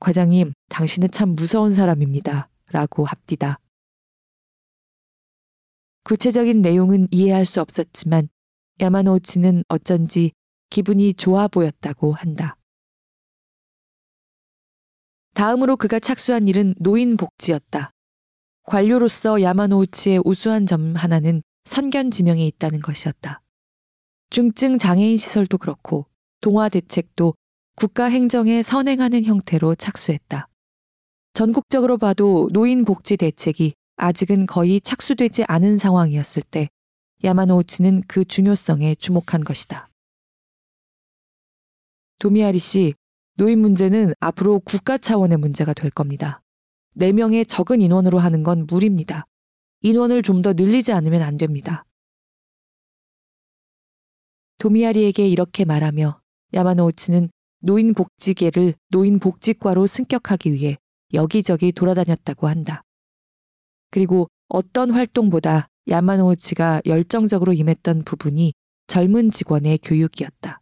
과장님, 0.00 0.52
당신은 0.68 1.10
참 1.12 1.30
무서운 1.36 1.72
사람입니다. 1.72 2.48
라고 2.70 3.04
합디다. 3.04 3.58
구체적인 6.04 6.62
내용은 6.62 7.06
이해할 7.12 7.46
수 7.46 7.60
없었지만 7.60 8.28
야마노우치는 8.80 9.64
어쩐지 9.68 10.32
기분이 10.70 11.14
좋아 11.14 11.46
보였다고 11.46 12.12
한다. 12.14 12.56
다음으로 15.34 15.76
그가 15.76 15.98
착수한 15.98 16.48
일은 16.48 16.74
노인 16.78 17.16
복지였다. 17.16 17.90
관료로서 18.64 19.42
야마노우치의 19.42 20.22
우수한 20.24 20.66
점 20.66 20.94
하나는 20.94 21.42
선견 21.64 22.10
지명에 22.10 22.46
있다는 22.46 22.80
것이었다. 22.80 23.40
중증 24.30 24.78
장애인 24.78 25.16
시설도 25.16 25.58
그렇고 25.58 26.06
동화 26.40 26.68
대책도 26.68 27.34
국가 27.76 28.06
행정에 28.06 28.62
선행하는 28.62 29.24
형태로 29.24 29.74
착수했다. 29.74 30.48
전국적으로 31.34 31.98
봐도 31.98 32.48
노인 32.52 32.84
복지 32.84 33.16
대책이 33.16 33.74
아직은 33.96 34.46
거의 34.46 34.80
착수되지 34.80 35.44
않은 35.48 35.78
상황이었을 35.78 36.42
때 36.42 36.68
야마노우치는 37.24 38.02
그 38.08 38.24
중요성에 38.24 38.96
주목한 38.96 39.44
것이다. 39.44 39.88
도미아리 42.18 42.58
씨, 42.58 42.94
노인 43.34 43.60
문제는 43.60 44.14
앞으로 44.20 44.60
국가 44.60 44.98
차원의 44.98 45.38
문제가 45.38 45.72
될 45.72 45.90
겁니다. 45.90 46.42
4명의 46.98 47.48
적은 47.48 47.80
인원으로 47.80 48.18
하는 48.18 48.42
건 48.42 48.66
무리입니다. 48.66 49.26
인원을 49.80 50.22
좀 50.22 50.42
더 50.42 50.52
늘리지 50.52 50.92
않으면 50.92 51.22
안 51.22 51.36
됩니다. 51.36 51.84
도미아리에게 54.58 55.26
이렇게 55.26 55.64
말하며 55.64 56.20
야마노우치는 56.54 57.30
노인복지계를 57.60 58.74
노인복지과로 58.90 59.86
승격하기 59.86 60.52
위해 60.52 60.76
여기저기 61.14 61.72
돌아다녔다고 61.72 62.48
한다. 62.48 62.82
그리고 63.90 64.28
어떤 64.48 64.90
활동보다 64.90 65.68
야마노우치가 65.88 66.82
열정적으로 66.86 67.52
임했던 67.52 68.04
부분이 68.04 68.52
젊은 68.86 69.30
직원의 69.30 69.78
교육이었다. 69.78 70.61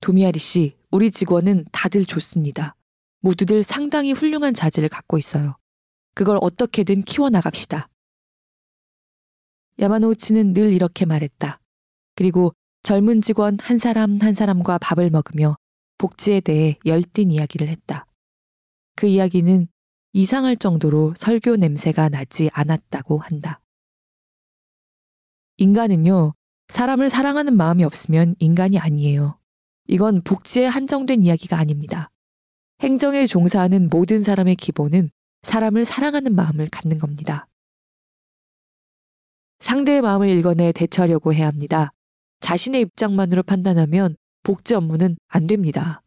도미아리 0.00 0.38
씨, 0.38 0.76
우리 0.90 1.10
직원은 1.10 1.66
다들 1.72 2.04
좋습니다. 2.04 2.76
모두들 3.20 3.62
상당히 3.62 4.12
훌륭한 4.12 4.54
자질을 4.54 4.88
갖고 4.88 5.18
있어요. 5.18 5.56
그걸 6.14 6.38
어떻게든 6.40 7.02
키워나갑시다. 7.02 7.88
야마노우치는 9.78 10.54
늘 10.54 10.72
이렇게 10.72 11.04
말했다. 11.04 11.60
그리고 12.14 12.54
젊은 12.82 13.20
직원 13.20 13.58
한 13.60 13.78
사람 13.78 14.18
한 14.20 14.32
사람과 14.32 14.78
밥을 14.78 15.10
먹으며 15.10 15.56
복지에 15.98 16.40
대해 16.40 16.78
열띤 16.86 17.30
이야기를 17.30 17.68
했다. 17.68 18.06
그 18.94 19.06
이야기는 19.06 19.68
이상할 20.12 20.56
정도로 20.56 21.12
설교 21.16 21.56
냄새가 21.56 22.08
나지 22.08 22.48
않았다고 22.52 23.18
한다. 23.18 23.60
인간은요, 25.58 26.32
사람을 26.68 27.10
사랑하는 27.10 27.56
마음이 27.56 27.84
없으면 27.84 28.36
인간이 28.38 28.78
아니에요. 28.78 29.38
이건 29.88 30.22
복지에 30.22 30.66
한정된 30.66 31.22
이야기가 31.22 31.58
아닙니다. 31.58 32.10
행정에 32.80 33.26
종사하는 33.26 33.88
모든 33.88 34.22
사람의 34.22 34.56
기본은 34.56 35.10
사람을 35.42 35.84
사랑하는 35.84 36.34
마음을 36.34 36.68
갖는 36.70 36.98
겁니다. 36.98 37.46
상대의 39.60 40.02
마음을 40.02 40.28
읽어내 40.28 40.72
대처하려고 40.72 41.32
해야 41.32 41.46
합니다. 41.46 41.92
자신의 42.40 42.82
입장만으로 42.82 43.42
판단하면 43.42 44.16
복지 44.42 44.74
업무는 44.74 45.16
안 45.28 45.46
됩니다. 45.46 46.02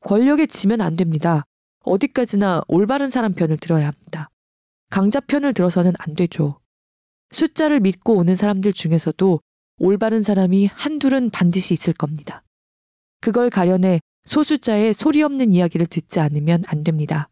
권력에 0.00 0.46
지면 0.46 0.80
안 0.80 0.96
됩니다. 0.96 1.44
어디까지나 1.84 2.62
올바른 2.66 3.10
사람 3.10 3.32
편을 3.34 3.58
들어야 3.58 3.86
합니다. 3.86 4.28
강자 4.90 5.20
편을 5.20 5.54
들어서는 5.54 5.92
안 5.98 6.14
되죠. 6.14 6.60
숫자를 7.30 7.80
믿고 7.80 8.14
오는 8.16 8.36
사람들 8.36 8.72
중에서도 8.72 9.40
올바른 9.84 10.22
사람이 10.22 10.66
한둘은 10.66 11.30
반드시 11.30 11.74
있을 11.74 11.92
겁니다. 11.92 12.44
그걸 13.20 13.50
가려내 13.50 13.98
소수자의 14.24 14.94
소리 14.94 15.24
없는 15.24 15.52
이야기를 15.52 15.86
듣지 15.86 16.20
않으면 16.20 16.62
안 16.68 16.84
됩니다. 16.84 17.28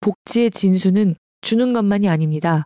복지의 0.00 0.50
진수는 0.50 1.16
주는 1.42 1.74
것만이 1.74 2.08
아닙니다. 2.08 2.64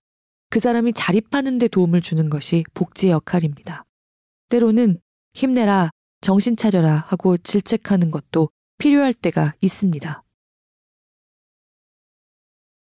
그 0.49 0.61
사람이 0.61 0.93
자립하는 0.93 1.59
데 1.59 1.67
도움을 1.67 2.03
주는 2.03 2.31
것이 2.31 2.63
복지의 2.73 3.11
역할입니다. 3.11 3.85
때로는 4.49 5.01
힘내라, 5.35 5.91
정신 6.21 6.55
차려라 6.57 7.05
하고 7.09 7.37
질책하는 7.37 8.13
것도 8.13 8.49
필요할 8.79 9.13
때가 9.13 9.55
있습니다. 9.61 10.23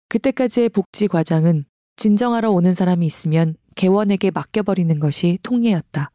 그때까지의 0.10 0.70
복지 0.70 1.08
과장은 1.08 1.66
진정하러 1.96 2.52
오는 2.52 2.76
사람이 2.76 3.04
있으면 3.04 3.56
개원에게 3.76 4.32
맡겨버리는 4.32 5.00
것이 5.00 5.40
통례였다. 5.44 6.10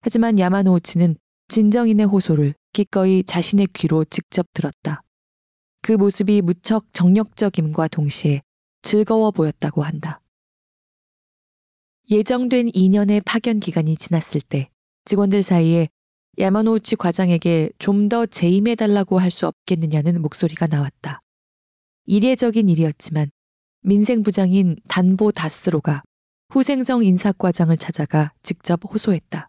하지만 0.00 0.38
야마노우치는 0.38 1.16
진정인의 1.48 2.06
호소를 2.06 2.54
기꺼이 2.72 3.22
자신의 3.24 3.68
귀로 3.74 4.04
직접 4.04 4.46
들었다. 4.54 5.02
그 5.82 5.92
모습이 5.92 6.42
무척 6.42 6.86
정력적임과 6.92 7.88
동시에 7.88 8.42
즐거워 8.82 9.30
보였다고 9.30 9.82
한다. 9.82 10.20
예정된 12.10 12.70
2년의 12.70 13.22
파견 13.24 13.60
기간이 13.60 13.96
지났을 13.96 14.40
때 14.40 14.68
직원들 15.04 15.42
사이에 15.42 15.88
야마노우치 16.38 16.96
과장에게 16.96 17.70
좀 17.78 18.08
더 18.08 18.26
재임해달라고 18.26 19.18
할 19.18 19.30
수 19.30 19.46
없겠느냐는 19.46 20.20
목소리가 20.22 20.66
나왔다. 20.66 21.20
이례적인 22.06 22.68
일이었지만 22.68 23.30
민생부장인 23.82 24.76
단보 24.88 25.32
다스로가 25.32 26.02
후생성 26.52 27.02
인사과장을 27.02 27.74
찾아가 27.78 28.30
직접 28.42 28.80
호소했다. 28.84 29.48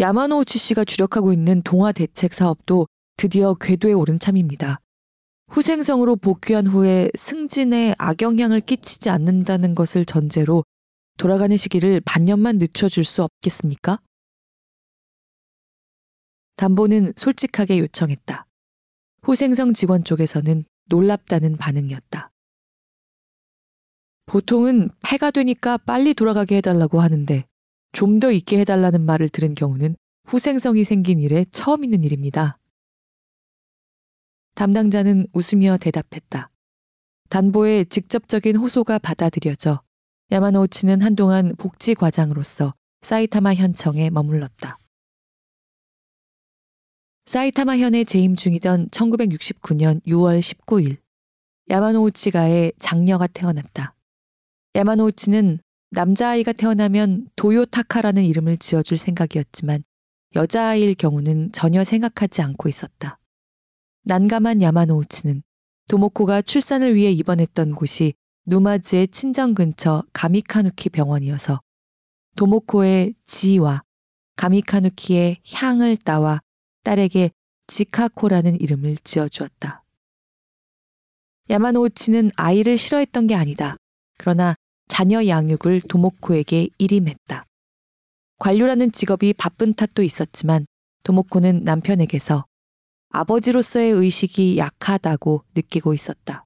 야마노우치 0.00 0.58
씨가 0.58 0.86
주력하고 0.86 1.34
있는 1.34 1.60
동화 1.60 1.92
대책 1.92 2.32
사업도 2.32 2.86
드디어 3.18 3.52
궤도에 3.52 3.92
오른 3.92 4.18
참입니다. 4.18 4.80
후생성으로 5.50 6.16
복귀한 6.16 6.66
후에 6.66 7.10
승진에 7.14 7.96
악영향을 7.98 8.62
끼치지 8.62 9.10
않는다는 9.10 9.74
것을 9.74 10.06
전제로 10.06 10.64
돌아가는 11.18 11.54
시기를 11.54 12.00
반년만 12.06 12.56
늦춰줄 12.56 13.04
수 13.04 13.22
없겠습니까? 13.22 13.98
담보는 16.56 17.12
솔직하게 17.14 17.78
요청했다. 17.80 18.46
후생성 19.20 19.74
직원 19.74 20.02
쪽에서는 20.02 20.64
놀랍다는 20.86 21.58
반응이었다. 21.58 22.30
보통은 24.28 24.90
폐가 25.02 25.30
되니까 25.30 25.78
빨리 25.78 26.12
돌아가게 26.12 26.58
해달라고 26.58 27.00
하는데 27.00 27.44
좀 27.92 28.20
더 28.20 28.30
있게 28.30 28.60
해달라는 28.60 29.00
말을 29.06 29.30
들은 29.30 29.54
경우는 29.54 29.96
후생성이 30.26 30.84
생긴 30.84 31.18
일에 31.18 31.46
처음 31.50 31.82
있는 31.82 32.04
일입니다. 32.04 32.58
담당자는 34.54 35.26
웃으며 35.32 35.78
대답했다. 35.78 36.50
단보의 37.30 37.86
직접적인 37.86 38.56
호소가 38.56 38.98
받아들여져 38.98 39.80
야마노우치는 40.30 41.00
한동안 41.00 41.54
복지과장으로서 41.56 42.74
사이타마 43.00 43.54
현청에 43.54 44.10
머물렀다. 44.10 44.78
사이타마 47.24 47.78
현에 47.78 48.04
재임 48.04 48.36
중이던 48.36 48.88
1969년 48.90 50.04
6월 50.06 50.40
19일 50.40 50.98
야마노우치가의 51.70 52.72
장녀가 52.78 53.26
태어났다. 53.26 53.94
야마노우치는 54.78 55.58
남자아이가 55.90 56.52
태어나면 56.52 57.30
도요타카라는 57.34 58.24
이름을 58.24 58.58
지어줄 58.58 58.96
생각이었지만 58.96 59.82
여자아이일 60.36 60.94
경우는 60.94 61.50
전혀 61.50 61.82
생각하지 61.82 62.42
않고 62.42 62.68
있었다. 62.68 63.18
난감한 64.04 64.62
야마노우치는 64.62 65.42
도모코가 65.88 66.42
출산을 66.42 66.94
위해 66.94 67.10
입원했던 67.10 67.74
곳이 67.74 68.14
누마즈의 68.46 69.08
친정 69.08 69.52
근처 69.52 70.04
가미카누키 70.12 70.90
병원이어서 70.90 71.60
도모코의 72.36 73.16
지와 73.24 73.82
가미카누키의 74.36 75.38
향을 75.54 75.96
따와 75.96 76.38
딸에게 76.84 77.32
지카코라는 77.66 78.60
이름을 78.60 78.98
지어주었다. 79.02 79.82
야마노우치는 81.50 82.30
아이를 82.36 82.78
싫어했던 82.78 83.26
게 83.26 83.34
아니다. 83.34 83.76
그러나 84.18 84.54
자녀 84.88 85.26
양육을 85.26 85.82
도모코에게 85.82 86.68
일임했다. 86.78 87.44
관료라는 88.38 88.92
직업이 88.92 89.32
바쁜 89.32 89.74
탓도 89.74 90.02
있었지만 90.02 90.66
도모코는 91.04 91.64
남편에게서 91.64 92.44
아버지로서의 93.10 93.92
의식이 93.92 94.58
약하다고 94.58 95.44
느끼고 95.54 95.94
있었다. 95.94 96.44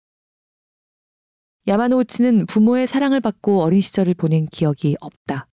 야마노우치는 1.66 2.46
부모의 2.46 2.86
사랑을 2.86 3.20
받고 3.20 3.62
어린 3.62 3.80
시절을 3.80 4.14
보낸 4.14 4.46
기억이 4.46 4.96
없다. 5.00 5.46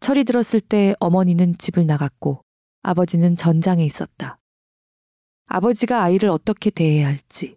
철이 0.00 0.24
들었을 0.24 0.60
때 0.60 0.94
어머니는 1.00 1.56
집을 1.56 1.86
나갔고 1.86 2.42
아버지는 2.82 3.36
전장에 3.36 3.84
있었다. 3.84 4.38
아버지가 5.46 6.02
아이를 6.02 6.28
어떻게 6.28 6.70
대해야 6.70 7.06
할지, 7.06 7.56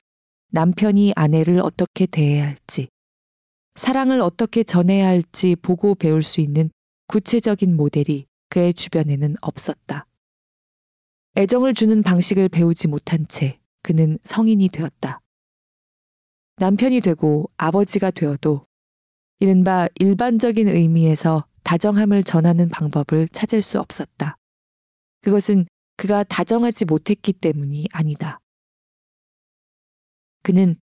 남편이 0.51 1.13
아내를 1.15 1.59
어떻게 1.59 2.05
대해야 2.05 2.47
할지, 2.47 2.87
사랑을 3.77 4.21
어떻게 4.21 4.63
전해야 4.63 5.05
할지 5.05 5.55
보고 5.55 5.93
배울 5.93 6.23
수 6.23 6.41
있는 6.41 6.71
구체적인 7.05 7.75
모델이 7.75 8.25
그의 8.49 8.73
주변에는 8.73 9.35
없었다. 9.39 10.07
애정을 11.37 11.75
주는 11.75 12.01
방식을 12.01 12.49
배우지 12.49 12.87
못한 12.87 13.27
채 13.27 13.59
그는 13.83 14.17
성인이 14.23 14.69
되었다. 14.69 15.21
남편이 16.57 17.01
되고 17.01 17.51
아버지가 17.57 18.09
되어도 18.09 18.65
이른바 19.39 19.87
일반적인 19.99 20.67
의미에서 20.67 21.45
다정함을 21.61 22.23
전하는 22.23 22.69
방법을 22.69 23.27
찾을 23.27 23.61
수 23.61 23.79
없었다. 23.79 24.39
그것은 25.21 25.67
그가 25.97 26.23
다정하지 26.23 26.85
못했기 26.85 27.33
때문이 27.33 27.89
아니다. 27.93 28.39
그는 30.41 30.77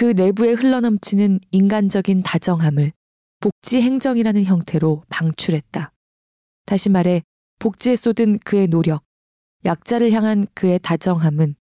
그 0.00 0.14
내부에 0.16 0.52
흘러넘치는 0.52 1.40
인간적인 1.50 2.22
다정함을 2.22 2.92
복지 3.38 3.82
행정이라는 3.82 4.44
형태로 4.44 5.04
방출했다. 5.10 5.92
다시 6.64 6.88
말해 6.88 7.20
복지에 7.58 7.96
쏟은 7.96 8.38
그의 8.38 8.68
노력, 8.68 9.02
약자를 9.66 10.10
향한 10.12 10.46
그의 10.54 10.78
다정함은 10.78 11.54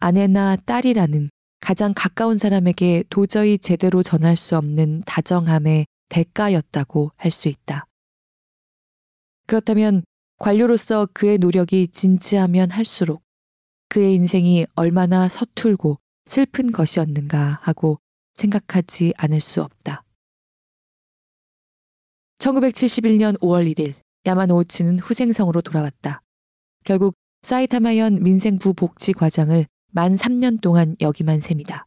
아내나 0.00 0.56
딸이라는 0.56 1.30
가장 1.60 1.92
가까운 1.94 2.36
사람에게 2.36 3.04
도저히 3.08 3.58
제대로 3.58 4.02
전할 4.02 4.34
수 4.36 4.56
없는 4.56 5.04
다정함의 5.06 5.86
대가였다고 6.08 7.12
할 7.14 7.30
수 7.30 7.46
있다. 7.46 7.86
그렇다면 9.46 10.02
관료로서 10.38 11.06
그의 11.14 11.38
노력이 11.38 11.86
진지하면 11.92 12.72
할수록 12.72 13.22
그의 13.88 14.16
인생이 14.16 14.66
얼마나 14.74 15.28
서툴고 15.28 16.01
슬픈 16.26 16.72
것이었는가 16.72 17.58
하고 17.62 17.98
생각하지 18.34 19.14
않을 19.16 19.40
수 19.40 19.62
없다. 19.62 20.04
1971년 22.38 23.38
5월 23.38 23.72
1일 23.72 23.94
야마노우치는 24.26 24.98
후생성으로 25.00 25.62
돌아왔다. 25.62 26.22
결국 26.84 27.14
사이타마현 27.42 28.22
민생부 28.22 28.74
복지과장을 28.74 29.66
만 29.92 30.14
3년 30.14 30.60
동안 30.60 30.96
역임한 31.00 31.40
셈이다. 31.40 31.86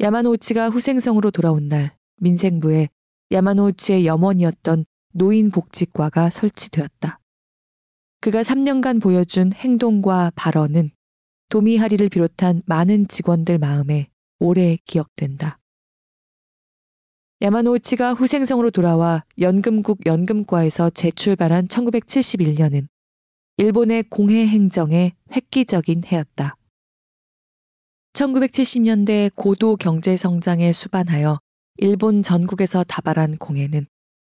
야마노우치가 0.00 0.68
후생성으로 0.68 1.30
돌아온 1.30 1.68
날 1.68 1.96
민생부에 2.20 2.88
야마노우치의 3.32 4.06
염원이었던 4.06 4.84
노인복지과가 5.12 6.30
설치되었다. 6.30 7.18
그가 8.20 8.42
3년간 8.42 9.00
보여준 9.02 9.52
행동과 9.52 10.32
발언은 10.34 10.90
도미하리를 11.48 12.08
비롯한 12.08 12.62
많은 12.66 13.08
직원들 13.08 13.58
마음에 13.58 14.08
오래 14.38 14.76
기억된다. 14.84 15.58
야마노우치가 17.40 18.14
후생성으로 18.14 18.70
돌아와 18.70 19.24
연금국 19.38 20.06
연금과에서 20.06 20.90
재출발한 20.90 21.68
1971년은 21.68 22.88
일본의 23.56 24.04
공해 24.10 24.46
행정의 24.46 25.12
획기적인 25.32 26.02
해였다. 26.04 26.56
1970년대 28.12 29.30
고도 29.34 29.76
경제 29.76 30.16
성장에 30.16 30.72
수반하여 30.72 31.38
일본 31.76 32.22
전국에서 32.22 32.84
다발한 32.84 33.38
공해는 33.38 33.86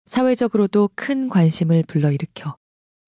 사회적으로도 0.06 0.92
큰 0.96 1.28
관심을 1.28 1.84
불러일으켜 1.88 2.56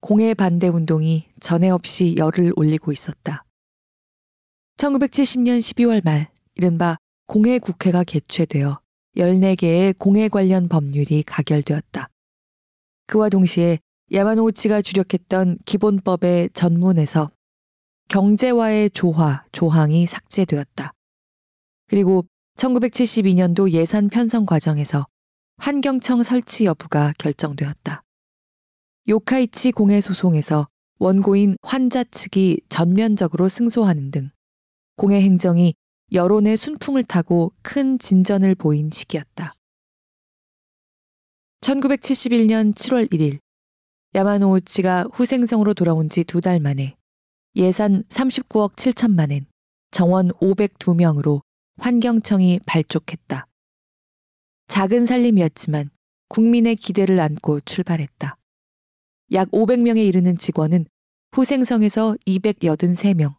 공해 0.01 0.33
반대 0.33 0.67
운동이 0.67 1.29
전에 1.39 1.69
없이 1.69 2.15
열을 2.17 2.53
올리고 2.55 2.91
있었다. 2.91 3.45
1970년 4.77 5.59
12월 5.59 6.03
말 6.03 6.29
이른바 6.55 6.97
공해 7.27 7.59
국회가 7.59 8.03
개최되어 8.03 8.79
14개의 9.17 9.97
공해 9.97 10.27
관련 10.27 10.67
법률이 10.67 11.23
가결되었다. 11.23 12.09
그와 13.07 13.29
동시에 13.29 13.79
야마노우치가 14.11 14.81
주력했던 14.81 15.59
기본법의 15.65 16.49
전문에서 16.53 17.31
경제와의 18.09 18.91
조화, 18.91 19.45
조항이 19.51 20.05
삭제되었다. 20.05 20.91
그리고 21.87 22.25
1972년도 22.57 23.71
예산 23.71 24.09
편성 24.09 24.45
과정에서 24.45 25.07
환경청 25.57 26.23
설치 26.23 26.65
여부가 26.65 27.13
결정되었다. 27.17 28.03
요카이치 29.07 29.71
공해 29.71 30.01
소송에서 30.01 30.67
원고인 30.99 31.57
환자 31.61 32.03
측이 32.03 32.61
전면적으로 32.69 33.49
승소하는 33.49 34.11
등 34.11 34.29
공해 34.95 35.21
행정이 35.21 35.73
여론의 36.11 36.57
순풍을 36.57 37.03
타고 37.03 37.51
큰 37.61 37.97
진전을 37.97 38.55
보인 38.55 38.89
시기였다. 38.91 39.53
1971년 41.61 42.73
7월 42.75 43.09
1일 43.11 43.39
야마노우치가 44.15 45.05
후생성으로 45.13 45.73
돌아온 45.73 46.09
지 46.09 46.23
두 46.23 46.41
달 46.41 46.59
만에 46.59 46.95
예산 47.55 48.03
39억 48.09 48.75
7천만 48.75 49.31
엔, 49.31 49.45
정원 49.91 50.29
502명으로 50.33 51.41
환경청이 51.77 52.59
발족했다. 52.65 53.47
작은 54.67 55.05
살림이었지만 55.05 55.89
국민의 56.29 56.75
기대를 56.75 57.19
안고 57.19 57.61
출발했다. 57.61 58.37
약 59.33 59.51
500명에 59.51 60.05
이르는 60.05 60.37
직원은 60.37 60.85
후생성에서 61.31 62.17
283명, 62.27 63.35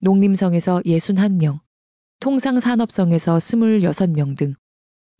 농림성에서 0.00 0.80
61명, 0.86 1.60
통상산업성에서 2.20 3.36
26명 3.38 4.36
등 4.36 4.54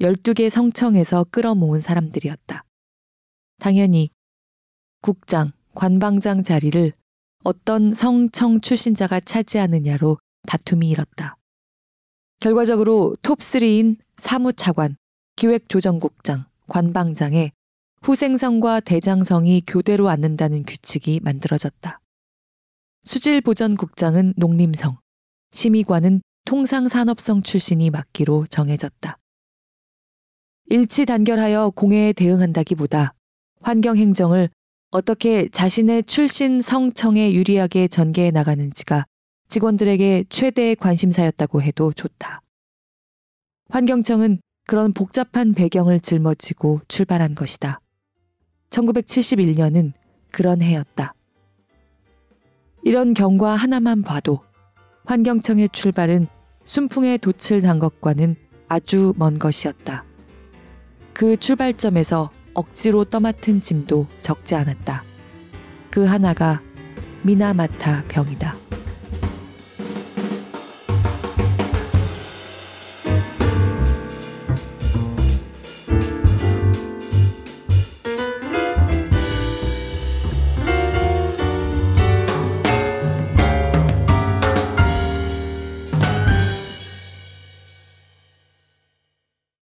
12개 0.01 0.49
성청에서 0.49 1.25
끌어모은 1.31 1.81
사람들이었다. 1.81 2.65
당연히 3.59 4.11
국장, 5.01 5.53
관방장 5.75 6.43
자리를 6.43 6.93
어떤 7.45 7.93
성청 7.93 8.61
출신자가 8.61 9.21
차지하느냐로 9.21 10.19
다툼이 10.47 10.89
일었다. 10.91 11.37
결과적으로 12.41 13.17
톱3인 13.23 13.97
사무차관, 14.17 14.97
기획조정국장, 15.37 16.47
관방장에 16.69 17.51
후생성과 18.03 18.81
대장성이 18.81 19.63
교대로 19.67 20.09
앉는다는 20.09 20.65
규칙이 20.65 21.21
만들어졌다. 21.23 22.01
수질보전국장은 23.09 24.35
농림성, 24.37 24.99
심의관은 25.51 26.21
통상산업성 26.45 27.43
출신이 27.43 27.89
맡기로 27.89 28.45
정해졌다. 28.51 29.17
일치 30.67 31.07
단결하여 31.07 31.71
공해에 31.71 32.13
대응한다기보다 32.13 33.15
환경행정을 33.63 34.51
어떻게 34.91 35.49
자신의 35.49 36.03
출신 36.03 36.61
성청에 36.61 37.33
유리하게 37.33 37.89
전개해 37.89 38.31
나가는지가 38.31 39.07
직원들에게 39.49 40.25
최대의 40.29 40.77
관심사였다고 40.77 41.63
해도 41.63 41.95
좋다. 41.95 42.43
환경청은 43.71 44.43
그런 44.67 44.93
복잡한 44.93 45.55
배경을 45.55 46.01
짊어지고 46.01 46.83
출발한 46.89 47.35
것이다. 47.35 47.81
1971년은 48.69 49.95
그런 50.31 50.61
해였다. 50.61 51.15
이런 52.83 53.15
경과 53.15 53.55
하나만 53.55 54.03
봐도 54.03 54.41
환경청의 55.05 55.71
출발은 55.71 56.27
순풍에 56.65 57.19
돛을 57.19 57.63
단 57.63 57.79
것과는 57.79 58.37
아주 58.69 59.15
먼 59.17 59.39
것이었다. 59.39 60.05
그 61.15 61.37
출발점에서 61.37 62.31
억지로 62.55 63.05
떠맡은 63.05 63.61
짐도 63.61 64.07
적지 64.19 64.55
않았다. 64.55 65.03
그 65.91 66.05
하나가 66.05 66.61
미나마타 67.23 68.05
병이다. 68.09 68.57